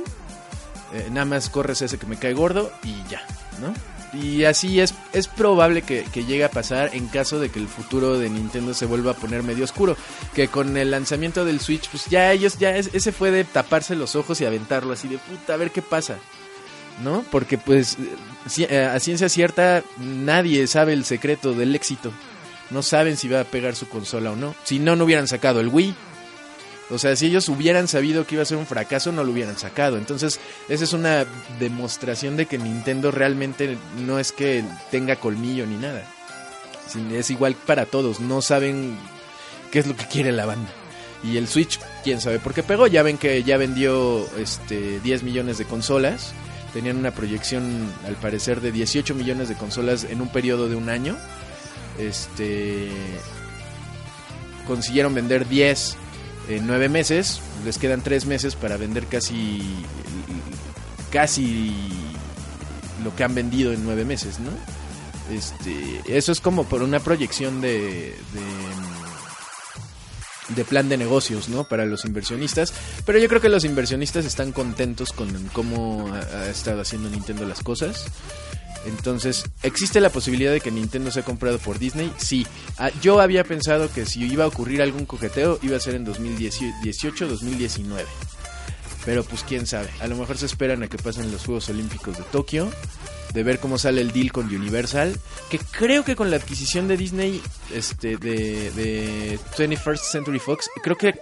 eh, 0.93 1.07
nada 1.11 1.25
más 1.25 1.49
corres 1.49 1.81
ese 1.81 1.97
que 1.97 2.05
me 2.05 2.17
cae 2.17 2.33
gordo 2.33 2.71
y 2.83 2.93
ya, 3.09 3.21
¿no? 3.59 3.73
Y 4.17 4.45
así 4.45 4.79
es, 4.79 4.93
es 5.11 5.27
probable 5.27 5.81
que, 5.81 6.03
que 6.05 6.23
llegue 6.23 6.45
a 6.45 6.49
pasar 6.49 6.91
en 6.93 7.07
caso 7.07 7.37
de 7.39 7.49
que 7.49 7.59
el 7.59 7.67
futuro 7.67 8.17
de 8.17 8.29
Nintendo 8.29 8.73
se 8.73 8.85
vuelva 8.85 9.11
a 9.11 9.15
poner 9.15 9.43
medio 9.43 9.65
oscuro. 9.65 9.97
Que 10.33 10.47
con 10.47 10.77
el 10.77 10.89
lanzamiento 10.91 11.43
del 11.43 11.59
Switch, 11.59 11.89
pues 11.89 12.05
ya 12.05 12.31
ellos, 12.31 12.57
ya 12.57 12.77
es- 12.77 12.91
ese 12.93 13.11
fue 13.11 13.31
de 13.31 13.43
taparse 13.43 13.93
los 13.93 14.15
ojos 14.15 14.39
y 14.39 14.45
aventarlo 14.45 14.93
así 14.93 15.09
de 15.09 15.17
puta, 15.17 15.55
a 15.55 15.57
ver 15.57 15.71
qué 15.71 15.81
pasa. 15.81 16.15
¿No? 17.03 17.25
Porque 17.29 17.57
pues 17.57 17.97
eh, 18.57 18.85
a 18.85 18.97
ciencia 19.01 19.27
cierta 19.27 19.83
nadie 19.97 20.65
sabe 20.67 20.93
el 20.93 21.03
secreto 21.03 21.51
del 21.53 21.75
éxito. 21.75 22.09
No 22.69 22.81
saben 22.83 23.17
si 23.17 23.27
va 23.27 23.41
a 23.41 23.43
pegar 23.43 23.75
su 23.75 23.89
consola 23.89 24.31
o 24.31 24.37
no. 24.37 24.55
Si 24.63 24.79
no, 24.79 24.95
no 24.95 25.03
hubieran 25.03 25.27
sacado 25.27 25.59
el 25.59 25.67
Wii. 25.67 25.93
O 26.91 26.99
sea, 26.99 27.15
si 27.15 27.25
ellos 27.25 27.49
hubieran 27.49 27.87
sabido 27.87 28.27
que 28.27 28.35
iba 28.35 28.43
a 28.43 28.45
ser 28.45 28.57
un 28.57 28.67
fracaso, 28.67 29.11
no 29.11 29.23
lo 29.23 29.31
hubieran 29.31 29.57
sacado. 29.57 29.97
Entonces, 29.97 30.39
esa 30.69 30.83
es 30.83 30.93
una 30.93 31.25
demostración 31.59 32.37
de 32.37 32.45
que 32.45 32.59
Nintendo 32.59 33.09
realmente 33.09 33.77
no 34.05 34.19
es 34.19 34.31
que 34.31 34.63
tenga 34.91 35.15
colmillo 35.15 35.65
ni 35.65 35.77
nada. 35.77 36.05
Es 37.11 37.31
igual 37.31 37.55
para 37.55 37.87
todos, 37.87 38.19
no 38.19 38.41
saben 38.41 38.95
qué 39.71 39.79
es 39.79 39.87
lo 39.87 39.95
que 39.95 40.07
quiere 40.07 40.31
la 40.31 40.45
banda. 40.45 40.69
Y 41.23 41.37
el 41.37 41.47
Switch, 41.47 41.79
quién 42.03 42.21
sabe 42.21 42.37
por 42.37 42.53
qué 42.53 42.61
pegó. 42.61 42.85
Ya 42.85 43.01
ven 43.01 43.17
que 43.17 43.41
ya 43.43 43.57
vendió 43.57 44.27
este 44.37 44.99
10 44.99 45.23
millones 45.23 45.57
de 45.57 45.65
consolas. 45.65 46.33
Tenían 46.71 46.97
una 46.97 47.11
proyección, 47.11 47.91
al 48.05 48.15
parecer, 48.15 48.61
de 48.61 48.71
18 48.71 49.15
millones 49.15 49.49
de 49.49 49.55
consolas 49.55 50.03
en 50.03 50.21
un 50.21 50.27
periodo 50.27 50.69
de 50.69 50.75
un 50.75 50.89
año. 50.89 51.17
Este. 51.97 52.89
Consiguieron 54.67 55.15
vender 55.15 55.47
10 55.47 55.97
en 56.49 56.67
9 56.67 56.89
meses. 56.89 57.41
Les 57.63 57.77
quedan 57.77 58.01
3 58.01 58.25
meses 58.25 58.55
para 58.55 58.77
vender 58.77 59.07
casi. 59.07 59.61
Casi 61.11 61.73
lo 63.03 63.15
que 63.15 63.23
han 63.23 63.35
vendido 63.35 63.71
en 63.71 63.83
9 63.85 64.05
meses, 64.05 64.39
¿no? 64.39 64.51
Este, 65.31 66.01
eso 66.05 66.31
es 66.31 66.39
como 66.39 66.65
por 66.65 66.83
una 66.83 66.99
proyección 66.99 67.61
de, 67.61 68.15
de, 70.55 70.65
plan 70.65 70.87
de 70.87 70.97
negocios, 70.97 71.49
¿no? 71.49 71.63
Para 71.63 71.85
los 71.85 72.05
inversionistas. 72.05 72.73
Pero 73.05 73.17
yo 73.17 73.27
creo 73.27 73.41
que 73.41 73.49
los 73.49 73.65
inversionistas 73.65 74.25
están 74.25 74.51
contentos 74.51 75.11
con 75.13 75.29
cómo 75.53 76.13
ha 76.13 76.47
estado 76.47 76.81
haciendo 76.81 77.09
Nintendo 77.09 77.45
las 77.45 77.63
cosas. 77.63 78.05
Entonces, 78.85 79.45
¿existe 79.63 79.99
la 79.99 80.09
posibilidad 80.09 80.51
de 80.51 80.61
que 80.61 80.71
Nintendo 80.71 81.11
sea 81.11 81.23
comprado 81.23 81.57
por 81.59 81.79
Disney? 81.79 82.11
Sí. 82.17 82.45
Ah, 82.77 82.91
yo 83.01 83.19
había 83.19 83.43
pensado 83.43 83.91
que 83.91 84.05
si 84.05 84.23
iba 84.23 84.43
a 84.43 84.47
ocurrir 84.47 84.81
algún 84.81 85.05
coqueteo, 85.05 85.59
iba 85.61 85.77
a 85.77 85.79
ser 85.79 85.95
en 85.95 86.05
2018-2019. 86.05 88.03
Pero 89.05 89.23
pues 89.23 89.43
quién 89.43 89.65
sabe. 89.67 89.89
A 89.99 90.07
lo 90.07 90.15
mejor 90.15 90.37
se 90.37 90.45
esperan 90.45 90.83
a 90.83 90.87
que 90.87 90.97
pasen 90.97 91.31
los 91.31 91.45
Juegos 91.45 91.69
Olímpicos 91.69 92.17
de 92.17 92.23
Tokio. 92.23 92.71
De 93.33 93.43
ver 93.43 93.59
cómo 93.59 93.77
sale 93.77 94.01
el 94.01 94.11
deal 94.11 94.31
con 94.31 94.45
Universal. 94.45 95.19
Que 95.49 95.59
creo 95.59 96.03
que 96.03 96.15
con 96.15 96.31
la 96.31 96.37
adquisición 96.37 96.87
de 96.87 96.97
Disney, 96.97 97.41
este, 97.73 98.17
de, 98.17 98.71
de 98.71 99.39
21st 99.57 100.11
Century 100.11 100.39
Fox, 100.39 100.69
creo 100.81 100.97
que 100.97 101.15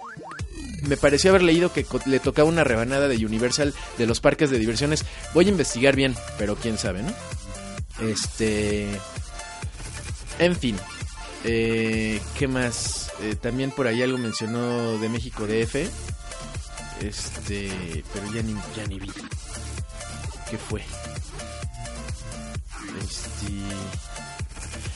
me 0.86 0.96
pareció 0.96 1.30
haber 1.30 1.42
leído 1.42 1.72
que 1.72 1.86
le 2.06 2.20
tocaba 2.20 2.48
una 2.48 2.64
rebanada 2.64 3.08
de 3.08 3.16
Universal 3.24 3.74
de 3.98 4.06
los 4.06 4.20
parques 4.20 4.50
de 4.50 4.58
diversiones. 4.58 5.04
Voy 5.32 5.46
a 5.46 5.50
investigar 5.50 5.96
bien, 5.96 6.14
pero 6.38 6.56
quién 6.56 6.78
sabe, 6.78 7.02
¿no? 7.02 7.12
Este. 8.00 8.88
En 10.38 10.56
fin. 10.56 10.76
Eh, 11.44 12.20
¿Qué 12.38 12.48
más? 12.48 13.10
Eh, 13.20 13.36
también 13.40 13.70
por 13.70 13.86
ahí 13.86 14.02
algo 14.02 14.18
mencionó 14.18 14.98
de 14.98 15.08
México 15.08 15.46
DF. 15.46 15.88
Este. 17.00 18.04
Pero 18.12 18.32
ya 18.32 18.42
ni, 18.42 18.54
ya 18.76 18.86
ni 18.88 18.98
vi. 18.98 19.10
¿Qué 20.50 20.58
fue? 20.58 20.82
Este. 23.02 23.52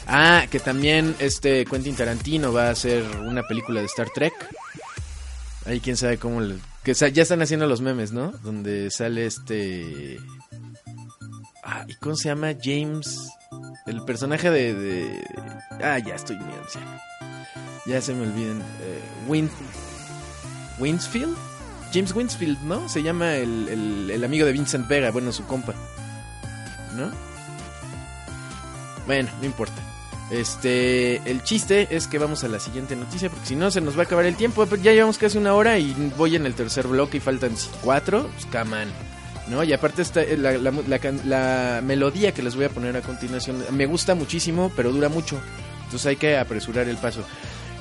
Ah, 0.06 0.46
que 0.50 0.58
también 0.58 1.14
este 1.18 1.64
Quentin 1.66 1.94
Tarantino 1.94 2.52
va 2.52 2.68
a 2.68 2.70
hacer 2.70 3.04
una 3.20 3.42
película 3.42 3.80
de 3.80 3.86
Star 3.86 4.08
Trek. 4.14 4.32
Ahí 5.66 5.80
quién 5.80 5.98
sabe 5.98 6.16
cómo 6.18 6.40
le- 6.40 6.56
que 6.82 6.94
ya 6.94 7.22
están 7.22 7.42
haciendo 7.42 7.66
los 7.66 7.82
memes, 7.82 8.12
¿no? 8.12 8.32
Donde 8.42 8.90
sale 8.90 9.26
este 9.26 10.18
Ah, 11.70 11.84
¿y 11.86 11.94
cómo 11.96 12.16
se 12.16 12.30
llama? 12.30 12.52
James 12.62 13.28
el 13.86 14.02
personaje 14.04 14.50
de, 14.50 15.22
Ah, 15.82 15.98
ya 15.98 16.14
estoy 16.14 16.36
muy 16.36 16.54
anciano. 16.54 16.90
Ya 17.84 18.00
se 18.00 18.14
me 18.14 18.22
olviden. 18.26 18.60
Eh, 18.80 19.00
Win 19.26 19.50
Winsfield? 20.78 21.36
James 21.92 22.14
Winsfield, 22.14 22.58
¿no? 22.62 22.88
Se 22.88 23.02
llama 23.02 23.34
el, 23.34 24.10
el- 24.10 24.24
amigo 24.24 24.46
de 24.46 24.52
Vincent 24.52 24.88
Vega, 24.88 25.10
bueno, 25.10 25.30
su 25.32 25.44
compa. 25.44 25.74
¿No? 26.96 27.10
Bueno, 29.06 29.28
no 29.40 29.46
importa. 29.46 29.82
Este, 30.30 31.16
el 31.30 31.42
chiste 31.42 31.88
es 31.96 32.06
que 32.06 32.18
vamos 32.18 32.44
a 32.44 32.48
la 32.48 32.60
siguiente 32.60 32.94
noticia, 32.96 33.30
porque 33.30 33.46
si 33.46 33.56
no 33.56 33.70
se 33.70 33.80
nos 33.80 33.96
va 33.96 34.02
a 34.02 34.04
acabar 34.04 34.24
el 34.26 34.36
tiempo. 34.36 34.64
Ya 34.76 34.92
llevamos 34.92 35.16
casi 35.18 35.36
una 35.38 35.54
hora 35.54 35.78
y 35.78 35.92
voy 36.16 36.36
en 36.36 36.44
el 36.46 36.54
tercer 36.54 36.86
bloque 36.86 37.16
y 37.18 37.20
faltan 37.20 37.54
cuatro. 37.82 38.28
Pues, 38.34 38.46
come. 38.46 38.86
¿No? 39.50 39.64
Y 39.64 39.72
aparte 39.72 40.02
está 40.02 40.22
eh, 40.22 40.36
la, 40.36 40.58
la, 40.58 40.72
la 41.24 41.80
melodía 41.82 42.32
que 42.32 42.42
les 42.42 42.54
voy 42.54 42.66
a 42.66 42.68
poner 42.68 42.96
a 42.96 43.00
continuación. 43.00 43.64
Me 43.72 43.86
gusta 43.86 44.14
muchísimo, 44.14 44.70
pero 44.76 44.92
dura 44.92 45.08
mucho. 45.08 45.40
Entonces 45.84 46.06
hay 46.06 46.16
que 46.16 46.36
apresurar 46.36 46.86
el 46.86 46.98
paso. 46.98 47.24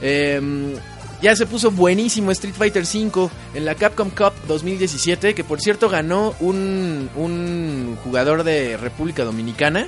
Em, 0.02 0.74
ya 1.22 1.36
se 1.36 1.46
puso 1.46 1.72
buenísimo 1.72 2.32
Street 2.32 2.54
Fighter 2.54 2.84
V 2.84 3.30
en 3.54 3.66
la 3.66 3.76
Capcom 3.76 4.10
Cup 4.10 4.34
2017, 4.48 5.34
que 5.34 5.44
por 5.44 5.60
cierto 5.60 5.90
ganó 5.90 6.36
un, 6.40 7.10
un 7.16 7.98
jugador 8.04 8.44
de 8.44 8.78
República 8.78 9.26
Dominicana 9.26 9.88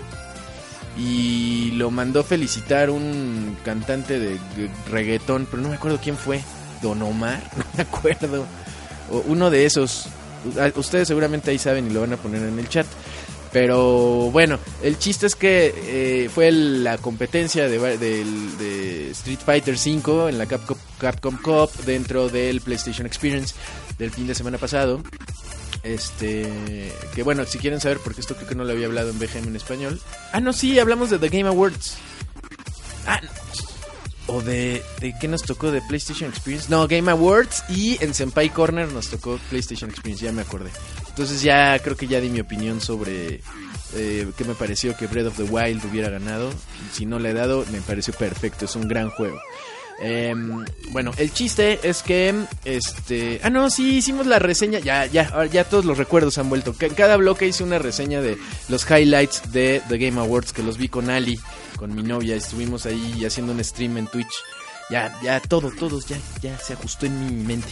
y 0.97 1.71
lo 1.71 1.91
mandó 1.91 2.23
felicitar 2.23 2.89
un 2.89 3.57
cantante 3.63 4.19
de 4.19 4.37
reggaetón, 4.89 5.47
pero 5.49 5.61
no 5.61 5.69
me 5.69 5.75
acuerdo 5.75 5.99
quién 6.01 6.17
fue, 6.17 6.41
Don 6.81 7.01
Omar, 7.01 7.41
no 7.57 7.63
me 7.77 7.83
acuerdo, 7.83 8.45
o 9.11 9.23
uno 9.27 9.49
de 9.49 9.65
esos. 9.65 10.09
Ustedes 10.75 11.07
seguramente 11.07 11.51
ahí 11.51 11.57
saben 11.57 11.87
y 11.87 11.93
lo 11.93 12.01
van 12.01 12.13
a 12.13 12.17
poner 12.17 12.41
en 12.43 12.57
el 12.59 12.69
chat. 12.69 12.87
Pero 13.51 14.29
bueno, 14.31 14.59
el 14.83 14.99
chiste 14.99 15.25
es 15.25 15.35
que 15.35 15.73
eh, 15.75 16.29
fue 16.29 16.51
la 16.51 16.99
competencia 16.99 17.67
de 17.67 19.09
Street 19.11 19.39
Fighter 19.43 19.75
V 19.75 20.29
en 20.29 20.37
la 20.37 20.45
Capcom, 20.45 20.77
Capcom 20.99 21.37
Cup 21.37 21.71
dentro 21.85 22.29
del 22.29 22.61
PlayStation 22.61 23.07
Experience 23.07 23.55
del 23.97 24.11
fin 24.11 24.27
de 24.27 24.35
semana 24.35 24.57
pasado. 24.59 25.01
Este, 25.81 26.91
que 27.15 27.23
bueno, 27.23 27.45
si 27.45 27.57
quieren 27.57 27.79
saber, 27.79 27.99
porque 28.03 28.21
esto 28.21 28.35
creo 28.35 28.47
que 28.47 28.55
no 28.55 28.65
lo 28.65 28.73
había 28.73 28.85
hablado 28.85 29.09
en 29.09 29.17
BGM 29.17 29.47
en 29.47 29.55
español. 29.55 29.99
Ah, 30.31 30.39
no, 30.39 30.53
sí, 30.53 30.77
hablamos 30.77 31.09
de 31.09 31.17
The 31.17 31.29
Game 31.29 31.47
Awards. 31.49 31.97
Ah, 33.07 33.19
no. 33.23 33.29
O 34.29 34.41
de, 34.41 34.83
de 34.99 35.15
qué 35.19 35.27
nos 35.27 35.43
tocó 35.43 35.71
de 35.71 35.81
PlayStation 35.81 36.29
Experience. 36.29 36.69
No, 36.69 36.87
Game 36.87 37.09
Awards 37.11 37.63
y 37.69 37.97
en 38.03 38.13
Senpai 38.13 38.49
Corner 38.49 38.91
nos 38.91 39.09
tocó 39.09 39.39
PlayStation 39.49 39.89
Experience, 39.89 40.23
ya 40.23 40.31
me 40.31 40.41
acordé. 40.41 40.69
Entonces 41.07 41.41
ya 41.41 41.77
creo 41.79 41.97
que 41.97 42.07
ya 42.07 42.21
di 42.21 42.29
mi 42.29 42.39
opinión 42.39 42.81
sobre 42.81 43.41
eh, 43.95 44.27
qué 44.37 44.43
me 44.45 44.55
pareció 44.55 44.95
que 44.95 45.07
Breath 45.07 45.27
of 45.27 45.37
the 45.37 45.43
Wild 45.43 45.83
hubiera 45.85 46.09
ganado. 46.09 46.51
Si 46.93 47.05
no 47.05 47.19
le 47.19 47.31
he 47.31 47.33
dado, 47.33 47.65
me 47.71 47.81
pareció 47.81 48.13
perfecto, 48.13 48.65
es 48.65 48.75
un 48.75 48.87
gran 48.87 49.09
juego. 49.09 49.39
Em, 50.01 50.65
bueno, 50.91 51.11
el 51.17 51.33
chiste 51.33 51.79
es 51.83 52.03
que 52.03 52.33
este, 52.63 53.41
ah 53.43 53.49
no, 53.49 53.69
sí 53.69 53.97
hicimos 53.97 54.27
la 54.27 54.39
reseña, 54.39 54.79
ya 54.79 55.05
ya 55.07 55.45
ya 55.45 55.65
todos 55.65 55.83
los 55.83 55.97
recuerdos 55.97 56.37
han 56.37 56.47
vuelto. 56.47 56.73
En 56.79 56.93
cada 56.93 57.17
bloque 57.17 57.47
hice 57.47 57.63
una 57.63 57.79
reseña 57.79 58.21
de 58.21 58.37
los 58.69 58.89
highlights 58.89 59.51
de 59.51 59.81
The 59.89 59.97
Game 59.97 60.19
Awards 60.21 60.53
que 60.53 60.63
los 60.63 60.77
vi 60.77 60.87
con 60.87 61.09
Ali, 61.09 61.37
con 61.79 61.95
mi 61.95 62.03
novia, 62.03 62.35
estuvimos 62.35 62.85
ahí 62.85 63.23
haciendo 63.25 63.53
un 63.53 63.63
stream 63.63 63.97
en 63.97 64.07
Twitch. 64.07 64.33
Ya 64.89 65.17
ya 65.23 65.39
todo, 65.39 65.71
todos 65.71 66.07
ya 66.07 66.17
ya 66.41 66.57
se 66.57 66.73
ajustó 66.73 67.05
en 67.05 67.37
mi 67.37 67.43
mente. 67.45 67.69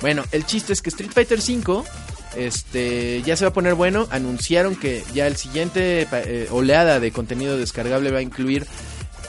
Bueno, 0.00 0.24
el 0.32 0.46
chiste 0.46 0.72
es 0.72 0.80
que 0.80 0.88
Street 0.88 1.10
Fighter 1.12 1.38
V 1.38 1.84
este 2.36 3.22
ya 3.22 3.36
se 3.36 3.44
va 3.44 3.50
a 3.50 3.54
poner 3.54 3.74
bueno. 3.74 4.08
Anunciaron 4.10 4.74
que 4.74 5.04
ya 5.12 5.26
el 5.26 5.36
siguiente 5.36 6.08
eh, 6.10 6.48
oleada 6.50 6.98
de 6.98 7.12
contenido 7.12 7.58
descargable 7.58 8.10
va 8.10 8.18
a 8.18 8.22
incluir 8.22 8.66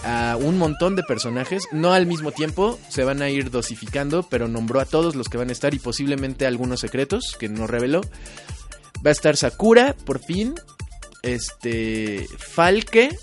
a 0.03 0.38
un 0.39 0.58
montón 0.58 0.95
de 0.95 1.03
personajes, 1.03 1.64
no 1.72 1.91
al 1.91 2.05
mismo 2.05 2.32
tiempo, 2.32 2.80
se 2.88 3.03
van 3.03 3.22
a 3.22 3.30
ir 3.30 3.51
dosificando, 3.51 4.24
pero 4.24 4.47
nombró 4.47 4.80
a 4.80 4.86
todos 4.86 5.16
los 5.16 5.28
que 5.28 5.38
van 5.38 5.49
a 5.49 5.51
estar 5.51 5.74
y 5.74 5.80
posiblemente 5.80 6.45
algunos 6.45 6.80
secretos 6.80 7.36
que 7.38 7.49
no 7.49 7.68
reveló. 7.68 8.01
Va 9.05 9.10
a 9.10 9.12
estar 9.12 9.36
Sakura, 9.36 9.95
por 10.05 10.20
fin, 10.20 10.55
este 11.24 12.28
Falke, 12.38 13.18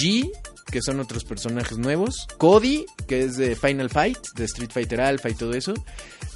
G, 0.00 0.30
que 0.70 0.80
son 0.82 1.00
otros 1.00 1.24
personajes 1.24 1.78
nuevos, 1.78 2.26
Cody, 2.38 2.86
que 3.06 3.24
es 3.24 3.36
de 3.36 3.56
Final 3.56 3.90
Fight, 3.90 4.18
de 4.36 4.44
Street 4.44 4.70
Fighter 4.72 5.00
Alpha 5.00 5.28
y 5.28 5.34
todo 5.34 5.52
eso, 5.52 5.74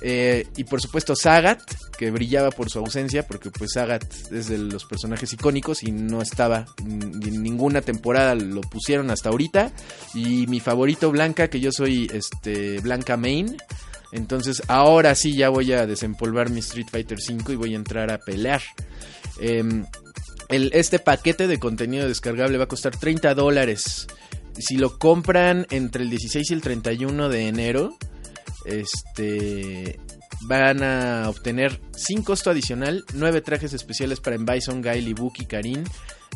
eh, 0.03 0.47
y 0.57 0.65
por 0.65 0.81
supuesto 0.81 1.15
Sagat, 1.15 1.63
que 1.97 2.11
brillaba 2.11 2.51
por 2.51 2.69
su 2.69 2.81
ausencia, 2.81 3.27
porque 3.27 3.51
pues 3.51 3.73
Sagat 3.75 4.05
es 4.33 4.49
de 4.49 4.59
los 4.59 4.85
personajes 4.85 5.33
icónicos 5.33 5.83
y 5.83 5.93
no 5.93 6.21
estaba 6.21 6.67
en 6.79 7.43
ninguna 7.43 7.81
temporada, 7.81 8.35
lo 8.35 8.61
pusieron 8.63 9.11
hasta 9.11 9.29
ahorita, 9.29 9.73
y 10.15 10.47
mi 10.49 10.61
favorito 10.61 11.11
Blanca, 11.11 11.49
que 11.49 11.61
yo 11.61 11.71
soy 11.73 12.11
este 12.13 12.81
Blanca 12.81 13.17
Main, 13.17 13.57
entonces 14.13 14.63
ahora 14.69 15.15
sí 15.15 15.35
ya 15.35 15.49
voy 15.49 15.73
a 15.73 15.87
desempolvar 15.87 16.51
mi 16.51 16.61
Street 16.61 16.87
Fighter 16.91 17.21
5 17.21 17.53
y 17.53 17.57
voy 17.57 17.73
a 17.73 17.77
entrar 17.77 18.13
a 18.13 18.19
pelear. 18.19 18.63
Em, 19.41 19.85
el, 20.49 20.71
este 20.75 20.99
paquete 20.99 21.47
de 21.47 21.59
contenido 21.59 22.07
descargable 22.07 22.59
va 22.59 22.65
a 22.65 22.69
costar 22.69 22.97
30 22.97 23.35
dólares. 23.35 24.07
Si 24.59 24.77
lo 24.77 24.99
compran 24.99 25.67
entre 25.71 26.05
el 26.05 26.11
16 26.11 26.51
y 26.51 26.55
el 26.55 26.61
31 26.61 27.29
de 27.29 27.49
enero, 27.49 27.97
este 28.65 29.99
van 30.47 30.83
a 30.83 31.29
obtener 31.29 31.81
sin 31.97 32.23
costo 32.23 32.51
adicional 32.51 33.05
nueve 33.15 33.41
trajes 33.41 33.73
especiales 33.73 34.21
para 34.21 34.37
Bison, 34.37 34.83
Gail, 34.83 35.09
Ibuki, 35.09 35.47
Karin 35.47 35.85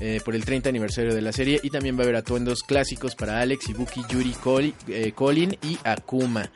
eh, 0.00 0.20
por 0.24 0.34
el 0.34 0.44
30 0.44 0.68
aniversario 0.68 1.14
de 1.14 1.20
la 1.20 1.32
serie 1.32 1.60
y 1.62 1.70
también 1.70 1.96
va 1.96 2.00
a 2.00 2.04
haber 2.04 2.16
atuendos 2.16 2.62
clásicos 2.62 3.14
para 3.14 3.40
Alex, 3.40 3.68
Ibuki, 3.68 4.02
Yuri, 4.08 4.34
eh, 4.88 5.12
Colin 5.12 5.58
y 5.62 5.78
Akuma. 5.84 6.50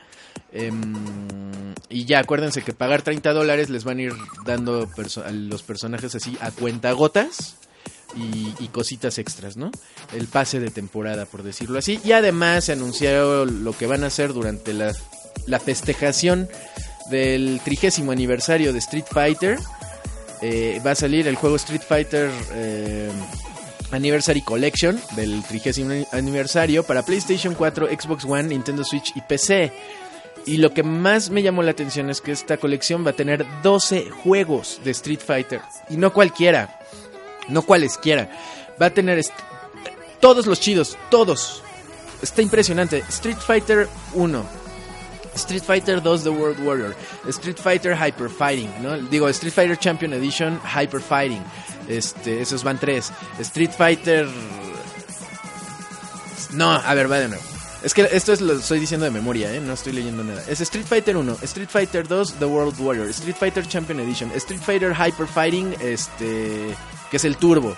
Em, 0.51 1.73
y 1.89 2.05
ya 2.05 2.19
acuérdense 2.19 2.61
que 2.61 2.73
pagar 2.73 3.01
30 3.01 3.33
dólares 3.33 3.69
les 3.69 3.83
van 3.83 3.97
a 3.97 4.01
ir 4.03 4.13
dando 4.45 4.87
a 5.25 5.31
los 5.31 5.63
personajes 5.63 6.13
así 6.15 6.37
a 6.41 6.51
cuentagotas 6.51 7.55
y, 8.15 8.53
y 8.63 8.67
cositas 8.67 9.17
extras, 9.17 9.57
¿no? 9.57 9.71
El 10.13 10.27
pase 10.27 10.59
de 10.59 10.69
temporada, 10.69 11.25
por 11.25 11.43
decirlo 11.43 11.79
así. 11.79 11.99
Y 12.03 12.11
además 12.11 12.65
se 12.65 12.73
anunciaron 12.73 13.63
lo 13.63 13.73
que 13.73 13.87
van 13.87 14.03
a 14.03 14.07
hacer 14.07 14.33
durante 14.33 14.73
la, 14.73 14.93
la 15.47 15.59
festejación 15.59 16.47
del 17.09 17.59
trigésimo 17.63 18.11
aniversario 18.11 18.73
de 18.73 18.79
Street 18.79 19.05
Fighter. 19.09 19.59
Eh, 20.41 20.81
va 20.85 20.91
a 20.91 20.95
salir 20.95 21.27
el 21.27 21.35
juego 21.35 21.55
Street 21.55 21.81
Fighter 21.87 22.29
eh, 22.53 23.09
Anniversary 23.91 24.41
Collection 24.41 24.99
del 25.15 25.43
trigésimo 25.43 26.05
aniversario 26.11 26.83
para 26.83 27.03
PlayStation 27.03 27.53
4, 27.53 27.87
Xbox 27.87 28.25
One, 28.25 28.43
Nintendo 28.43 28.83
Switch 28.83 29.15
y 29.15 29.21
PC. 29.21 29.71
Y 30.45 30.57
lo 30.57 30.73
que 30.73 30.83
más 30.83 31.29
me 31.29 31.41
llamó 31.41 31.63
la 31.63 31.71
atención 31.71 32.09
es 32.09 32.19
que 32.19 32.31
esta 32.31 32.57
colección 32.57 33.05
va 33.05 33.11
a 33.11 33.15
tener 33.15 33.45
12 33.61 34.09
juegos 34.09 34.81
de 34.83 34.91
Street 34.91 35.21
Fighter. 35.25 35.61
Y 35.89 35.97
no 35.97 36.11
cualquiera, 36.11 36.79
no 37.47 37.61
cualesquiera. 37.61 38.29
Va 38.81 38.87
a 38.87 38.93
tener 38.93 39.21
todos 40.19 40.45
los 40.45 40.59
chidos, 40.59 40.97
todos. 41.09 41.63
Está 42.21 42.41
impresionante. 42.41 43.03
Street 43.09 43.37
Fighter 43.37 43.87
1, 44.13 44.45
Street 45.35 45.63
Fighter 45.63 46.01
2 46.01 46.23
The 46.23 46.29
World 46.29 46.59
Warrior, 46.65 46.95
Street 47.27 47.57
Fighter 47.57 47.95
Hyper 47.95 48.29
Fighting, 48.29 48.71
¿no? 48.81 48.97
Digo, 48.97 49.27
Street 49.29 49.53
Fighter 49.53 49.77
Champion 49.77 50.13
Edition 50.13 50.59
Hyper 50.63 51.01
Fighting. 51.01 51.43
Este, 51.87 52.41
esos 52.41 52.63
van 52.63 52.77
tres. 52.79 53.11
Street 53.39 53.71
Fighter 53.71 54.27
No, 56.53 56.71
a 56.71 56.93
ver, 56.93 57.11
va 57.11 57.19
de 57.19 57.29
nuevo. 57.29 57.52
Es 57.83 57.93
que 57.93 58.07
esto 58.13 58.31
es 58.31 58.39
lo 58.39 58.53
estoy 58.53 58.79
diciendo 58.79 59.03
de 59.03 59.11
memoria, 59.11 59.53
¿eh? 59.53 59.59
No 59.59 59.73
estoy 59.73 59.91
leyendo 59.91 60.23
nada. 60.23 60.41
Es 60.47 60.61
Street 60.61 60.85
Fighter 60.85 61.17
1, 61.17 61.39
Street 61.41 61.67
Fighter 61.69 62.07
2 62.07 62.35
The 62.39 62.45
World 62.45 62.79
Warrior, 62.79 63.09
Street 63.09 63.35
Fighter 63.35 63.67
Champion 63.67 63.99
Edition, 63.99 64.31
Street 64.35 64.61
Fighter 64.61 64.95
Hyper 64.95 65.27
Fighting, 65.27 65.75
este, 65.81 66.73
que 67.11 67.17
es 67.17 67.25
el 67.25 67.35
turbo. 67.35 67.75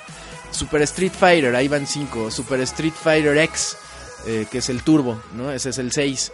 Super 0.51 0.83
Street 0.83 1.11
Fighter, 1.11 1.55
ahí 1.55 1.67
van 1.67 1.87
5. 1.87 2.29
Super 2.29 2.61
Street 2.61 2.93
Fighter 2.93 3.35
X, 3.35 3.77
eh, 4.27 4.45
que 4.51 4.59
es 4.59 4.69
el 4.69 4.83
turbo, 4.83 5.19
¿no? 5.33 5.51
Ese 5.51 5.71
es 5.71 5.79
el 5.79 5.91
6. 5.91 6.31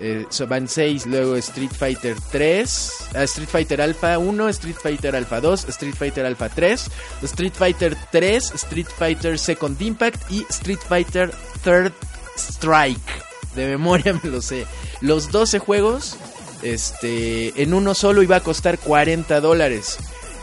Eh, 0.00 0.26
so 0.28 0.46
van 0.46 0.68
6, 0.68 1.06
luego 1.06 1.36
Street 1.36 1.70
Fighter 1.70 2.16
3, 2.32 2.92
ah, 3.14 3.22
Street 3.22 3.48
Fighter 3.48 3.80
Alpha 3.80 4.18
1, 4.18 4.48
Street 4.50 4.76
Fighter 4.76 5.14
Alpha 5.14 5.40
2, 5.40 5.68
Street 5.68 5.94
Fighter 5.94 6.26
Alpha 6.26 6.48
3, 6.48 6.90
Street 7.22 7.54
Fighter 7.54 7.96
3, 8.10 8.54
Street 8.54 8.88
Fighter 8.88 9.38
Second 9.38 9.80
Impact 9.80 10.30
y 10.32 10.44
Street 10.50 10.80
Fighter 10.80 11.30
Third 11.62 11.92
Strike. 12.36 13.22
De 13.54 13.66
memoria 13.66 14.18
me 14.22 14.30
lo 14.30 14.42
sé. 14.42 14.66
Los 15.00 15.30
12 15.30 15.58
juegos, 15.58 16.16
este, 16.62 17.62
en 17.62 17.74
uno 17.74 17.94
solo 17.94 18.22
iba 18.22 18.36
a 18.36 18.40
costar 18.40 18.78
40 18.78 19.40
dólares. 19.40 19.98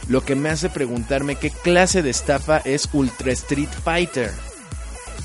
Lo 0.07 0.23
que 0.23 0.35
me 0.35 0.49
hace 0.49 0.69
preguntarme 0.69 1.35
qué 1.35 1.51
clase 1.51 2.01
de 2.01 2.09
estafa 2.09 2.57
es 2.57 2.89
Ultra 2.93 3.31
Street 3.31 3.69
Fighter. 3.83 4.31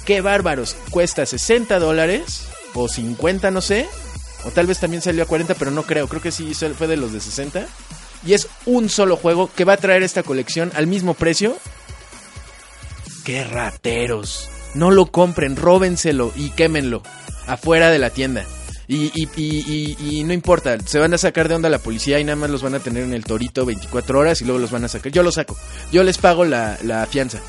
Qué 0.04 0.20
bárbaros. 0.20 0.76
Cuesta 0.90 1.26
60 1.26 1.78
dólares 1.78 2.46
o 2.74 2.88
50, 2.88 3.50
no 3.50 3.60
sé. 3.60 3.88
O 4.44 4.50
tal 4.50 4.66
vez 4.66 4.78
también 4.78 5.02
salió 5.02 5.24
a 5.24 5.26
40, 5.26 5.54
pero 5.54 5.70
no 5.70 5.82
creo. 5.82 6.08
Creo 6.08 6.22
que 6.22 6.30
sí 6.30 6.54
fue 6.54 6.86
de 6.86 6.96
los 6.96 7.12
de 7.12 7.20
60. 7.20 7.66
Y 8.24 8.34
es 8.34 8.48
un 8.64 8.88
solo 8.88 9.16
juego 9.16 9.50
que 9.54 9.64
va 9.64 9.74
a 9.74 9.78
traer 9.78 10.02
esta 10.02 10.22
colección 10.22 10.70
al 10.74 10.86
mismo 10.86 11.14
precio. 11.14 11.56
¡Qué 13.24 13.42
rateros! 13.44 14.48
No 14.76 14.90
lo 14.90 15.06
compren, 15.06 15.56
róbenselo 15.56 16.32
y 16.36 16.50
quémenlo 16.50 17.02
afuera 17.46 17.90
de 17.90 17.98
la 17.98 18.10
tienda. 18.10 18.44
Y, 18.88 19.10
y, 19.20 19.28
y, 19.36 19.96
y- 19.98 20.24
no 20.24 20.32
importa, 20.32 20.78
se 20.78 20.98
van 21.00 21.12
a 21.12 21.18
sacar 21.18 21.48
de 21.48 21.56
onda 21.56 21.68
la 21.68 21.78
policía 21.80 22.20
y 22.20 22.24
nada 22.24 22.36
más 22.36 22.50
los 22.50 22.62
van 22.62 22.74
a 22.76 22.78
tener 22.78 23.02
en 23.02 23.12
el 23.14 23.24
torito 23.24 23.64
24 23.66 24.18
horas 24.18 24.40
y 24.40 24.44
luego 24.44 24.60
los 24.60 24.70
van 24.70 24.84
a 24.84 24.88
sacar. 24.88 25.10
Yo 25.10 25.22
los 25.24 25.34
saco, 25.34 25.56
yo 25.90 26.04
les 26.04 26.18
pago 26.18 26.44
la, 26.44 26.78
la 26.84 27.04
fianza. 27.06 27.40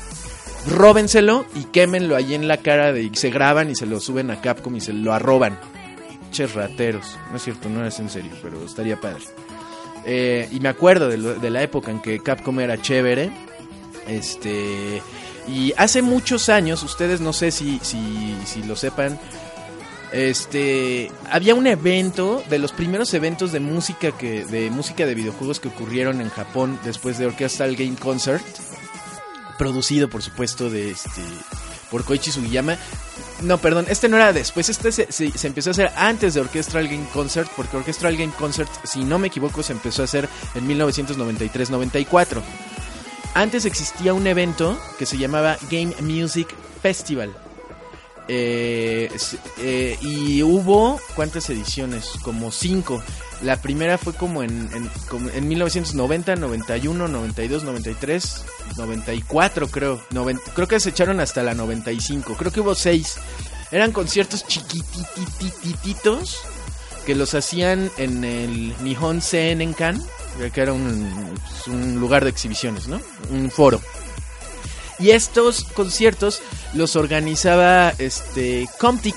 Róbenselo 0.66 1.46
y 1.54 1.64
quémenlo 1.64 2.16
ahí 2.16 2.34
en 2.34 2.48
la 2.48 2.56
cara 2.56 2.92
de, 2.92 3.04
y 3.04 3.10
se 3.14 3.30
graban 3.30 3.70
y 3.70 3.76
se 3.76 3.86
lo 3.86 4.00
suben 4.00 4.30
a 4.32 4.40
Capcom 4.40 4.74
y 4.74 4.80
se 4.80 4.92
lo 4.92 5.12
arroban. 5.12 5.58
Ches 6.32 6.54
rateros. 6.54 7.06
No 7.30 7.36
es 7.36 7.42
cierto, 7.44 7.68
no 7.68 7.86
es 7.86 7.98
en 8.00 8.10
serio, 8.10 8.32
pero 8.42 8.64
estaría 8.64 9.00
padre. 9.00 9.22
Eh, 10.04 10.48
y 10.50 10.58
me 10.60 10.68
acuerdo 10.68 11.08
de, 11.08 11.18
lo- 11.18 11.34
de 11.34 11.50
la 11.50 11.62
época 11.62 11.90
en 11.92 12.00
que 12.02 12.18
Capcom 12.20 12.58
era 12.60 12.80
chévere. 12.82 13.30
Este. 14.08 15.00
Y 15.50 15.72
hace 15.76 16.02
muchos 16.02 16.48
años, 16.48 16.82
ustedes 16.82 17.20
no 17.20 17.32
sé 17.32 17.50
si, 17.50 17.78
si, 17.82 18.36
si 18.44 18.62
lo 18.64 18.76
sepan. 18.76 19.18
Este. 20.12 21.10
Había 21.30 21.54
un 21.54 21.66
evento, 21.66 22.42
de 22.48 22.58
los 22.58 22.72
primeros 22.72 23.12
eventos 23.14 23.52
de 23.52 23.60
música 23.60 24.12
que. 24.12 24.44
de 24.44 24.70
música 24.70 25.06
de 25.06 25.14
videojuegos 25.14 25.60
que 25.60 25.68
ocurrieron 25.68 26.20
en 26.20 26.30
Japón 26.30 26.78
después 26.84 27.18
de 27.18 27.26
Orchestral 27.26 27.76
Game 27.76 27.96
Concert. 27.96 28.42
Producido, 29.58 30.08
por 30.08 30.22
supuesto, 30.22 30.70
de 30.70 30.90
este. 30.90 31.22
por 31.90 32.04
Koichi 32.04 32.30
Sugiyama. 32.30 32.76
No, 33.42 33.58
perdón, 33.58 33.86
este 33.88 34.08
no 34.08 34.16
era 34.16 34.32
después, 34.32 34.68
este 34.68 34.90
se, 34.90 35.12
se- 35.12 35.30
se 35.30 35.46
empezó 35.46 35.70
a 35.70 35.72
hacer 35.72 35.92
antes 35.94 36.34
de 36.34 36.40
Orchestral 36.40 36.88
Game 36.88 37.06
Concert, 37.12 37.48
porque 37.54 37.76
Orchestral 37.76 38.16
Game 38.16 38.32
Concert, 38.36 38.68
si 38.84 39.04
no 39.04 39.18
me 39.20 39.28
equivoco, 39.28 39.62
se 39.62 39.72
empezó 39.72 40.02
a 40.02 40.06
hacer 40.06 40.28
en 40.56 40.66
1993-94. 40.68 42.40
Antes 43.34 43.64
existía 43.64 44.14
un 44.14 44.26
evento 44.26 44.78
que 44.98 45.06
se 45.06 45.16
llamaba 45.18 45.56
Game 45.70 45.94
Music 46.00 46.48
Festival. 46.82 47.32
Eh, 48.30 49.10
eh, 49.58 49.96
y 50.02 50.42
hubo, 50.42 51.00
¿cuántas 51.14 51.48
ediciones? 51.50 52.10
Como 52.22 52.50
cinco. 52.50 53.02
La 53.42 53.56
primera 53.62 53.96
fue 53.96 54.12
como 54.14 54.42
en, 54.42 54.68
en, 54.74 54.90
en 55.34 55.48
1990, 55.48 56.36
91, 56.36 57.08
92, 57.08 57.62
93, 57.62 58.44
94 58.76 59.68
creo. 59.68 60.00
Noven- 60.10 60.40
creo 60.54 60.66
que 60.68 60.80
se 60.80 60.90
echaron 60.90 61.20
hasta 61.20 61.42
la 61.42 61.54
95. 61.54 62.34
Creo 62.36 62.52
que 62.52 62.60
hubo 62.60 62.74
seis. 62.74 63.16
Eran 63.70 63.92
conciertos 63.92 64.44
chiquitititos 64.46 66.38
que 67.06 67.14
los 67.14 67.34
hacían 67.34 67.90
en 67.96 68.24
el 68.24 68.74
Nihon 68.82 69.22
Senenkan, 69.22 70.02
que 70.52 70.60
era 70.60 70.72
un, 70.72 71.34
un 71.66 72.00
lugar 72.00 72.24
de 72.24 72.30
exhibiciones, 72.30 72.88
¿no? 72.88 73.00
Un 73.30 73.50
foro. 73.50 73.80
Y 74.98 75.10
estos 75.10 75.64
conciertos 75.64 76.42
los 76.74 76.96
organizaba 76.96 77.90
este 77.98 78.68
Comtic, 78.78 79.16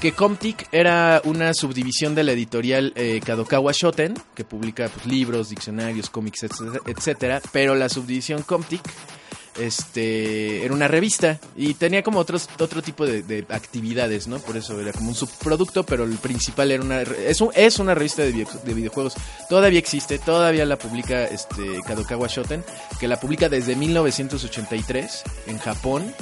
que 0.00 0.12
Comtic 0.12 0.66
era 0.72 1.20
una 1.24 1.54
subdivisión 1.54 2.14
de 2.14 2.24
la 2.24 2.32
editorial 2.32 2.92
eh, 2.96 3.20
Kadokawa 3.24 3.72
Shoten, 3.72 4.14
que 4.34 4.44
publica 4.44 4.88
pues, 4.88 5.06
libros, 5.06 5.50
diccionarios, 5.50 6.08
cómics, 6.08 6.44
etcétera, 6.44 6.80
etcétera, 6.86 7.42
pero 7.52 7.74
la 7.74 7.88
subdivisión 7.88 8.42
Comtic 8.42 8.82
este 9.58 10.64
era 10.64 10.72
una 10.72 10.88
revista 10.88 11.38
y 11.56 11.74
tenía 11.74 12.02
como 12.02 12.18
otros 12.18 12.48
otro 12.58 12.82
tipo 12.82 13.06
de, 13.06 13.22
de 13.22 13.44
actividades, 13.50 14.26
¿no? 14.26 14.38
Por 14.38 14.56
eso 14.56 14.80
era 14.80 14.92
como 14.92 15.10
un 15.10 15.14
subproducto, 15.14 15.84
pero 15.84 16.04
el 16.04 16.16
principal 16.18 16.70
era 16.70 16.82
una 16.82 17.02
es, 17.02 17.42
es 17.54 17.78
una 17.78 17.94
revista 17.94 18.22
de, 18.22 18.32
de 18.32 18.74
videojuegos. 18.74 19.14
Todavía 19.48 19.78
existe, 19.78 20.18
todavía 20.18 20.64
la 20.64 20.78
publica 20.78 21.24
este 21.24 21.80
Kadokawa 21.86 22.28
Shoten, 22.28 22.64
que 22.98 23.08
la 23.08 23.20
publica 23.20 23.48
desde 23.48 23.76
1983 23.76 25.22
en 25.46 25.58
Japón. 25.58 26.14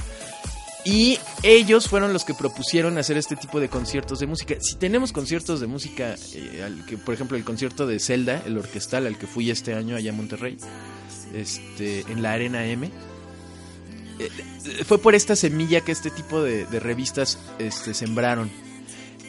Y 0.83 1.19
ellos 1.43 1.89
fueron 1.89 2.15
los 2.15 2.25
que 2.25 2.33
propusieron 2.33 2.97
hacer 2.97 3.19
este 3.19 3.37
tipo 3.37 3.61
de 3.61 3.69
conciertos 3.69 4.19
de 4.19 4.27
música. 4.27 4.55
Si 4.61 4.77
tenemos 4.77 5.13
conciertos 5.13 5.61
de 5.61 5.67
música, 5.67 6.15
eh, 6.33 6.75
que, 6.89 6.97
por 6.97 7.13
ejemplo 7.13 7.37
el 7.37 7.45
concierto 7.45 7.87
de 7.87 7.99
Zelda, 7.99 8.43
el 8.47 8.57
orquestal 8.57 9.07
al 9.07 9.19
que 9.19 9.27
fui 9.27 9.51
este 9.51 9.75
año 9.75 9.97
allá 9.97 10.09
en 10.09 10.17
Monterrey, 10.17 10.57
este, 11.35 12.01
en 12.11 12.23
la 12.23 12.33
Arena 12.33 12.65
M, 12.65 12.91
fue 14.87 14.99
por 14.99 15.15
esta 15.15 15.37
semilla 15.37 15.81
que 15.83 15.93
este 15.93 16.11
tipo 16.11 16.43
de, 16.43 16.65
revistas 16.81 17.39
este, 17.59 17.95
sembraron. 17.95 18.51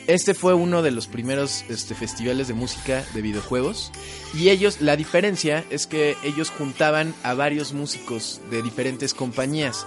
Este 0.07 0.33
fue 0.33 0.53
uno 0.53 0.81
de 0.81 0.91
los 0.91 1.07
primeros 1.07 1.63
este, 1.69 1.93
festivales 1.95 2.47
de 2.47 2.53
música 2.53 3.05
de 3.13 3.21
videojuegos. 3.21 3.91
Y 4.33 4.49
ellos, 4.49 4.81
la 4.81 4.95
diferencia 4.95 5.63
es 5.69 5.87
que 5.87 6.17
ellos 6.23 6.49
juntaban 6.49 7.13
a 7.23 7.33
varios 7.33 7.73
músicos 7.73 8.41
de 8.49 8.61
diferentes 8.61 9.13
compañías. 9.13 9.85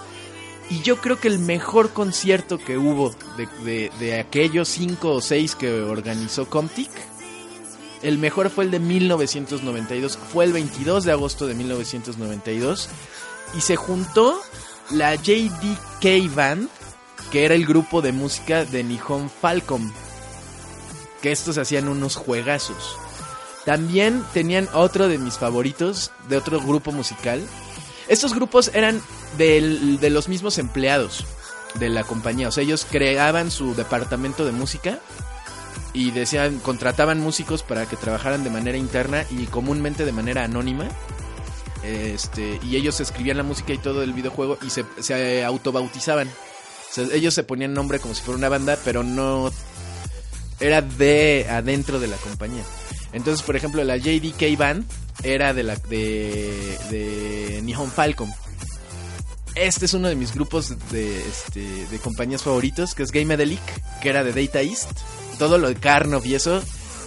Y 0.69 0.81
yo 0.81 0.97
creo 0.97 1.19
que 1.19 1.27
el 1.27 1.37
mejor 1.39 1.91
concierto 1.91 2.57
que 2.57 2.77
hubo 2.77 3.13
de, 3.37 3.47
de- 3.63 3.91
de 3.99 4.19
aquellos 4.19 4.67
cinco 4.69 5.11
o 5.11 5.21
seis 5.21 5.53
que 5.53 5.81
organizó 5.81 6.49
Comtic, 6.49 6.89
el 8.01 8.17
mejor 8.17 8.49
fue 8.49 8.63
el 8.63 8.71
de 8.71 8.79
1992. 8.79 10.17
Fue 10.31 10.45
el 10.45 10.53
22 10.53 11.03
de 11.03 11.11
agosto 11.11 11.45
de 11.45 11.53
1992. 11.55 12.89
Y 13.57 13.61
se 13.61 13.75
juntó 13.75 14.39
la 14.91 15.15
JDK 15.15 16.33
Band, 16.33 16.69
que 17.31 17.45
era 17.45 17.55
el 17.55 17.65
grupo 17.65 18.01
de 18.01 18.11
música 18.11 18.65
de 18.65 18.83
Nihon 18.83 19.29
Falcom. 19.29 19.91
Que 21.21 21.31
estos 21.31 21.57
hacían 21.57 21.87
unos 21.87 22.15
juegazos. 22.15 22.97
También 23.65 24.23
tenían 24.33 24.69
otro 24.73 25.07
de 25.07 25.17
mis 25.17 25.37
favoritos, 25.39 26.11
de 26.29 26.37
otro 26.37 26.59
grupo 26.61 26.91
musical. 26.91 27.41
Estos 28.07 28.35
grupos 28.35 28.69
eran 28.75 29.01
del- 29.37 29.99
de 29.99 30.09
los 30.11 30.27
mismos 30.29 30.59
empleados 30.59 31.25
de 31.79 31.89
la 31.89 32.03
compañía. 32.03 32.49
O 32.49 32.51
sea, 32.51 32.63
ellos 32.63 32.85
creaban 32.89 33.49
su 33.49 33.73
departamento 33.73 34.45
de 34.45 34.51
música 34.51 34.99
y 35.93 36.11
decían, 36.11 36.59
contrataban 36.59 37.19
músicos 37.19 37.63
para 37.63 37.87
que 37.87 37.95
trabajaran 37.95 38.43
de 38.43 38.51
manera 38.51 38.77
interna 38.77 39.25
y 39.31 39.45
comúnmente 39.47 40.05
de 40.05 40.11
manera 40.11 40.43
anónima. 40.43 40.87
Este, 41.85 42.59
y 42.63 42.75
ellos 42.75 42.99
escribían 42.99 43.37
la 43.37 43.43
música 43.43 43.73
y 43.73 43.77
todo 43.77 43.99
del 43.99 44.13
videojuego 44.13 44.57
y 44.65 44.71
se, 44.71 44.85
se 44.99 45.43
autobautizaban. 45.43 46.29
Ellos 47.13 47.33
se 47.33 47.43
ponían 47.43 47.73
nombre 47.73 47.99
como 47.99 48.15
si 48.15 48.21
fuera 48.21 48.37
una 48.37 48.49
banda, 48.49 48.79
pero 48.83 49.03
no 49.03 49.51
era 50.59 50.81
de 50.81 51.45
adentro 51.49 51.99
de 51.99 52.07
la 52.07 52.17
compañía. 52.17 52.63
Entonces, 53.13 53.45
por 53.45 53.55
ejemplo, 53.55 53.83
la 53.83 53.97
JDK 53.97 54.57
Band 54.57 54.85
era 55.23 55.53
de 55.53 55.63
la 55.63 55.75
de, 55.75 56.77
de 56.89 57.61
Nihon 57.63 57.91
Falcom. 57.91 58.31
Este 59.55 59.85
es 59.85 59.93
uno 59.93 60.09
de 60.09 60.15
mis 60.15 60.33
grupos 60.33 60.75
de, 60.91 61.17
este, 61.17 61.85
de 61.87 61.99
compañías 61.99 62.43
favoritos, 62.43 62.93
que 62.93 63.03
es 63.03 63.11
Gamedelic, 63.11 63.61
que 64.01 64.09
era 64.09 64.23
de 64.23 64.33
Data 64.33 64.61
East. 64.61 64.91
Todo 65.39 65.57
lo 65.57 65.69
de 65.69 65.75
Karnov 65.75 66.25
y 66.25 66.35
eso. 66.35 66.61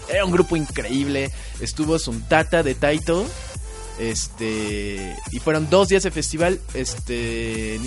Era 0.09 0.24
un 0.24 0.33
grupo 0.33 0.57
increíble. 0.57 1.31
Estuvo 1.61 1.99
Suntata 1.99 2.62
de 2.62 2.74
Taito. 2.74 3.26
Este. 3.99 5.16
Y 5.32 5.38
fueron 5.40 5.68
dos 5.70 5.88
días 5.88 6.03
de 6.03 6.11
festival. 6.11 6.61
Este. 6.74 7.78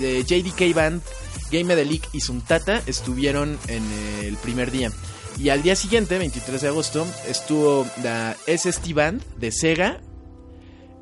JDK 0.00 0.74
Band, 0.74 1.02
Gamedelic 1.50 2.08
y 2.12 2.20
Suntata 2.20 2.82
estuvieron 2.86 3.58
en 3.68 3.82
el 4.22 4.36
primer 4.36 4.70
día. 4.70 4.90
Y 5.38 5.48
al 5.48 5.62
día 5.62 5.74
siguiente, 5.74 6.18
23 6.18 6.60
de 6.60 6.68
agosto, 6.68 7.06
estuvo 7.26 7.86
la 8.02 8.36
SST 8.46 8.92
Band 8.92 9.22
de 9.36 9.50
Sega, 9.50 10.00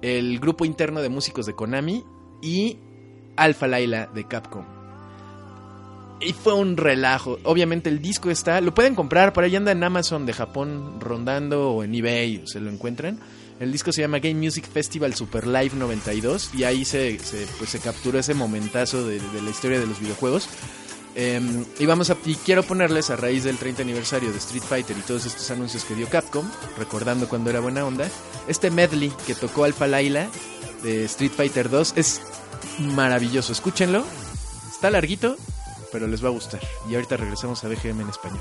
el 0.01 0.39
grupo 0.39 0.65
interno 0.65 1.03
de 1.03 1.09
músicos 1.09 1.47
de 1.47 1.55
Konami 1.55 2.05
y 2.41 2.79
Alpha 3.37 3.67
Laila 3.67 4.07
de 4.15 4.29
Capcom. 4.29 4.65
Y 6.21 6.33
fue 6.33 6.55
un 6.55 6.77
relajo. 6.77 7.39
Obviamente 7.45 7.89
el 7.89 8.01
disco 8.01 8.31
está, 8.31 8.61
lo 8.61 8.75
pueden 8.75 8.95
comprar, 8.95 9.33
por 9.33 9.45
ahí 9.45 9.55
anda 9.57 9.73
en 9.73 9.83
Amazon 9.83 10.27
de 10.27 10.33
Japón 10.33 11.01
rondando 11.01 11.73
o 11.73 11.83
en 11.83 11.95
eBay, 11.95 12.43
se 12.47 12.61
lo 12.61 12.71
encuentran. 12.71 13.21
El 13.61 13.73
disco 13.73 13.91
se 13.91 14.03
llama 14.03 14.21
Game 14.21 14.35
Music 14.35 14.65
Festival 14.71 15.15
Super 15.15 15.47
Live 15.47 15.73
92 15.75 16.51
y 16.55 16.65
ahí 16.65 16.85
se, 16.85 17.19
se, 17.19 17.47
pues, 17.59 17.71
se 17.71 17.81
capturó 17.81 18.19
ese 18.19 18.35
momentazo 18.35 19.05
de, 19.05 19.21
la 19.43 19.51
historia 19.51 19.81
de 19.81 19.87
los 19.87 19.99
videojuegos. 19.99 20.49
Eh, 21.17 21.41
y 21.81 21.87
vamos 21.87 22.11
a 22.11 22.17
y 22.25 22.37
quiero 22.37 22.63
ponerles 22.63 23.11
a 23.11 23.17
raíz 23.17 23.43
del 23.43 23.57
30 23.57 23.83
aniversario 23.83 24.31
de 24.31 24.39
Street 24.39 24.63
Fighter 24.63 24.97
y 24.97 25.01
todos 25.01 25.27
estos 25.27 25.51
anuncios 25.51 25.85
que 25.85 25.97
dio 25.97 26.09
Capcom, 26.09 26.49
recordando 26.77 27.29
cuando 27.29 27.51
era 27.51 27.59
buena 27.59 27.85
onda, 27.85 28.09
este 28.47 28.71
medley 28.71 29.13
que 29.27 29.35
tocó 29.35 29.65
Alpha 29.65 29.89
Laila 29.89 30.29
de 30.85 31.05
Street 31.07 31.33
Fighter 31.33 31.69
2 31.69 31.95
es 31.97 32.21
maravilloso. 32.79 33.53
Escúchenlo. 33.53 34.05
Está 34.71 34.91
larguito, 34.91 35.37
pero 35.91 36.07
les 36.07 36.23
va 36.23 36.29
a 36.29 36.33
gustar. 36.33 36.61
Y 36.89 36.95
ahorita 36.95 37.17
regresamos 37.17 37.65
a 37.65 37.69
BGM 37.69 38.03
en 38.03 38.09
español. 38.11 38.41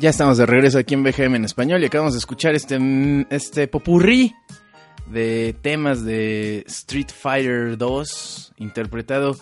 Ya 0.00 0.08
estamos 0.08 0.38
de 0.38 0.46
regreso 0.46 0.78
aquí 0.78 0.94
en 0.94 1.02
BGM 1.02 1.34
en 1.34 1.44
español 1.44 1.82
y 1.82 1.84
acabamos 1.84 2.14
de 2.14 2.20
escuchar 2.20 2.54
este, 2.54 2.78
mm, 2.78 3.26
este 3.28 3.68
popurrí 3.68 4.34
de 5.12 5.54
temas 5.60 6.02
de 6.06 6.64
Street 6.66 7.10
Fighter 7.14 7.76
2 7.76 8.54
interpretado 8.56 9.36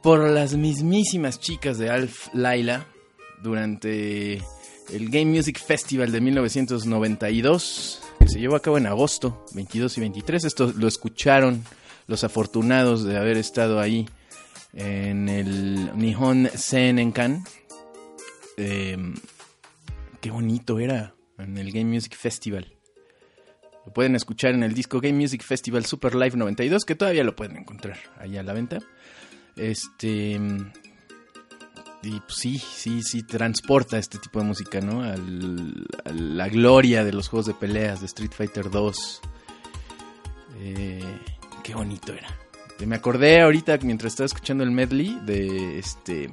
por 0.00 0.30
las 0.30 0.54
mismísimas 0.54 1.40
chicas 1.40 1.76
de 1.78 1.90
Alf 1.90 2.28
Laila 2.32 2.86
durante 3.42 4.34
el 4.92 5.10
Game 5.10 5.32
Music 5.32 5.58
Festival 5.58 6.12
de 6.12 6.20
1992 6.20 8.00
que 8.20 8.28
se 8.28 8.38
llevó 8.38 8.54
a 8.54 8.62
cabo 8.62 8.78
en 8.78 8.86
agosto 8.86 9.44
22 9.54 9.98
y 9.98 10.00
23. 10.02 10.44
Esto 10.44 10.72
lo 10.78 10.86
escucharon 10.86 11.64
los 12.06 12.22
afortunados 12.22 13.02
de 13.02 13.16
haber 13.16 13.38
estado 13.38 13.80
ahí 13.80 14.08
en 14.72 15.28
el 15.28 15.98
Nihon 15.98 16.48
Senenkan. 16.54 17.42
Eh, 18.56 18.96
qué 20.24 20.30
bonito 20.30 20.78
era 20.78 21.14
en 21.36 21.58
el 21.58 21.70
Game 21.70 21.92
Music 21.92 22.16
Festival. 22.16 22.72
Lo 23.84 23.92
pueden 23.92 24.16
escuchar 24.16 24.54
en 24.54 24.62
el 24.62 24.72
disco 24.72 24.98
Game 24.98 25.18
Music 25.18 25.42
Festival 25.42 25.84
Super 25.84 26.14
Live 26.14 26.34
92, 26.34 26.86
que 26.86 26.94
todavía 26.94 27.22
lo 27.24 27.36
pueden 27.36 27.58
encontrar 27.58 27.98
allá 28.18 28.40
a 28.40 28.42
la 28.42 28.54
venta. 28.54 28.78
Este. 29.54 30.40
Y 32.02 32.20
pues 32.20 32.36
sí, 32.36 32.56
sí, 32.58 33.02
sí, 33.02 33.22
transporta 33.22 33.98
este 33.98 34.16
tipo 34.16 34.38
de 34.38 34.46
música, 34.46 34.80
¿no? 34.80 35.02
A 35.02 35.14
la 36.10 36.48
gloria 36.48 37.04
de 37.04 37.12
los 37.12 37.28
juegos 37.28 37.44
de 37.44 37.52
peleas 37.52 38.00
de 38.00 38.06
Street 38.06 38.32
Fighter 38.32 38.70
2. 38.70 39.20
Eh, 40.60 41.18
qué 41.62 41.74
bonito 41.74 42.14
era. 42.14 42.34
Me 42.86 42.96
acordé 42.96 43.42
ahorita 43.42 43.76
mientras 43.82 44.14
estaba 44.14 44.24
escuchando 44.24 44.64
el 44.64 44.70
medley 44.70 45.20
de 45.26 45.78
este. 45.78 46.30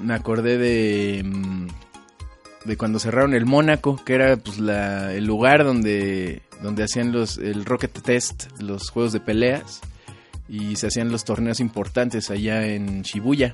Me 0.00 0.14
acordé 0.14 0.58
de. 0.58 1.70
De 2.64 2.76
cuando 2.76 2.98
cerraron 3.00 3.34
el 3.34 3.44
Mónaco, 3.44 4.00
que 4.04 4.14
era 4.14 4.36
pues 4.36 4.58
la, 4.58 5.12
el 5.12 5.24
lugar 5.24 5.64
donde, 5.64 6.42
donde 6.62 6.84
hacían 6.84 7.10
los, 7.10 7.38
el 7.38 7.64
Rocket 7.64 8.00
Test, 8.02 8.60
los 8.60 8.88
juegos 8.90 9.12
de 9.12 9.20
peleas. 9.20 9.80
Y 10.48 10.76
se 10.76 10.86
hacían 10.88 11.10
los 11.10 11.24
torneos 11.24 11.60
importantes 11.60 12.30
allá 12.30 12.66
en 12.66 13.02
Shibuya. 13.02 13.52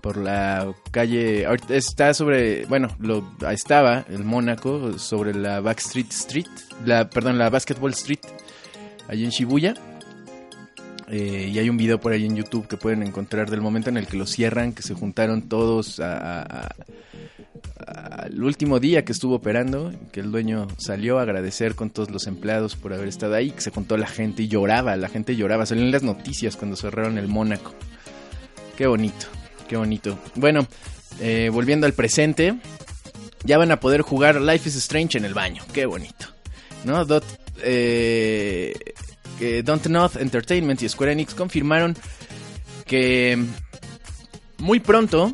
Por 0.00 0.18
la 0.18 0.72
calle. 0.92 1.46
ahorita 1.46 1.74
Está 1.74 2.14
sobre. 2.14 2.64
Bueno, 2.66 2.88
lo, 3.00 3.28
estaba 3.50 4.04
el 4.08 4.22
Mónaco 4.24 4.98
sobre 4.98 5.34
la 5.34 5.60
Backstreet 5.60 6.12
Street. 6.12 6.46
La, 6.84 7.08
perdón, 7.10 7.38
la 7.38 7.50
Basketball 7.50 7.90
Street. 7.92 8.20
Allí 9.08 9.24
en 9.24 9.30
Shibuya. 9.30 9.74
Eh, 11.08 11.50
y 11.52 11.58
hay 11.58 11.68
un 11.70 11.76
video 11.76 11.98
por 12.00 12.12
ahí 12.12 12.24
en 12.26 12.36
YouTube 12.36 12.68
que 12.68 12.76
pueden 12.76 13.02
encontrar 13.02 13.48
del 13.50 13.60
momento 13.60 13.90
en 13.90 13.96
el 13.96 14.06
que 14.06 14.16
lo 14.16 14.26
cierran, 14.26 14.72
que 14.72 14.82
se 14.82 14.94
juntaron 14.94 15.42
todos 15.48 15.98
a- 16.00 16.68
al 17.84 18.42
último 18.42 18.80
día 18.80 19.04
que 19.04 19.12
estuvo 19.12 19.34
operando, 19.34 19.92
que 20.12 20.20
el 20.20 20.30
dueño 20.30 20.66
salió 20.78 21.18
a 21.18 21.22
agradecer 21.22 21.74
con 21.74 21.90
todos 21.90 22.10
los 22.10 22.26
empleados 22.26 22.74
por 22.76 22.94
haber 22.94 23.08
estado 23.08 23.34
ahí, 23.34 23.50
que 23.50 23.60
se 23.60 23.70
juntó 23.70 23.96
la 23.96 24.06
gente 24.06 24.44
y 24.44 24.48
lloraba, 24.48 24.96
la 24.96 25.08
gente 25.08 25.36
lloraba, 25.36 25.66
salieron 25.66 25.92
las 25.92 26.02
noticias 26.02 26.56
cuando 26.56 26.76
cerraron 26.76 27.18
el 27.18 27.28
Mónaco. 27.28 27.74
Qué 28.76 28.86
bonito, 28.86 29.26
qué 29.68 29.76
bonito. 29.76 30.18
Bueno, 30.34 30.66
eh, 31.20 31.50
volviendo 31.52 31.86
al 31.86 31.92
presente, 31.92 32.58
ya 33.44 33.58
van 33.58 33.70
a 33.70 33.80
poder 33.80 34.02
jugar 34.02 34.40
Life 34.40 34.68
is 34.68 34.76
Strange 34.76 35.18
en 35.18 35.24
el 35.24 35.34
baño, 35.34 35.62
qué 35.72 35.86
bonito. 35.86 36.26
¿No? 36.84 37.04
Dot, 37.04 37.24
eh, 37.62 38.74
Entertainment 39.40 40.82
y 40.82 40.88
Square 40.88 41.12
Enix 41.12 41.34
confirmaron 41.34 41.96
que 42.86 43.38
muy 44.58 44.80
pronto 44.80 45.32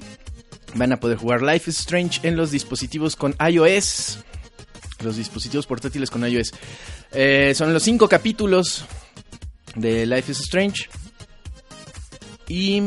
van 0.74 0.92
a 0.92 1.00
poder 1.00 1.18
jugar 1.18 1.42
Life 1.42 1.70
is 1.70 1.80
Strange 1.80 2.26
en 2.26 2.36
los 2.36 2.50
dispositivos 2.50 3.16
con 3.16 3.34
iOS. 3.46 4.18
Los 5.02 5.16
dispositivos 5.16 5.66
portátiles 5.66 6.10
con 6.10 6.26
iOS. 6.26 6.52
Eh, 7.12 7.52
son 7.54 7.72
los 7.72 7.82
cinco 7.82 8.08
capítulos 8.08 8.84
de 9.74 10.06
Life 10.06 10.32
is 10.32 10.40
Strange. 10.40 10.88
Y 12.48 12.82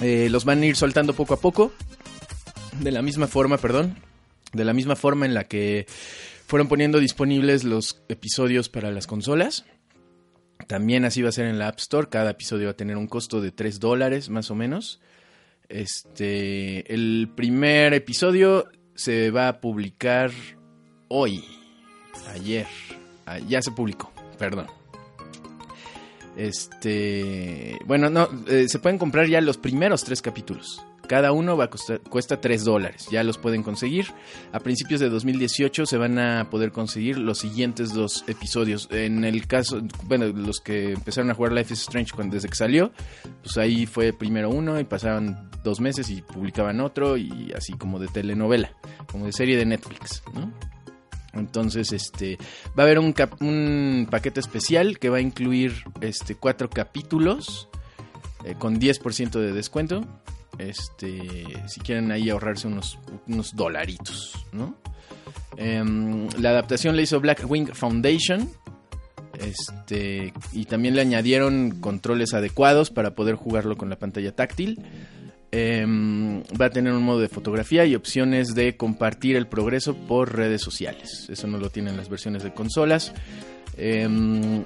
eh, 0.00 0.28
los 0.30 0.44
van 0.44 0.62
a 0.62 0.66
ir 0.66 0.76
soltando 0.76 1.12
poco 1.14 1.34
a 1.34 1.40
poco. 1.40 1.72
De 2.80 2.90
la 2.90 3.02
misma 3.02 3.26
forma, 3.26 3.58
perdón. 3.58 3.96
De 4.52 4.64
la 4.64 4.72
misma 4.72 4.96
forma 4.96 5.26
en 5.26 5.34
la 5.34 5.44
que 5.44 5.86
fueron 6.46 6.68
poniendo 6.68 6.98
disponibles 6.98 7.64
los 7.64 8.02
episodios 8.08 8.68
para 8.68 8.90
las 8.90 9.06
consolas. 9.06 9.64
También 10.66 11.04
así 11.04 11.22
va 11.22 11.28
a 11.28 11.32
ser 11.32 11.46
en 11.46 11.58
la 11.58 11.68
App 11.68 11.78
Store. 11.78 12.08
Cada 12.08 12.30
episodio 12.30 12.66
va 12.66 12.72
a 12.72 12.76
tener 12.76 12.96
un 12.96 13.06
costo 13.06 13.40
de 13.40 13.52
3 13.52 13.80
dólares 13.80 14.28
más 14.30 14.50
o 14.50 14.54
menos. 14.54 15.00
Este, 15.70 16.92
el 16.92 17.30
primer 17.34 17.94
episodio 17.94 18.66
se 18.94 19.30
va 19.30 19.48
a 19.48 19.60
publicar 19.60 20.30
hoy, 21.08 21.42
ayer, 22.34 22.66
Ah, 23.30 23.38
ya 23.38 23.62
se 23.62 23.70
publicó, 23.70 24.10
perdón. 24.38 24.66
Este, 26.36 27.78
bueno, 27.86 28.10
no, 28.10 28.28
eh, 28.48 28.66
se 28.68 28.80
pueden 28.80 28.98
comprar 28.98 29.28
ya 29.28 29.40
los 29.40 29.56
primeros 29.56 30.02
tres 30.02 30.20
capítulos. 30.20 30.84
Cada 31.10 31.32
uno 31.32 31.56
va 31.56 31.64
a 31.64 31.70
costar, 31.70 32.00
cuesta 32.02 32.40
3 32.40 32.62
dólares. 32.62 33.08
Ya 33.10 33.24
los 33.24 33.36
pueden 33.36 33.64
conseguir. 33.64 34.06
A 34.52 34.60
principios 34.60 35.00
de 35.00 35.08
2018 35.08 35.84
se 35.84 35.96
van 35.96 36.20
a 36.20 36.48
poder 36.50 36.70
conseguir 36.70 37.18
los 37.18 37.38
siguientes 37.40 37.92
dos 37.92 38.22
episodios. 38.28 38.86
En 38.92 39.24
el 39.24 39.48
caso, 39.48 39.82
bueno, 40.04 40.28
los 40.28 40.60
que 40.60 40.92
empezaron 40.92 41.28
a 41.32 41.34
jugar 41.34 41.50
Life 41.50 41.74
is 41.74 41.80
Strange 41.80 42.12
cuando, 42.14 42.36
desde 42.36 42.48
que 42.48 42.54
salió, 42.54 42.92
pues 43.42 43.56
ahí 43.56 43.86
fue 43.86 44.12
primero 44.12 44.50
uno 44.50 44.78
y 44.78 44.84
pasaban 44.84 45.50
dos 45.64 45.80
meses 45.80 46.08
y 46.10 46.22
publicaban 46.22 46.80
otro 46.80 47.16
y 47.16 47.52
así 47.56 47.72
como 47.72 47.98
de 47.98 48.06
telenovela, 48.06 48.72
como 49.10 49.26
de 49.26 49.32
serie 49.32 49.56
de 49.56 49.66
Netflix. 49.66 50.22
Entonces, 51.32 51.90
este, 51.90 52.38
va 52.78 52.84
a 52.84 52.86
haber 52.86 53.00
un 53.00 54.06
paquete 54.08 54.38
especial 54.38 55.00
que 55.00 55.08
va 55.08 55.16
a 55.16 55.22
incluir 55.22 55.74
este, 56.02 56.36
cuatro 56.36 56.70
capítulos 56.70 57.68
eh, 58.44 58.54
con 58.56 58.78
10% 58.78 59.40
de 59.40 59.52
descuento. 59.52 60.06
Este, 60.60 61.44
si 61.66 61.80
quieren 61.80 62.12
ahí 62.12 62.30
ahorrarse 62.30 62.68
unos, 62.68 62.98
unos 63.26 63.56
dolaritos, 63.56 64.46
¿no? 64.52 64.76
Em, 65.56 66.28
la 66.38 66.50
adaptación 66.50 66.96
la 66.96 67.02
hizo 67.02 67.20
Blackwing 67.20 67.68
Foundation. 67.68 68.48
Este, 69.38 70.32
y 70.52 70.66
también 70.66 70.94
le 70.94 71.00
añadieron 71.00 71.80
controles 71.80 72.34
adecuados 72.34 72.90
para 72.90 73.14
poder 73.14 73.36
jugarlo 73.36 73.76
con 73.76 73.88
la 73.88 73.98
pantalla 73.98 74.34
táctil. 74.34 74.82
Em, 75.52 76.42
va 76.60 76.66
a 76.66 76.70
tener 76.70 76.92
un 76.92 77.02
modo 77.02 77.20
de 77.20 77.28
fotografía 77.28 77.84
y 77.84 77.96
opciones 77.96 78.54
de 78.54 78.76
compartir 78.76 79.36
el 79.36 79.48
progreso 79.48 79.94
por 79.96 80.36
redes 80.36 80.62
sociales. 80.62 81.26
Eso 81.28 81.46
no 81.46 81.58
lo 81.58 81.70
tienen 81.70 81.96
las 81.96 82.08
versiones 82.08 82.42
de 82.42 82.52
consolas. 82.52 83.12
Em, 83.76 84.64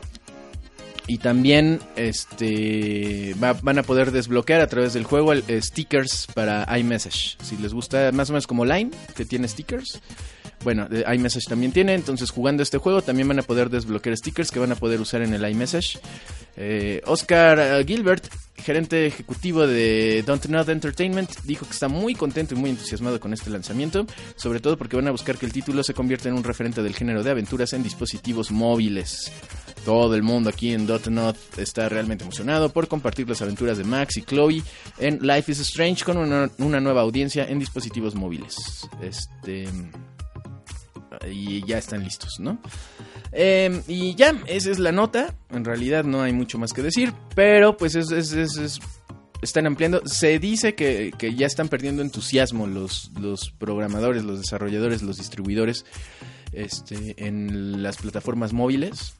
y 1.06 1.18
también 1.18 1.81
este 1.97 3.35
va- 3.43 3.52
van 3.55 3.78
a 3.78 3.82
poder 3.82 4.10
desbloquear 4.10 4.60
a 4.60 4.66
través 4.66 4.93
del 4.94 5.05
juego 5.05 5.32
eh, 5.35 5.43
stickers 5.62 6.26
para 6.35 6.66
iMessage. 6.78 7.36
Si 7.43 7.56
les 7.59 7.74
gusta 7.74 8.10
más 8.12 8.31
o 8.31 8.32
menos 8.32 8.47
como 8.47 8.64
Line, 8.64 8.90
que 9.16 9.24
tiene 9.24 9.48
stickers. 9.48 10.01
Bueno, 10.64 10.88
iMessage 10.90 11.44
también 11.46 11.72
tiene, 11.72 11.92
entonces 11.92 12.30
jugando 12.30 12.62
este 12.62 12.78
juego 12.78 13.02
también 13.02 13.28
van 13.28 13.38
a 13.38 13.42
poder 13.42 13.68
desbloquear 13.68 14.16
stickers 14.16 14.50
que 14.50 14.58
van 14.58 14.72
a 14.72 14.76
poder 14.76 14.98
usar 14.98 15.20
en 15.20 15.34
el 15.34 15.46
iMessage. 15.46 15.98
Eh, 16.56 17.02
Oscar 17.04 17.58
eh, 17.58 17.84
Gilbert, 17.86 18.26
gerente 18.56 19.06
ejecutivo 19.06 19.66
de 19.66 20.22
Don't 20.26 20.46
Not 20.46 20.70
Entertainment, 20.70 21.30
dijo 21.44 21.66
que 21.66 21.72
está 21.72 21.88
muy 21.88 22.14
contento 22.14 22.54
y 22.54 22.58
muy 22.58 22.70
entusiasmado 22.70 23.20
con 23.20 23.34
este 23.34 23.50
lanzamiento, 23.50 24.06
sobre 24.36 24.60
todo 24.60 24.78
porque 24.78 24.96
van 24.96 25.08
a 25.08 25.10
buscar 25.10 25.36
que 25.36 25.44
el 25.44 25.52
título 25.52 25.82
se 25.82 25.92
convierta 25.92 26.30
en 26.30 26.34
un 26.34 26.44
referente 26.44 26.82
del 26.82 26.94
género 26.94 27.22
de 27.22 27.30
aventuras 27.30 27.74
en 27.74 27.82
dispositivos 27.82 28.50
móviles. 28.50 29.30
Todo 29.84 30.14
el 30.14 30.22
mundo 30.22 30.48
aquí 30.48 30.72
en 30.72 30.86
Dot 30.86 31.10
está 31.58 31.90
realmente 31.90 32.24
emocionado 32.24 32.70
por 32.70 32.88
compartir 32.88 33.28
las 33.28 33.42
aventuras 33.42 33.76
de 33.76 33.84
Max 33.84 34.16
y 34.16 34.22
Chloe 34.22 34.62
en 34.98 35.18
Life 35.20 35.52
is 35.52 35.60
Strange 35.60 36.04
con 36.04 36.16
una, 36.16 36.50
una 36.56 36.80
nueva 36.80 37.02
audiencia 37.02 37.44
en 37.44 37.58
dispositivos 37.58 38.14
móviles. 38.14 38.56
Este 39.02 39.68
y 41.30 41.64
ya 41.66 41.78
están 41.78 42.02
listos, 42.04 42.38
¿no? 42.40 42.58
Eh, 43.32 43.82
y 43.88 44.14
ya, 44.14 44.34
esa 44.46 44.70
es 44.70 44.78
la 44.78 44.92
nota. 44.92 45.34
En 45.50 45.64
realidad 45.64 46.04
no 46.04 46.22
hay 46.22 46.32
mucho 46.32 46.58
más 46.58 46.72
que 46.72 46.82
decir, 46.82 47.12
pero 47.34 47.76
pues 47.76 47.94
es, 47.94 48.10
es- 48.10 48.32
es- 48.32 48.56
es- 48.56 48.78
están 49.42 49.66
ampliando. 49.66 50.02
Se 50.06 50.38
dice 50.38 50.74
que, 50.74 51.12
que 51.18 51.34
ya 51.34 51.46
están 51.46 51.68
perdiendo 51.68 52.00
entusiasmo 52.02 52.66
los, 52.66 53.10
los 53.20 53.50
programadores, 53.50 54.24
los 54.24 54.38
desarrolladores, 54.38 55.02
los 55.02 55.16
distribuidores 55.18 55.84
este, 56.52 57.14
en 57.26 57.82
las 57.82 57.96
plataformas 57.96 58.52
móviles. 58.52 59.14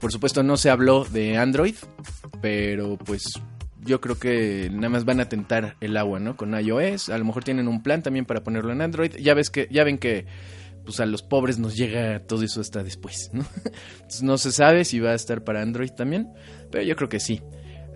Por 0.00 0.12
supuesto 0.12 0.42
no 0.42 0.56
se 0.56 0.70
habló 0.70 1.04
de 1.04 1.36
Android, 1.38 1.74
pero 2.42 2.96
pues 2.98 3.22
yo 3.84 4.00
creo 4.00 4.18
que 4.18 4.68
nada 4.72 4.88
más 4.88 5.04
van 5.04 5.20
a 5.20 5.28
tentar 5.28 5.76
el 5.80 5.96
agua, 5.96 6.18
¿no? 6.18 6.36
Con 6.36 6.58
iOS, 6.58 7.08
a 7.08 7.18
lo 7.18 7.24
mejor 7.24 7.44
tienen 7.44 7.68
un 7.68 7.82
plan 7.82 8.02
también 8.02 8.24
para 8.26 8.42
ponerlo 8.42 8.72
en 8.72 8.80
Android. 8.82 9.12
Ya 9.20 9.32
ves 9.34 9.48
que 9.48 9.68
ya 9.70 9.84
ven 9.84 9.98
que 9.98 10.26
pues 10.86 11.00
a 11.00 11.06
los 11.06 11.22
pobres 11.22 11.58
nos 11.58 11.76
llega 11.76 12.20
todo 12.20 12.42
eso 12.42 12.62
hasta 12.62 12.82
después, 12.82 13.30
¿no? 14.22 14.38
Se 14.38 14.52
sabe 14.52 14.86
si 14.86 15.00
va 15.00 15.10
a 15.10 15.14
estar 15.14 15.44
para 15.44 15.60
Android 15.60 15.90
también, 15.90 16.32
pero 16.70 16.84
yo 16.84 16.96
creo 16.96 17.10
que 17.10 17.20
sí. 17.20 17.42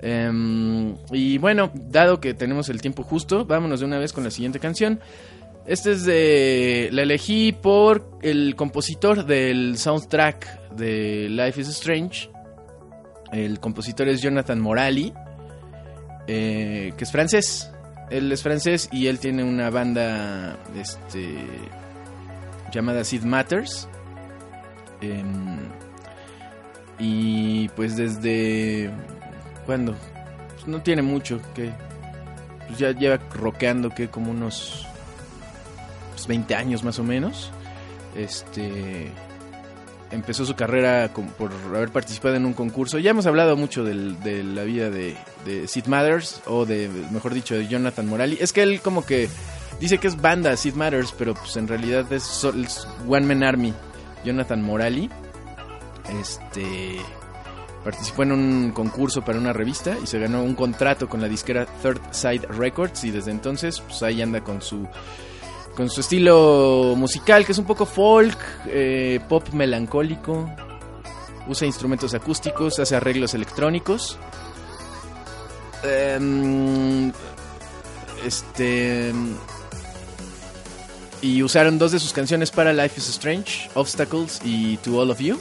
Em, 0.03 0.97
y 1.13 1.39
bueno, 1.39 1.71
dado 1.75 2.21
que 2.21 2.35
tenemos 2.35 2.69
el 2.69 2.83
tiempo 2.83 3.03
justo, 3.03 3.47
vámonos 3.47 3.81
de 3.81 3.87
una 3.87 3.99
vez 3.99 4.13
con 4.13 4.25
la 4.25 4.31
siguiente 4.31 4.59
canción. 4.59 5.01
Este 5.67 5.93
es 5.93 6.05
de. 6.05 6.89
La 6.93 7.03
elegí 7.03 7.53
por 7.53 8.19
el 8.23 8.57
compositor 8.57 9.25
del 9.27 9.79
soundtrack 9.79 10.71
de 10.73 11.29
Life 11.29 11.61
is 11.61 11.69
Strange. 11.69 12.31
El 13.31 13.61
compositor 13.61 14.09
es 14.09 14.21
Jonathan 14.21 14.59
Morali, 14.59 15.13
eh, 16.27 16.93
que 16.97 17.05
es 17.05 17.13
francés. 17.13 17.71
Él 18.11 18.33
es 18.33 18.43
francés 18.43 18.89
y 18.91 19.07
él 19.07 19.21
tiene 19.21 19.45
una 19.45 19.71
banda 19.71 20.59
este, 20.75 21.37
llamada 22.73 23.05
Sid 23.05 23.23
Matters. 23.25 23.89
Em, 25.01 25.59
y 26.99 27.69
pues 27.71 27.97
desde... 27.97 28.91
¿Cuándo? 29.67 29.95
Pues 30.55 30.67
no 30.67 30.83
tiene 30.83 31.03
mucho, 31.03 31.41
que 31.55 31.73
pues 32.67 32.79
ya 32.79 32.91
lleva 32.93 33.19
rockeando 33.35 33.91
que 33.91 34.09
como 34.09 34.31
unos 34.31 34.87
pues, 36.13 36.27
20 36.27 36.55
años 36.55 36.83
más 36.85 36.99
o 36.99 37.05
menos. 37.05 37.51
Este 38.17 39.11
empezó 40.11 40.45
su 40.45 40.57
carrera 40.57 41.13
con- 41.13 41.29
por 41.29 41.53
haber 41.73 41.91
participado 41.91 42.35
en 42.35 42.45
un 42.45 42.53
concurso. 42.53 42.99
Ya 42.99 43.11
hemos 43.13 43.27
hablado 43.27 43.57
mucho 43.57 43.85
del- 43.85 44.19
de 44.21 44.43
la 44.43 44.65
vida 44.65 44.91
de, 44.91 45.17
de 45.45 45.69
Sid 45.69 45.87
Matters, 45.87 46.43
o 46.47 46.67
de, 46.67 46.91
mejor 47.13 47.33
dicho, 47.33 47.55
de 47.55 47.69
Jonathan 47.69 48.09
Morali. 48.09 48.37
Es 48.41 48.53
que 48.53 48.63
él 48.63 48.81
como 48.81 49.07
que 49.07 49.29
dice 49.81 49.99
que 49.99 50.07
es 50.07 50.21
banda 50.21 50.57
Sid 50.57 50.75
Matters, 50.75 51.13
pero 51.19 51.35
pues 51.35 51.57
en 51.57 51.67
realidad 51.67 52.13
es, 52.13 52.45
One 53.09 53.27
Man 53.27 53.43
Army. 53.43 53.75
Jonathan 54.25 54.63
Morali. 54.63 55.11
Este 56.21 56.99
participó 57.85 58.25
en 58.25 58.33
un 58.33 58.73
concurso 58.73 59.23
para 59.23 59.39
una 59.39 59.55
revista 59.55 59.97
y 60.03 60.07
se 60.07 60.19
ganó 60.19 60.43
un 60.43 60.55
contrato 60.55 61.09
con 61.09 61.23
la 61.23 61.29
disquera 61.29 61.65
Third 61.83 62.01
Side 62.11 62.47
Records 62.49 63.05
y 63.05 63.11
desde 63.11 63.31
entonces 63.31 63.81
pues 63.81 64.03
ahí 64.03 64.21
anda 64.21 64.43
con 64.43 64.61
su 64.61 64.87
con 65.75 65.89
su 65.89 66.03
estilo 66.03 66.95
musical 66.95 67.47
que 67.47 67.53
es 67.53 67.59
un 67.59 67.65
poco 67.65 67.87
folk, 67.87 68.37
eh, 68.67 69.21
pop 69.29 69.49
melancólico, 69.55 70.51
usa 71.49 71.67
instrumentos 71.67 72.13
acústicos, 72.13 72.79
hace 72.79 72.97
arreglos 72.97 73.33
electrónicos. 73.33 74.19
Em, 75.83 77.11
este 78.27 79.15
y 81.23 81.43
usaron 81.43 81.79
dos 81.79 81.93
de 81.93 81.99
sus 81.99 82.13
canciones 82.13 82.51
para 82.51 82.73
Life 82.73 82.99
is 82.99 83.09
Strange, 83.09 83.71
Obstacles 83.75 84.41
y 84.45 84.77
To 84.79 84.99
All 84.99 85.11
of 85.11 85.21
You. 85.21 85.39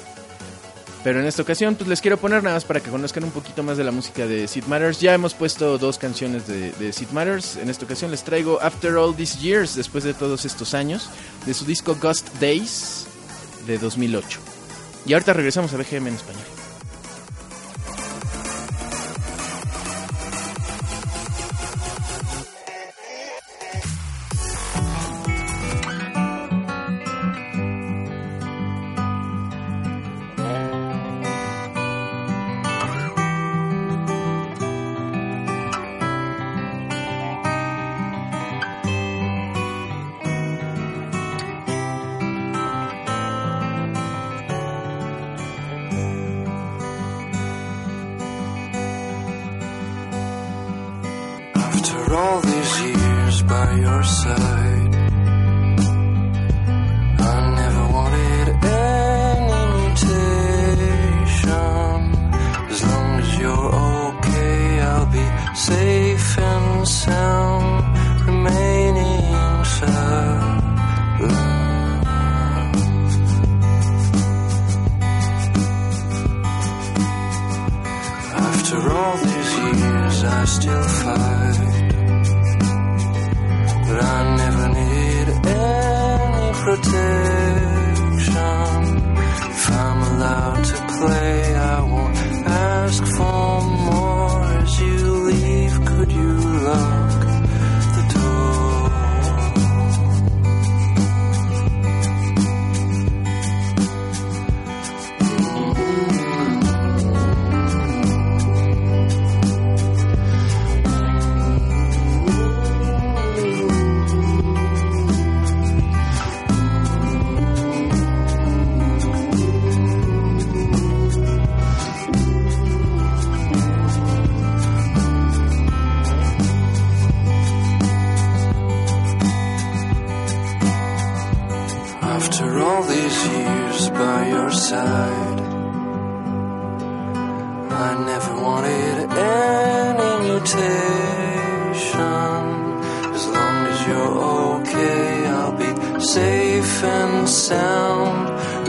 Pero 1.03 1.21
en 1.21 1.27
esta 1.27 1.41
ocasión, 1.41 1.75
pues 1.75 1.87
les 1.87 2.01
quiero 2.01 2.17
poner 2.17 2.43
nada 2.43 2.57
más 2.57 2.65
para 2.65 2.81
que 2.81 2.89
conozcan 2.89 3.23
un 3.23 3.31
poquito 3.31 3.63
más 3.63 3.77
de 3.77 3.85
la 3.85 3.91
música 3.91 4.27
de 4.27 4.47
Sid 4.47 4.65
Matters. 4.65 4.99
Ya 4.99 5.13
hemos 5.13 5.33
puesto 5.33 5.77
dos 5.77 5.97
canciones 5.97 6.45
de, 6.45 6.71
de 6.73 6.91
Sid 6.91 7.09
Matters. 7.11 7.55
En 7.55 7.69
esta 7.69 7.85
ocasión 7.85 8.11
les 8.11 8.23
traigo 8.23 8.61
After 8.61 8.95
All 8.97 9.15
These 9.15 9.39
Years, 9.39 9.75
después 9.75 10.03
de 10.03 10.13
todos 10.13 10.43
estos 10.43 10.73
años, 10.73 11.09
de 11.45 11.53
su 11.53 11.63
disco 11.63 11.95
Ghost 12.01 12.27
Days 12.41 13.05
de 13.65 13.77
2008. 13.77 14.39
Y 15.05 15.13
ahorita 15.13 15.31
regresamos 15.31 15.73
a 15.73 15.77
BGM 15.77 16.07
en 16.07 16.15
español. 16.15 16.58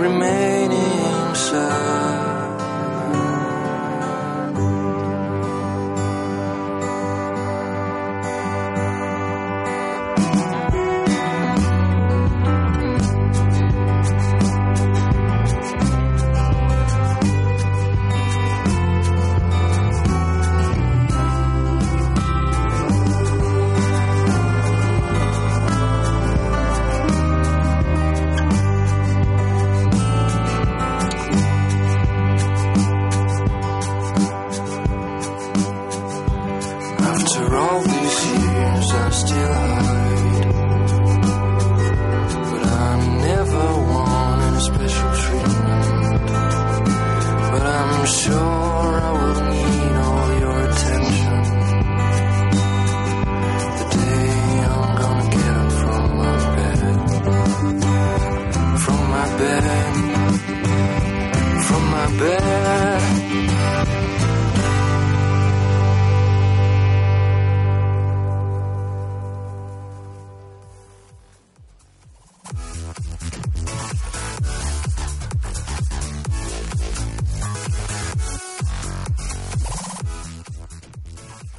remaining 0.01 1.35
sad. 1.35 1.89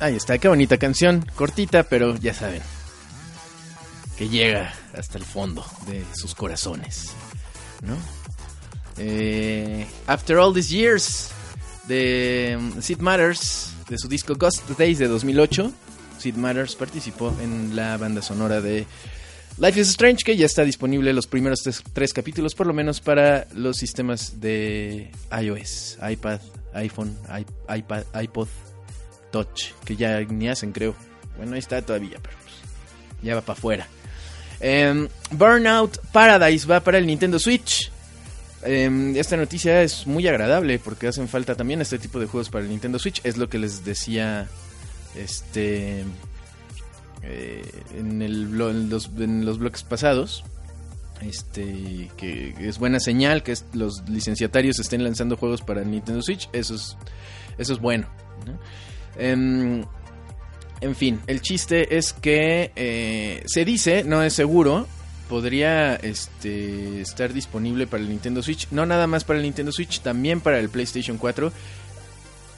Ahí 0.01 0.15
está, 0.15 0.39
qué 0.39 0.47
bonita 0.47 0.79
canción, 0.79 1.23
cortita, 1.35 1.83
pero 1.83 2.17
ya 2.17 2.33
saben, 2.33 2.63
que 4.17 4.29
llega 4.29 4.73
hasta 4.97 5.19
el 5.19 5.23
fondo 5.23 5.63
de 5.85 6.03
sus 6.15 6.33
corazones, 6.33 7.11
¿no? 7.83 7.95
Eh, 8.97 9.85
After 10.07 10.37
All 10.37 10.55
These 10.55 10.75
Years, 10.75 11.29
de 11.87 12.57
um, 12.59 12.81
Sid 12.81 12.97
Matters, 12.97 13.73
de 13.89 13.99
su 13.99 14.07
disco 14.07 14.33
Ghost 14.33 14.67
Days 14.71 14.97
de 14.97 15.07
2008. 15.07 15.71
Sid 16.17 16.33
Matters 16.33 16.75
participó 16.75 17.31
en 17.39 17.75
la 17.75 17.95
banda 17.97 18.23
sonora 18.23 18.59
de 18.59 18.87
Life 19.59 19.79
is 19.79 19.89
Strange, 19.89 20.23
que 20.25 20.35
ya 20.35 20.47
está 20.47 20.63
disponible 20.63 21.13
los 21.13 21.27
primeros 21.27 21.61
tres, 21.93 22.11
capítulos, 22.11 22.55
por 22.55 22.65
lo 22.65 22.73
menos 22.73 23.01
para 23.01 23.45
los 23.53 23.77
sistemas 23.77 24.41
de 24.41 25.11
iOS, 25.31 25.99
iPad, 26.09 26.39
iPhone, 26.73 27.15
iPod 27.69 28.47
Touch, 29.31 29.73
que 29.85 29.95
ya 29.95 30.19
ni 30.21 30.49
hacen, 30.49 30.71
creo. 30.71 30.95
Bueno, 31.37 31.53
ahí 31.53 31.59
está 31.59 31.81
todavía, 31.81 32.17
pero 32.21 32.35
pues, 32.43 32.55
ya 33.23 33.35
va 33.35 33.41
para 33.41 33.57
afuera. 33.57 33.87
Em, 34.59 35.07
Burnout 35.31 35.97
Paradise 36.11 36.67
va 36.67 36.79
para 36.81 36.97
el 36.97 37.07
Nintendo 37.07 37.39
Switch. 37.39 37.91
Em, 38.63 39.15
esta 39.15 39.35
noticia 39.37 39.81
es 39.81 40.05
muy 40.05 40.27
agradable 40.27 40.77
porque 40.77 41.07
hacen 41.07 41.27
falta 41.27 41.55
también 41.55 41.81
este 41.81 41.97
tipo 41.97 42.19
de 42.19 42.27
juegos 42.27 42.49
para 42.49 42.63
el 42.63 42.69
Nintendo 42.69 42.99
Switch. 42.99 43.21
Es 43.23 43.37
lo 43.37 43.49
que 43.49 43.57
les 43.57 43.83
decía 43.83 44.47
este 45.15 46.03
eh, 47.23 47.63
en, 47.97 48.57
los, 48.57 49.09
en 49.17 49.45
bloques 49.57 49.83
pasados. 49.83 50.43
Este, 51.21 52.09
que 52.17 52.55
es 52.59 52.79
buena 52.79 52.99
señal 52.99 53.43
que 53.43 53.55
los 53.73 54.07
licenciatarios 54.09 54.79
estén 54.79 55.03
lanzando 55.03 55.37
juegos 55.37 55.61
para 55.61 55.81
el 55.81 55.89
Nintendo 55.91 56.21
Switch. 56.21 56.49
Eso 56.51 56.75
es, 56.75 56.97
eso 57.57 57.73
es 57.73 57.79
bueno. 57.79 58.07
¿no? 58.45 58.59
Em, 59.21 59.85
en 60.81 60.95
fin, 60.95 61.21
el 61.27 61.41
chiste 61.41 61.95
es 61.95 62.11
que 62.11 62.71
eh, 62.75 63.43
se 63.45 63.65
dice, 63.65 64.03
no 64.03 64.23
es 64.23 64.33
seguro, 64.33 64.87
podría 65.29 65.95
este, 65.95 67.01
estar 67.01 67.31
disponible 67.31 67.85
para 67.85 68.01
el 68.01 68.09
Nintendo 68.09 68.41
Switch. 68.41 68.67
No 68.71 68.87
nada 68.87 69.05
más 69.05 69.23
para 69.23 69.37
el 69.37 69.43
Nintendo 69.43 69.71
Switch, 69.71 70.01
también 70.01 70.41
para 70.41 70.57
el 70.57 70.69
PlayStation 70.69 71.19
4, 71.19 71.53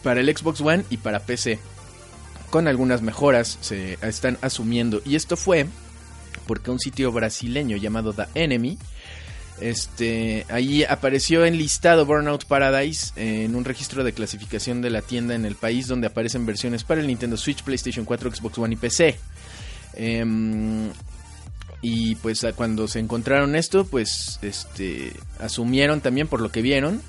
para 0.04 0.22
el 0.22 0.38
Xbox 0.38 0.62
One 0.62 0.86
y 0.90 0.98
para 0.98 1.20
PC. 1.20 1.60
Con 2.50 2.70
algunas 2.70 3.02
mejoras 3.02 3.58
se 3.60 3.98
están 4.02 4.38
asumiendo. 4.42 5.02
Y 5.04 5.16
esto 5.16 5.36
fue 5.36 5.68
porque 6.48 6.72
un 6.72 6.80
sitio 6.80 7.12
brasileño 7.12 7.76
llamado 7.76 8.14
The 8.14 8.28
Enemy 8.36 8.78
este, 9.62 10.46
ahí 10.50 10.84
apareció 10.84 11.46
enlistado 11.46 12.06
Burnout 12.06 12.46
Paradise 12.46 13.14
en 13.16 13.56
un 13.56 13.66
registro 13.66 14.04
de 14.04 14.14
clasificación 14.14 14.82
de 14.82 14.90
la 14.90 15.02
tienda 15.02 15.36
en 15.36 15.46
el 15.46 15.56
país 15.56 15.88
donde 15.88 16.08
aparecen 16.08 16.46
versiones 16.46 16.84
para 16.84 17.02
el 17.02 17.08
Nintendo 17.08 17.38
Switch, 17.38 17.64
PlayStation 17.64 18.06
4, 18.06 18.36
Xbox 18.36 18.58
One 18.58 18.74
y 18.74 18.78
PC. 18.78 19.20
Em, 19.96 20.90
y 21.82 22.16
pues 22.16 22.46
cuando 22.56 22.88
se 22.88 23.00
encontraron 23.00 23.56
esto, 23.56 23.86
pues 23.86 24.40
este 24.42 25.14
asumieron 25.40 26.02
también 26.02 26.28
por 26.28 26.42
lo 26.42 26.52
que 26.52 26.62
vieron. 26.62 27.02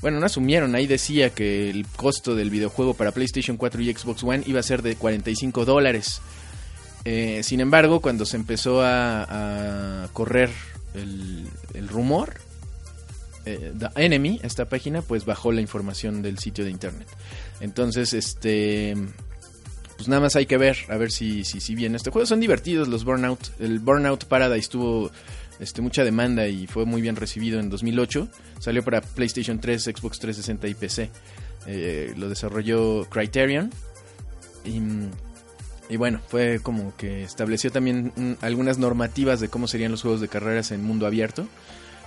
Bueno, 0.00 0.20
no 0.20 0.26
asumieron, 0.26 0.74
ahí 0.74 0.86
decía 0.86 1.30
que 1.30 1.70
el 1.70 1.86
costo 1.86 2.34
del 2.34 2.50
videojuego 2.50 2.94
para 2.94 3.12
PlayStation 3.12 3.56
4 3.56 3.80
y 3.80 3.94
Xbox 3.94 4.22
One 4.22 4.42
iba 4.46 4.60
a 4.60 4.62
ser 4.62 4.82
de 4.82 4.96
45 4.96 5.64
dólares. 5.64 6.20
Eh, 7.06 7.40
sin 7.42 7.60
embargo, 7.60 8.00
cuando 8.00 8.26
se 8.26 8.36
empezó 8.36 8.82
a 8.82 10.08
correr 10.12 10.50
el, 10.94 11.46
el 11.74 11.88
rumor, 11.88 12.34
eh, 13.46 13.72
The 13.78 13.88
Enemy, 13.96 14.40
esta 14.42 14.68
página, 14.68 15.02
pues 15.02 15.24
bajó 15.24 15.52
la 15.52 15.60
información 15.60 16.22
del 16.22 16.38
sitio 16.38 16.64
de 16.64 16.70
internet. 16.70 17.08
Entonces, 17.60 18.14
este, 18.14 18.96
pues 19.96 20.08
nada 20.08 20.20
más 20.20 20.36
hay 20.36 20.46
que 20.46 20.56
ver, 20.56 20.78
a 20.88 20.96
ver 20.96 21.10
si, 21.10 21.44
si, 21.44 21.60
si 21.60 21.74
viene 21.74 21.96
este 21.96 22.10
juego. 22.10 22.26
Son 22.26 22.40
divertidos 22.40 22.88
los 22.88 23.04
Burnout. 23.04 23.60
El 23.60 23.78
Burnout 23.78 24.24
Paradise 24.24 24.68
tuvo 24.68 25.10
este, 25.60 25.82
mucha 25.82 26.04
demanda 26.04 26.48
y 26.48 26.66
fue 26.66 26.84
muy 26.84 27.02
bien 27.02 27.16
recibido 27.16 27.60
en 27.60 27.70
2008. 27.70 28.28
Salió 28.58 28.82
para 28.82 29.00
PlayStation 29.00 29.60
3, 29.60 29.82
Xbox 29.82 30.18
360 30.18 30.68
y 30.68 30.74
PC. 30.74 31.10
Eh, 31.66 32.14
lo 32.16 32.28
desarrolló 32.28 33.04
Criterion. 33.10 33.70
Y, 34.64 34.80
y 35.88 35.96
bueno, 35.96 36.20
fue 36.28 36.60
como 36.62 36.96
que 36.96 37.22
estableció 37.22 37.70
también 37.70 38.12
mm, 38.16 38.32
algunas 38.40 38.78
normativas 38.78 39.40
de 39.40 39.48
cómo 39.48 39.68
serían 39.68 39.90
los 39.90 40.02
juegos 40.02 40.20
de 40.20 40.28
carreras 40.28 40.70
en 40.70 40.82
mundo 40.82 41.06
abierto. 41.06 41.46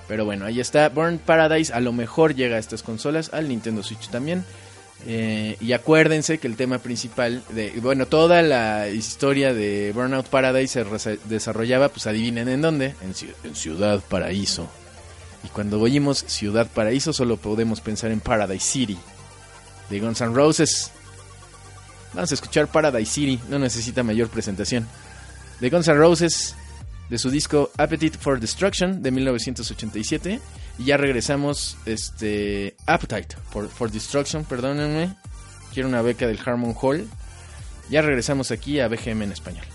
Pero 0.07 0.25
bueno, 0.25 0.45
ahí 0.45 0.59
está. 0.59 0.89
Burn 0.89 1.19
Paradise 1.19 1.73
a 1.73 1.79
lo 1.79 1.91
mejor 1.91 2.33
llega 2.33 2.55
a 2.55 2.59
estas 2.59 2.81
consolas, 2.81 3.33
al 3.33 3.49
Nintendo 3.49 3.83
Switch 3.83 4.07
también. 4.09 4.45
Eh, 5.05 5.57
y 5.59 5.73
acuérdense 5.73 6.39
que 6.39 6.47
el 6.47 6.55
tema 6.55 6.79
principal 6.79 7.43
de, 7.49 7.71
bueno, 7.81 8.07
toda 8.07 8.41
la 8.41 8.89
historia 8.89 9.53
de 9.53 9.91
Burnout 9.93 10.27
Paradise 10.27 10.83
se 10.97 11.19
desarrollaba, 11.25 11.89
pues 11.89 12.07
adivinen 12.07 12.47
en 12.47 12.61
dónde, 12.61 12.95
en, 13.01 13.13
en 13.43 13.55
Ciudad 13.55 14.01
Paraíso. 14.09 14.67
Y 15.43 15.49
cuando 15.49 15.79
oímos 15.79 16.23
Ciudad 16.27 16.67
Paraíso 16.73 17.13
solo 17.13 17.37
podemos 17.37 17.79
pensar 17.79 18.09
en 18.11 18.21
Paradise 18.21 18.65
City 18.65 18.97
de 19.89 19.99
Guns 19.99 20.21
N' 20.21 20.33
Roses. 20.33 20.91
Vamos 22.13 22.31
a 22.31 22.35
escuchar 22.35 22.67
Paradise 22.67 23.11
City, 23.11 23.39
no 23.49 23.59
necesita 23.59 24.03
mayor 24.03 24.29
presentación. 24.29 24.87
De 25.59 25.69
Guns 25.69 25.87
N' 25.87 25.97
Roses, 25.97 26.55
de 27.09 27.17
su 27.17 27.29
disco 27.29 27.71
Appetite 27.77 28.17
for 28.17 28.39
Destruction 28.39 29.01
de 29.01 29.11
1987. 29.11 30.39
Y 30.79 30.83
ya 30.83 30.97
regresamos, 30.97 31.77
este, 31.85 32.75
Appetite 32.85 33.35
for, 33.49 33.67
for 33.69 33.91
Destruction, 33.91 34.45
perdónenme. 34.45 35.15
Quiero 35.73 35.89
una 35.89 36.01
beca 36.01 36.27
del 36.27 36.39
Harmon 36.43 36.75
Hall. 36.79 37.07
Ya 37.89 38.01
regresamos 38.01 38.51
aquí 38.51 38.79
a 38.79 38.87
BGM 38.87 39.23
en 39.23 39.31
español. 39.31 39.65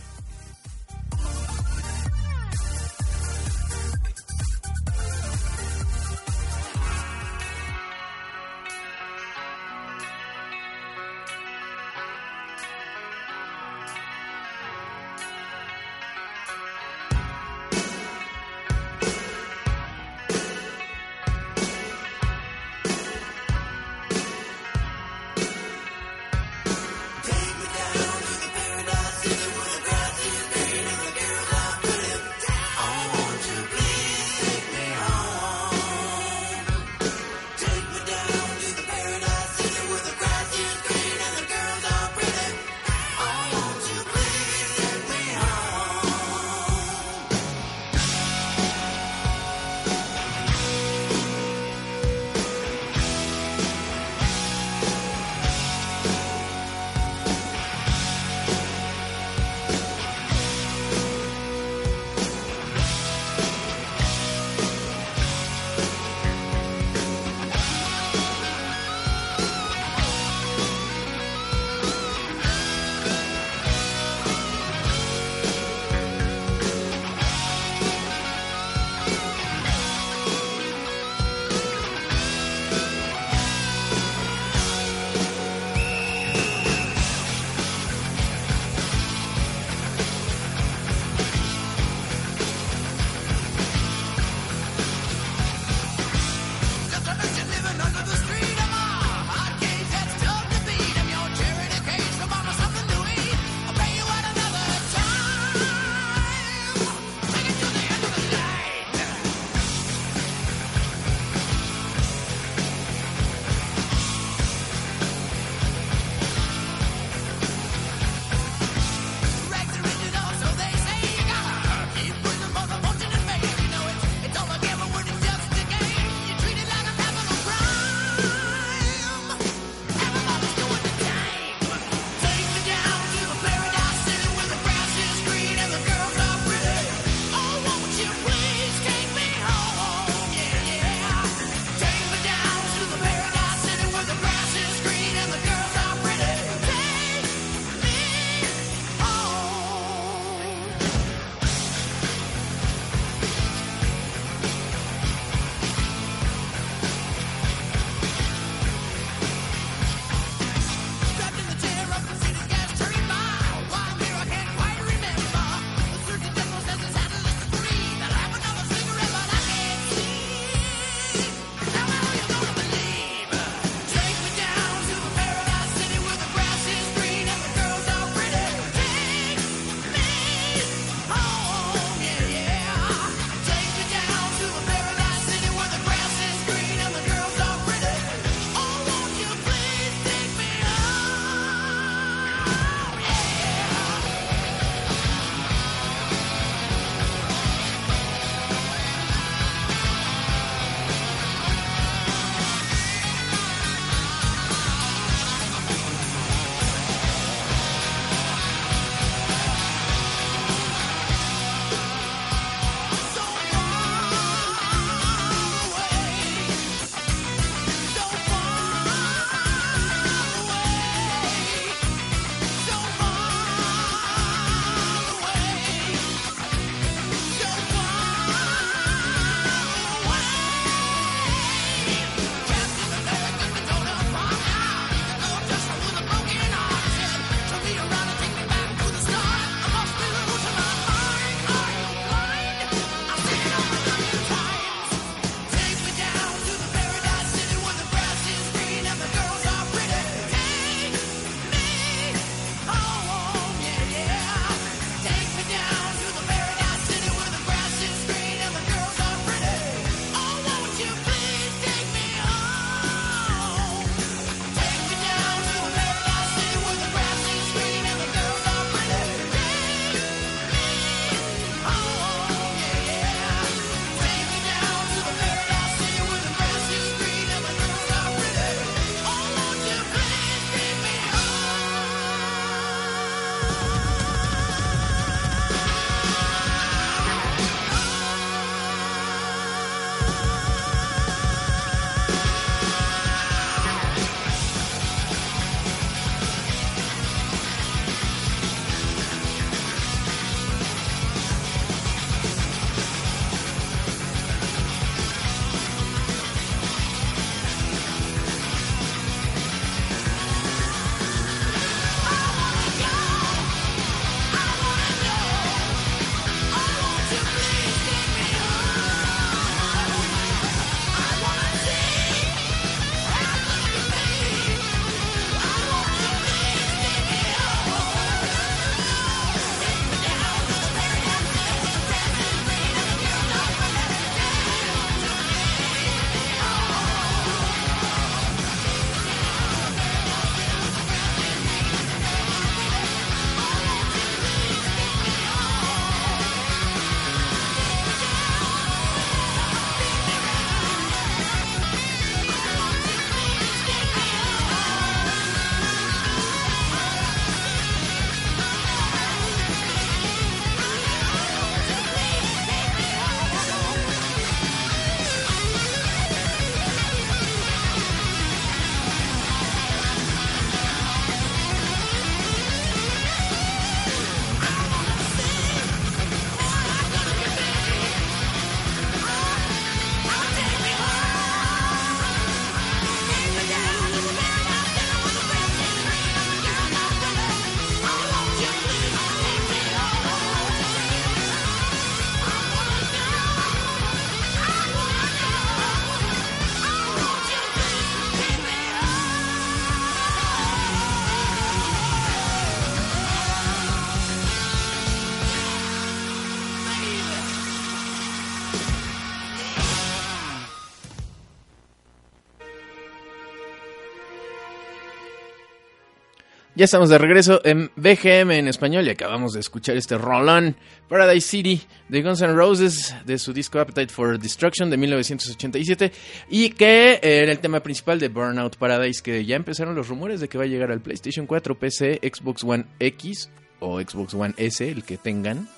Ya 416.62 416.66
estamos 416.66 416.90
de 416.90 416.98
regreso 416.98 417.40
en 417.44 417.72
BGM 417.74 418.30
en 418.30 418.46
español 418.46 418.86
y 418.86 418.90
acabamos 418.90 419.32
de 419.32 419.40
escuchar 419.40 419.76
este 419.76 419.98
rolón 419.98 420.54
Paradise 420.88 421.26
City 421.26 421.60
de 421.88 422.02
Guns 422.02 422.20
N' 422.20 422.34
Roses 422.34 422.94
de 423.04 423.18
su 423.18 423.32
disco 423.32 423.58
Appetite 423.58 423.92
for 423.92 424.16
Destruction 424.16 424.70
de 424.70 424.76
1987 424.76 425.90
y 426.30 426.50
que 426.50 427.00
era 427.02 427.32
el 427.32 427.40
tema 427.40 427.64
principal 427.64 427.98
de 427.98 428.06
Burnout 428.06 428.58
Paradise 428.58 429.02
que 429.02 429.24
ya 429.24 429.34
empezaron 429.34 429.74
los 429.74 429.88
rumores 429.88 430.20
de 430.20 430.28
que 430.28 430.38
va 430.38 430.44
a 430.44 430.46
llegar 430.46 430.70
al 430.70 430.80
PlayStation 430.80 431.26
4, 431.26 431.58
PC, 431.58 431.98
Xbox 432.00 432.44
One 432.44 432.66
X 432.78 433.28
o 433.58 433.80
Xbox 433.80 434.14
One 434.14 434.34
S, 434.36 434.70
el 434.70 434.84
que 434.84 434.98
tengan, 434.98 435.48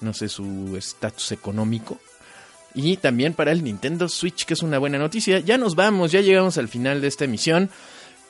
no 0.00 0.12
sé 0.12 0.28
su 0.28 0.76
estatus 0.76 1.30
económico. 1.30 2.00
Y 2.74 2.96
también 2.96 3.32
para 3.32 3.52
el 3.52 3.62
Nintendo 3.62 4.08
Switch, 4.08 4.44
que 4.44 4.54
es 4.54 4.62
una 4.62 4.78
buena 4.78 4.98
noticia. 4.98 5.38
Ya 5.38 5.56
nos 5.56 5.76
vamos, 5.76 6.10
ya 6.10 6.20
llegamos 6.20 6.58
al 6.58 6.66
final 6.66 7.00
de 7.00 7.06
esta 7.06 7.26
emisión. 7.26 7.70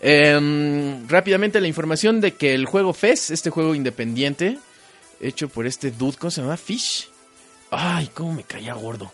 Em, 0.01 1.09
rápidamente 1.09 1.61
la 1.61 1.67
información 1.67 2.21
de 2.21 2.35
que 2.35 2.55
el 2.55 2.67
juego 2.67 2.93
Fez, 2.93 3.31
este 3.31 3.51
juego 3.51 3.75
independiente, 3.75 4.59
hecho 5.21 5.49
por 5.49 5.67
este 5.67 5.91
dude, 5.91 6.17
¿cómo 6.17 6.31
se 6.31 6.41
llama? 6.41 6.57
Fish. 6.57 7.09
Ay, 7.71 8.11
cómo 8.15 8.33
me 8.33 8.45
caía 8.45 8.75
gordo. 8.75 9.13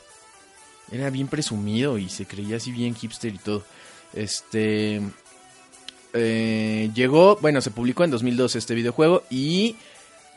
Era 0.93 1.11
bien 1.11 1.29
presumido 1.29 1.99
y 1.99 2.09
se 2.09 2.27
creía 2.27 2.57
así 2.57 2.71
bien 2.71 2.95
hipster 2.95 3.35
y 3.35 3.39
todo. 3.39 3.65
Este... 4.13 5.01
eh, 6.13 6.91
llegó, 6.95 7.37
bueno, 7.41 7.61
se 7.61 7.71
publicó 7.71 8.05
en 8.05 8.11
2012 8.11 8.59
este 8.59 8.75
videojuego 8.75 9.25
y 9.31 9.77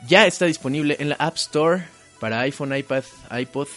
ya 0.08 0.26
está 0.26 0.46
disponible 0.46 0.96
en 0.98 1.10
la 1.10 1.16
App 1.16 1.36
Store 1.36 1.84
para 2.18 2.40
iPhone, 2.40 2.76
iPad, 2.76 3.04
iPod 3.38 3.68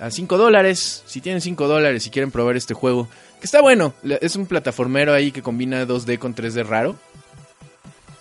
a 0.00 0.10
5 0.10 0.38
dólares. 0.38 1.02
Si 1.06 1.20
tienen 1.20 1.40
5 1.40 1.68
dólares 1.68 2.06
y 2.06 2.10
quieren 2.10 2.30
probar 2.30 2.56
este 2.56 2.74
juego, 2.74 3.08
que 3.38 3.46
está 3.46 3.60
bueno. 3.62 3.94
Es 4.20 4.36
un 4.36 4.46
plataformero 4.46 5.12
ahí 5.14 5.32
que 5.32 5.42
combina 5.42 5.84
2D 5.86 6.18
con 6.18 6.34
3D 6.34 6.64
raro. 6.66 6.96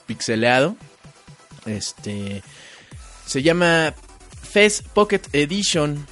Pixeleado. 0.05 0.75
Este. 1.65 2.43
Se 3.25 3.41
llama 3.41 3.93
Fez 4.41 4.81
Pocket 4.81 5.21
Edition. 5.33 6.05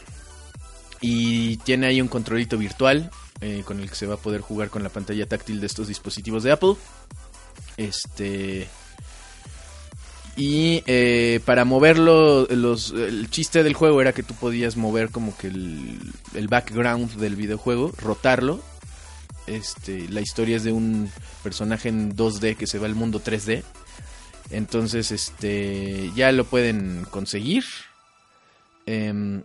Y 1.01 1.57
tiene 1.57 1.87
ahí 1.87 2.01
un 2.01 2.07
controlito 2.07 2.57
virtual. 2.57 3.09
eh, 3.41 3.63
con 3.65 3.79
el 3.79 3.89
que 3.89 3.95
se 3.95 4.07
va 4.07 4.15
a 4.15 4.17
poder 4.17 4.41
jugar 4.41 4.69
con 4.69 4.81
la 4.81 4.89
pantalla 4.89 5.25
táctil 5.27 5.59
de 5.59 5.67
estos 5.67 5.87
dispositivos 5.87 6.43
de 6.43 6.51
Apple. 6.51 6.75
Este. 7.77 8.67
Y 10.37 10.83
eh, 10.85 11.39
para 11.45 11.63
moverlo, 11.63 12.45
los, 12.49 12.91
el 12.91 13.29
chiste 13.29 13.63
del 13.63 13.73
juego 13.73 14.01
era 14.01 14.11
que 14.13 14.23
tú 14.23 14.33
podías 14.33 14.75
mover 14.75 15.09
como 15.09 15.37
que 15.37 15.47
el, 15.47 15.99
el 16.33 16.47
background 16.49 17.15
del 17.15 17.35
videojuego, 17.37 17.93
rotarlo. 17.97 18.59
Este, 19.47 20.07
la 20.09 20.21
historia 20.21 20.57
es 20.57 20.63
de 20.63 20.71
un 20.71 21.11
personaje 21.43 21.89
en 21.89 22.15
2D 22.15 22.55
que 22.55 22.67
se 22.67 22.79
va 22.79 22.87
al 22.87 22.95
mundo 22.95 23.21
3D. 23.21 23.63
Entonces, 24.49 25.11
este, 25.11 26.11
ya 26.15 26.31
lo 26.31 26.45
pueden 26.45 27.05
conseguir. 27.09 27.63
Em, 28.85 29.43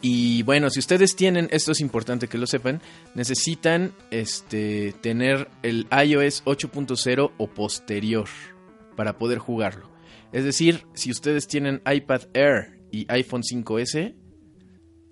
y 0.00 0.42
bueno, 0.44 0.70
si 0.70 0.78
ustedes 0.78 1.16
tienen, 1.16 1.48
esto 1.50 1.72
es 1.72 1.80
importante 1.80 2.28
que 2.28 2.38
lo 2.38 2.46
sepan, 2.46 2.80
necesitan 3.14 3.92
este, 4.10 4.94
tener 5.00 5.48
el 5.62 5.86
iOS 5.90 6.44
8.0 6.44 7.32
o 7.36 7.46
posterior 7.48 8.28
para 8.96 9.18
poder 9.18 9.38
jugarlo. 9.38 9.90
Es 10.32 10.44
decir, 10.44 10.86
si 10.94 11.10
ustedes 11.10 11.48
tienen 11.48 11.82
iPad 11.90 12.22
Air 12.34 12.80
y 12.90 13.06
iPhone 13.10 13.42
5S, 13.42 14.14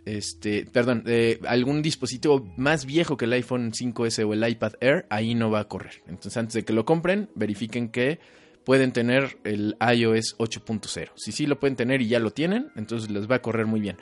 este, 0.07 0.65
perdón, 0.65 1.05
algún 1.47 1.83
dispositivo 1.83 2.49
más 2.57 2.87
viejo 2.87 3.17
que 3.17 3.27
el 3.27 3.33
iPhone 3.35 3.73
5S 3.73 4.25
o 4.27 4.33
el 4.33 4.49
iPad 4.49 4.75
Air, 4.81 5.07
ahí 5.11 5.35
no 5.35 5.51
va 5.51 5.61
a 5.61 5.69
correr. 5.69 6.03
Entonces, 6.07 6.37
antes 6.39 6.55
de 6.55 6.65
que 6.65 6.73
lo 6.73 6.87
compren, 6.87 7.29
verifiquen 7.35 7.91
que 7.91 8.19
pueden 8.65 8.93
tener 8.93 9.39
el 9.45 9.77
iOS 9.81 10.37
8.0. 10.39 11.11
Si 11.15 11.33
sí 11.33 11.47
lo 11.47 11.61
pueden 11.61 11.77
tener 11.77 12.03
y 12.03 12.09
ya 12.09 12.19
lo 12.19 12.33
tienen, 12.33 12.73
entonces 12.75 13.11
les 13.11 13.31
va 13.31 13.37
a 13.37 13.43
correr 13.43 13.67
muy 13.67 13.81
bien. 13.81 13.97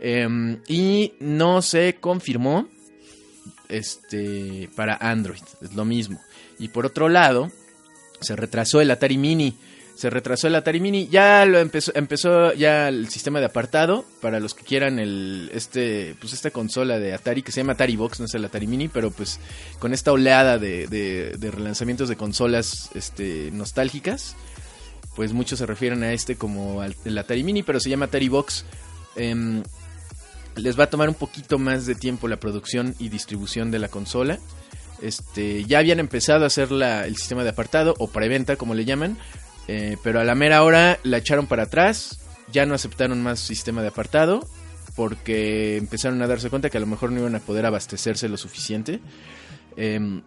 Em, 0.00 0.60
y 0.66 1.12
no 1.20 1.62
se 1.62 1.96
confirmó 2.00 2.68
este, 3.68 4.68
para 4.74 4.96
Android, 4.96 5.42
es 5.62 5.74
lo 5.74 5.84
mismo. 5.84 6.20
Y 6.58 6.68
por 6.68 6.86
otro 6.86 7.08
lado, 7.08 7.52
se 8.20 8.34
retrasó 8.34 8.80
el 8.80 8.90
Atari 8.90 9.16
Mini. 9.16 9.54
Se 10.00 10.08
retrasó 10.08 10.46
el 10.46 10.54
Atari 10.54 10.80
Mini. 10.80 11.08
Ya 11.08 11.44
lo 11.44 11.58
empezó, 11.58 11.92
empezó 11.94 12.54
ya 12.54 12.88
el 12.88 13.10
sistema 13.10 13.38
de 13.38 13.44
apartado 13.44 14.06
para 14.22 14.40
los 14.40 14.54
que 14.54 14.64
quieran 14.64 14.98
el 14.98 15.50
este 15.52 16.16
pues 16.18 16.32
esta 16.32 16.50
consola 16.50 16.98
de 16.98 17.12
Atari 17.12 17.42
que 17.42 17.52
se 17.52 17.60
llama 17.60 17.74
Atari 17.74 17.96
Box, 17.96 18.18
no 18.18 18.24
es 18.24 18.32
el 18.32 18.42
Atari 18.46 18.66
Mini, 18.66 18.88
pero 18.88 19.10
pues 19.10 19.38
con 19.78 19.92
esta 19.92 20.10
oleada 20.10 20.56
de, 20.56 20.86
de- 20.86 21.36
de 21.38 21.50
relanzamientos 21.50 22.08
de 22.08 22.16
consolas 22.16 22.88
este 22.94 23.50
nostálgicas, 23.52 24.36
pues 25.16 25.34
muchos 25.34 25.58
se 25.58 25.66
refieren 25.66 26.02
a 26.02 26.14
este 26.14 26.36
como 26.36 26.80
al- 26.80 26.96
el 27.04 27.18
Atari 27.18 27.44
Mini, 27.44 27.62
pero 27.62 27.78
se 27.78 27.90
llama 27.90 28.06
Atari 28.06 28.30
Box. 28.30 28.64
Em, 29.16 29.62
les 30.56 30.80
va 30.80 30.84
a 30.84 30.90
tomar 30.90 31.10
un 31.10 31.14
poquito 31.14 31.58
más 31.58 31.84
de 31.84 31.94
tiempo 31.94 32.26
la 32.26 32.38
producción 32.40 32.94
y 32.98 33.10
distribución 33.10 33.70
de 33.70 33.78
la 33.80 33.88
consola. 33.88 34.38
Este, 35.02 35.62
ya 35.66 35.78
habían 35.78 36.00
empezado 36.00 36.44
a 36.44 36.46
hacer 36.46 36.70
la- 36.72 37.04
el 37.06 37.16
sistema 37.18 37.42
de 37.44 37.50
apartado 37.50 37.94
o 37.98 38.08
preventa, 38.08 38.56
como 38.56 38.72
le 38.74 38.86
llaman, 38.86 39.18
eh, 39.72 39.96
pero 40.02 40.18
a 40.18 40.24
la 40.24 40.34
mera 40.34 40.64
hora 40.64 40.98
la 41.04 41.18
echaron 41.18 41.46
para 41.46 41.62
atrás, 41.62 42.18
ya 42.50 42.66
no 42.66 42.74
aceptaron 42.74 43.22
más 43.22 43.38
sistema 43.38 43.82
de 43.82 43.88
apartado 43.88 44.44
porque 44.96 45.76
empezaron 45.76 46.20
a 46.22 46.26
darse 46.26 46.50
cuenta 46.50 46.70
que 46.70 46.76
a 46.76 46.80
lo 46.80 46.88
mejor 46.88 47.12
no 47.12 47.20
iban 47.20 47.36
a 47.36 47.38
poder 47.38 47.66
abastecerse 47.66 48.28
lo 48.28 48.36
suficiente. 48.36 48.98
Em, 49.76 50.22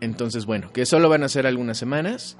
entonces, 0.00 0.44
bueno, 0.44 0.72
que 0.72 0.86
solo 0.86 1.08
van 1.08 1.22
a 1.22 1.28
ser 1.28 1.46
algunas 1.46 1.78
semanas, 1.78 2.36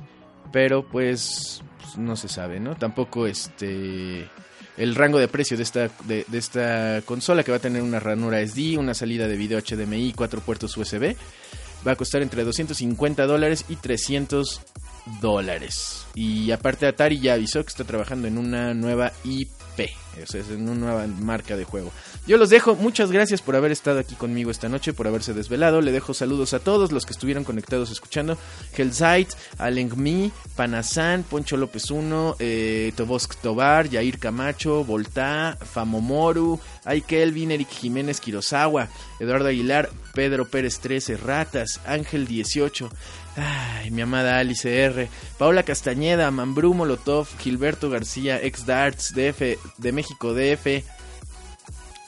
pero 0.51 0.85
pues, 0.89 1.63
pues, 1.81 1.97
no 1.97 2.17
se 2.17 2.27
sabe, 2.27 2.59
¿no? 2.59 2.75
Tampoco 2.75 3.29
este 3.29 4.29
el 4.77 4.97
rango 4.97 5.21
de 5.21 5.29
precio 5.29 5.57
de 5.57 5.63
esta, 5.63 5.89
de, 6.09 6.27
esta 6.33 7.01
consola 7.05 7.45
que 7.45 7.53
va 7.53 7.59
a 7.59 7.61
tener 7.61 7.83
una 7.83 8.01
ranura 8.01 8.45
SD, 8.45 8.77
una 8.77 8.95
salida 8.95 9.29
de 9.29 9.37
video 9.37 9.61
HDMI, 9.61 10.15
cuatro 10.17 10.41
puertos 10.41 10.77
USB, 10.77 11.15
va 11.87 11.93
a 11.93 11.97
costar 11.97 12.23
entre 12.23 12.43
250 12.43 13.25
dólares 13.27 13.67
y 13.69 13.77
300 13.77 14.63
dólares. 15.21 16.07
Y 16.15 16.51
aparte 16.51 16.87
Atari 16.87 17.21
ya 17.21 17.35
avisó 17.35 17.63
que 17.63 17.69
está 17.69 17.85
trabajando 17.85 18.29
en 18.29 18.39
una 18.39 18.75
nueva 18.75 19.13
IP, 19.25 19.51
sea, 20.27 20.41
es 20.41 20.51
en 20.51 20.69
una 20.69 20.75
nueva 20.75 21.07
marca 21.07 21.57
de 21.57 21.65
juego. 21.65 21.93
Yo 22.27 22.37
los 22.37 22.51
dejo, 22.51 22.75
muchas 22.77 23.11
gracias 23.11 23.43
por 23.43 23.57
haber 23.57 23.73
estado 23.73 23.99
aquí 23.99 24.15
conmigo 24.15 24.51
esta 24.51 24.69
noche, 24.69 24.93
por 24.93 25.07
haberse 25.07 25.35
desvelado. 25.35 25.81
Le 25.81 25.93
dejo 25.93 26.15
saludos 26.15 26.55
a 26.55 26.61
todos 26.61 26.93
los 26.93 27.07
que 27.07 27.13
estuvieron 27.13 27.45
conectados 27.45 27.91
escuchando. 27.91 28.37
Hellzait, 28.77 29.29
Alengmi, 29.59 30.33
Panazán, 30.57 31.23
Poncho 31.23 31.57
López 31.57 31.91
1, 31.91 32.37
eh, 32.39 32.93
Tobosk 32.97 33.37
Tobar, 33.37 33.89
Yair 33.89 34.19
Camacho, 34.19 34.85
Volta, 34.85 35.57
Famomoru, 35.61 36.61
Ay 36.85 37.03
Kelvin, 37.03 37.53
Eric 37.53 37.71
Jiménez 37.71 38.21
Quirozawa, 38.21 38.89
Eduardo 39.19 39.49
Aguilar, 39.49 39.91
Pedro 40.15 40.49
Pérez 40.49 40.81
13, 40.81 41.17
Ratas, 41.17 41.81
Ángel 41.87 42.27
18, 42.27 42.91
Ay, 43.43 43.91
mi 43.91 44.03
amada 44.03 44.39
Alice 44.39 44.85
R, 44.85 45.09
Paula 45.39 45.63
Castañeda, 45.63 46.31
Mambrú 46.31 46.75
Molotov, 46.75 47.27
Gilberto 47.39 47.89
García, 47.89 48.39
ex 48.43 48.67
Darts, 48.67 49.15
DF, 49.15 49.59
de 49.79 49.93
México 49.93 50.35
DF, 50.35 50.85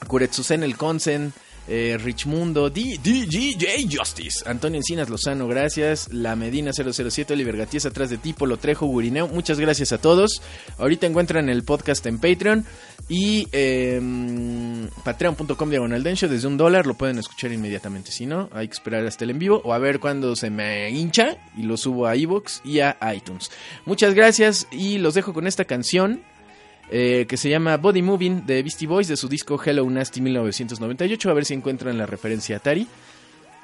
Kuretsusen 0.06 0.62
el 0.62 0.76
Consen, 0.76 1.32
eh, 1.68 1.98
Richmundo, 2.02 2.70
DJ 2.70 3.86
Justice, 3.90 4.44
Antonio 4.48 4.78
Encinas 4.78 5.08
Lozano, 5.08 5.48
gracias, 5.48 6.12
La 6.12 6.36
Medina 6.36 6.72
007, 6.72 7.34
Oliver 7.34 7.56
Gatíes 7.56 7.86
atrás 7.86 8.10
de 8.10 8.18
ti, 8.18 8.32
Polo 8.32 8.56
Trejo, 8.56 8.86
Gurineo, 8.86 9.28
muchas 9.28 9.58
gracias 9.60 9.92
a 9.92 9.98
todos. 9.98 10.42
Ahorita 10.78 11.06
encuentran 11.06 11.48
el 11.48 11.64
podcast 11.64 12.04
en 12.06 12.18
Patreon 12.18 12.64
y 13.08 13.48
eh, 13.52 14.00
patreon.com 15.04 15.70
desde 15.70 16.46
un 16.46 16.56
dólar 16.56 16.86
lo 16.86 16.94
pueden 16.94 17.18
escuchar 17.18 17.52
inmediatamente. 17.52 18.10
Si 18.10 18.26
no, 18.26 18.48
hay 18.52 18.68
que 18.68 18.74
esperar 18.74 19.06
hasta 19.06 19.24
el 19.24 19.30
en 19.30 19.38
vivo 19.38 19.60
o 19.64 19.72
a 19.72 19.78
ver 19.78 20.00
cuando 20.00 20.36
se 20.36 20.50
me 20.50 20.90
hincha 20.90 21.36
y 21.56 21.62
lo 21.62 21.76
subo 21.76 22.06
a 22.06 22.16
iVoox 22.16 22.60
y 22.64 22.80
a 22.80 22.96
iTunes. 23.14 23.50
Muchas 23.86 24.14
gracias 24.14 24.66
y 24.70 24.98
los 24.98 25.14
dejo 25.14 25.32
con 25.32 25.46
esta 25.46 25.64
canción 25.64 26.22
eh, 26.94 27.24
que 27.26 27.38
se 27.38 27.48
llama 27.48 27.78
Body 27.78 28.02
Moving 28.02 28.44
de 28.44 28.62
Beastie 28.62 28.86
Boys 28.86 29.08
de 29.08 29.16
su 29.16 29.26
disco 29.26 29.58
Hello 29.64 29.88
Nasty 29.88 30.20
1998. 30.20 31.30
A 31.30 31.32
ver 31.32 31.46
si 31.46 31.54
encuentran 31.54 31.96
la 31.96 32.04
referencia 32.04 32.58
Atari. 32.58 32.86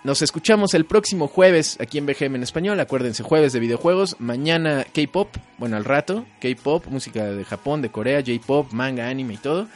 Nos 0.02 0.22
escuchamos 0.22 0.72
el 0.72 0.86
próximo 0.86 1.28
jueves 1.28 1.76
aquí 1.78 1.98
en 1.98 2.06
BGM 2.06 2.36
en 2.36 2.42
español. 2.42 2.80
Acuérdense, 2.80 3.22
jueves 3.22 3.52
de 3.52 3.60
videojuegos. 3.60 4.16
Mañana 4.18 4.86
K-pop, 4.94 5.28
bueno, 5.58 5.76
al 5.76 5.84
rato. 5.84 6.24
K-pop, 6.40 6.86
música 6.86 7.26
de 7.26 7.44
Japón, 7.44 7.82
de 7.82 7.90
Corea, 7.90 8.22
J-pop, 8.26 8.72
manga, 8.72 9.10
anime 9.10 9.34
y 9.34 9.38
todo. 9.38 9.68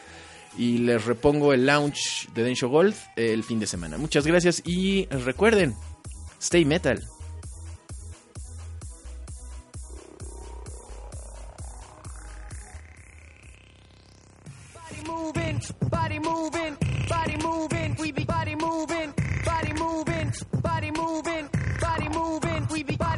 Y 0.57 0.79
les 0.79 1.05
repongo 1.05 1.53
el 1.53 1.66
launch 1.66 2.31
de 2.33 2.45
Densho 2.45 2.70
Gold 2.70 2.95
el 3.16 3.45
fin 3.45 3.61
de 3.61 3.66
semana. 3.66 3.99
Muchas 3.99 4.27
gracias 4.27 4.62
y 4.65 5.05
recuerden, 5.11 5.74
stay 6.41 6.65
metal. 6.65 7.07
Body 15.70 16.18
moving, 16.18 16.76
body 17.09 17.36
moving, 17.43 17.97
we 17.98 18.12
be 18.12 18.24
body 18.24 18.55
moving, 18.55 19.12
body 19.44 19.72
moving, 19.74 20.32
body 20.62 20.90
moving, 20.90 21.48
body 21.80 22.09
moving, 22.09 22.66
we 22.70 22.82
be 22.82 22.97
body. 22.97 23.11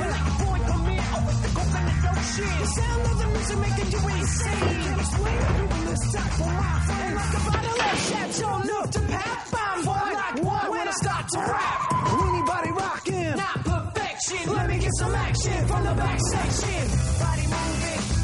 Till 0.00 0.12
I 0.12 0.22
point 0.40 0.64
for 0.70 0.78
me, 0.88 0.96
I 0.96 1.18
was 1.26 1.38
the 1.44 1.48
coke 1.56 1.74
and 1.78 1.86
the 1.88 1.94
dope 2.00 2.24
shit. 2.32 2.58
The 2.60 2.68
sound 2.76 3.02
of 3.10 3.16
the 3.20 3.26
music 3.34 3.58
making 3.66 3.88
you 3.94 4.02
insane. 4.16 4.64
I 4.64 4.74
can't 4.80 5.00
explain 5.00 5.38
to 5.40 5.52
you 5.60 5.66
in 5.76 5.84
this 5.90 6.04
time 6.14 6.32
for 6.40 6.50
my 6.60 6.74
friend. 6.86 7.14
Like 7.20 7.34
a 7.36 7.42
bottle 7.50 7.78
of 7.88 7.96
Chateau 8.08 8.54
Neuf 8.68 8.90
to 8.90 9.00
Pat 9.12 9.40
Bomb. 9.52 9.78
Fall 9.84 10.08
like 10.20 10.36
one 10.42 10.70
when 10.70 10.88
I 10.88 10.94
start 11.04 11.24
to 11.34 11.38
rap. 11.38 11.78
Anybody 12.30 12.70
rockin'? 12.82 13.36
Not 13.36 13.58
perfection. 13.70 14.54
Let 14.54 14.66
me 14.70 14.78
get 14.78 14.92
some 14.98 15.14
action 15.14 15.66
from 15.68 15.84
the 15.84 15.94
back 15.94 16.18
section. 16.32 16.82
Body 17.20 17.46
moving. 17.52 18.19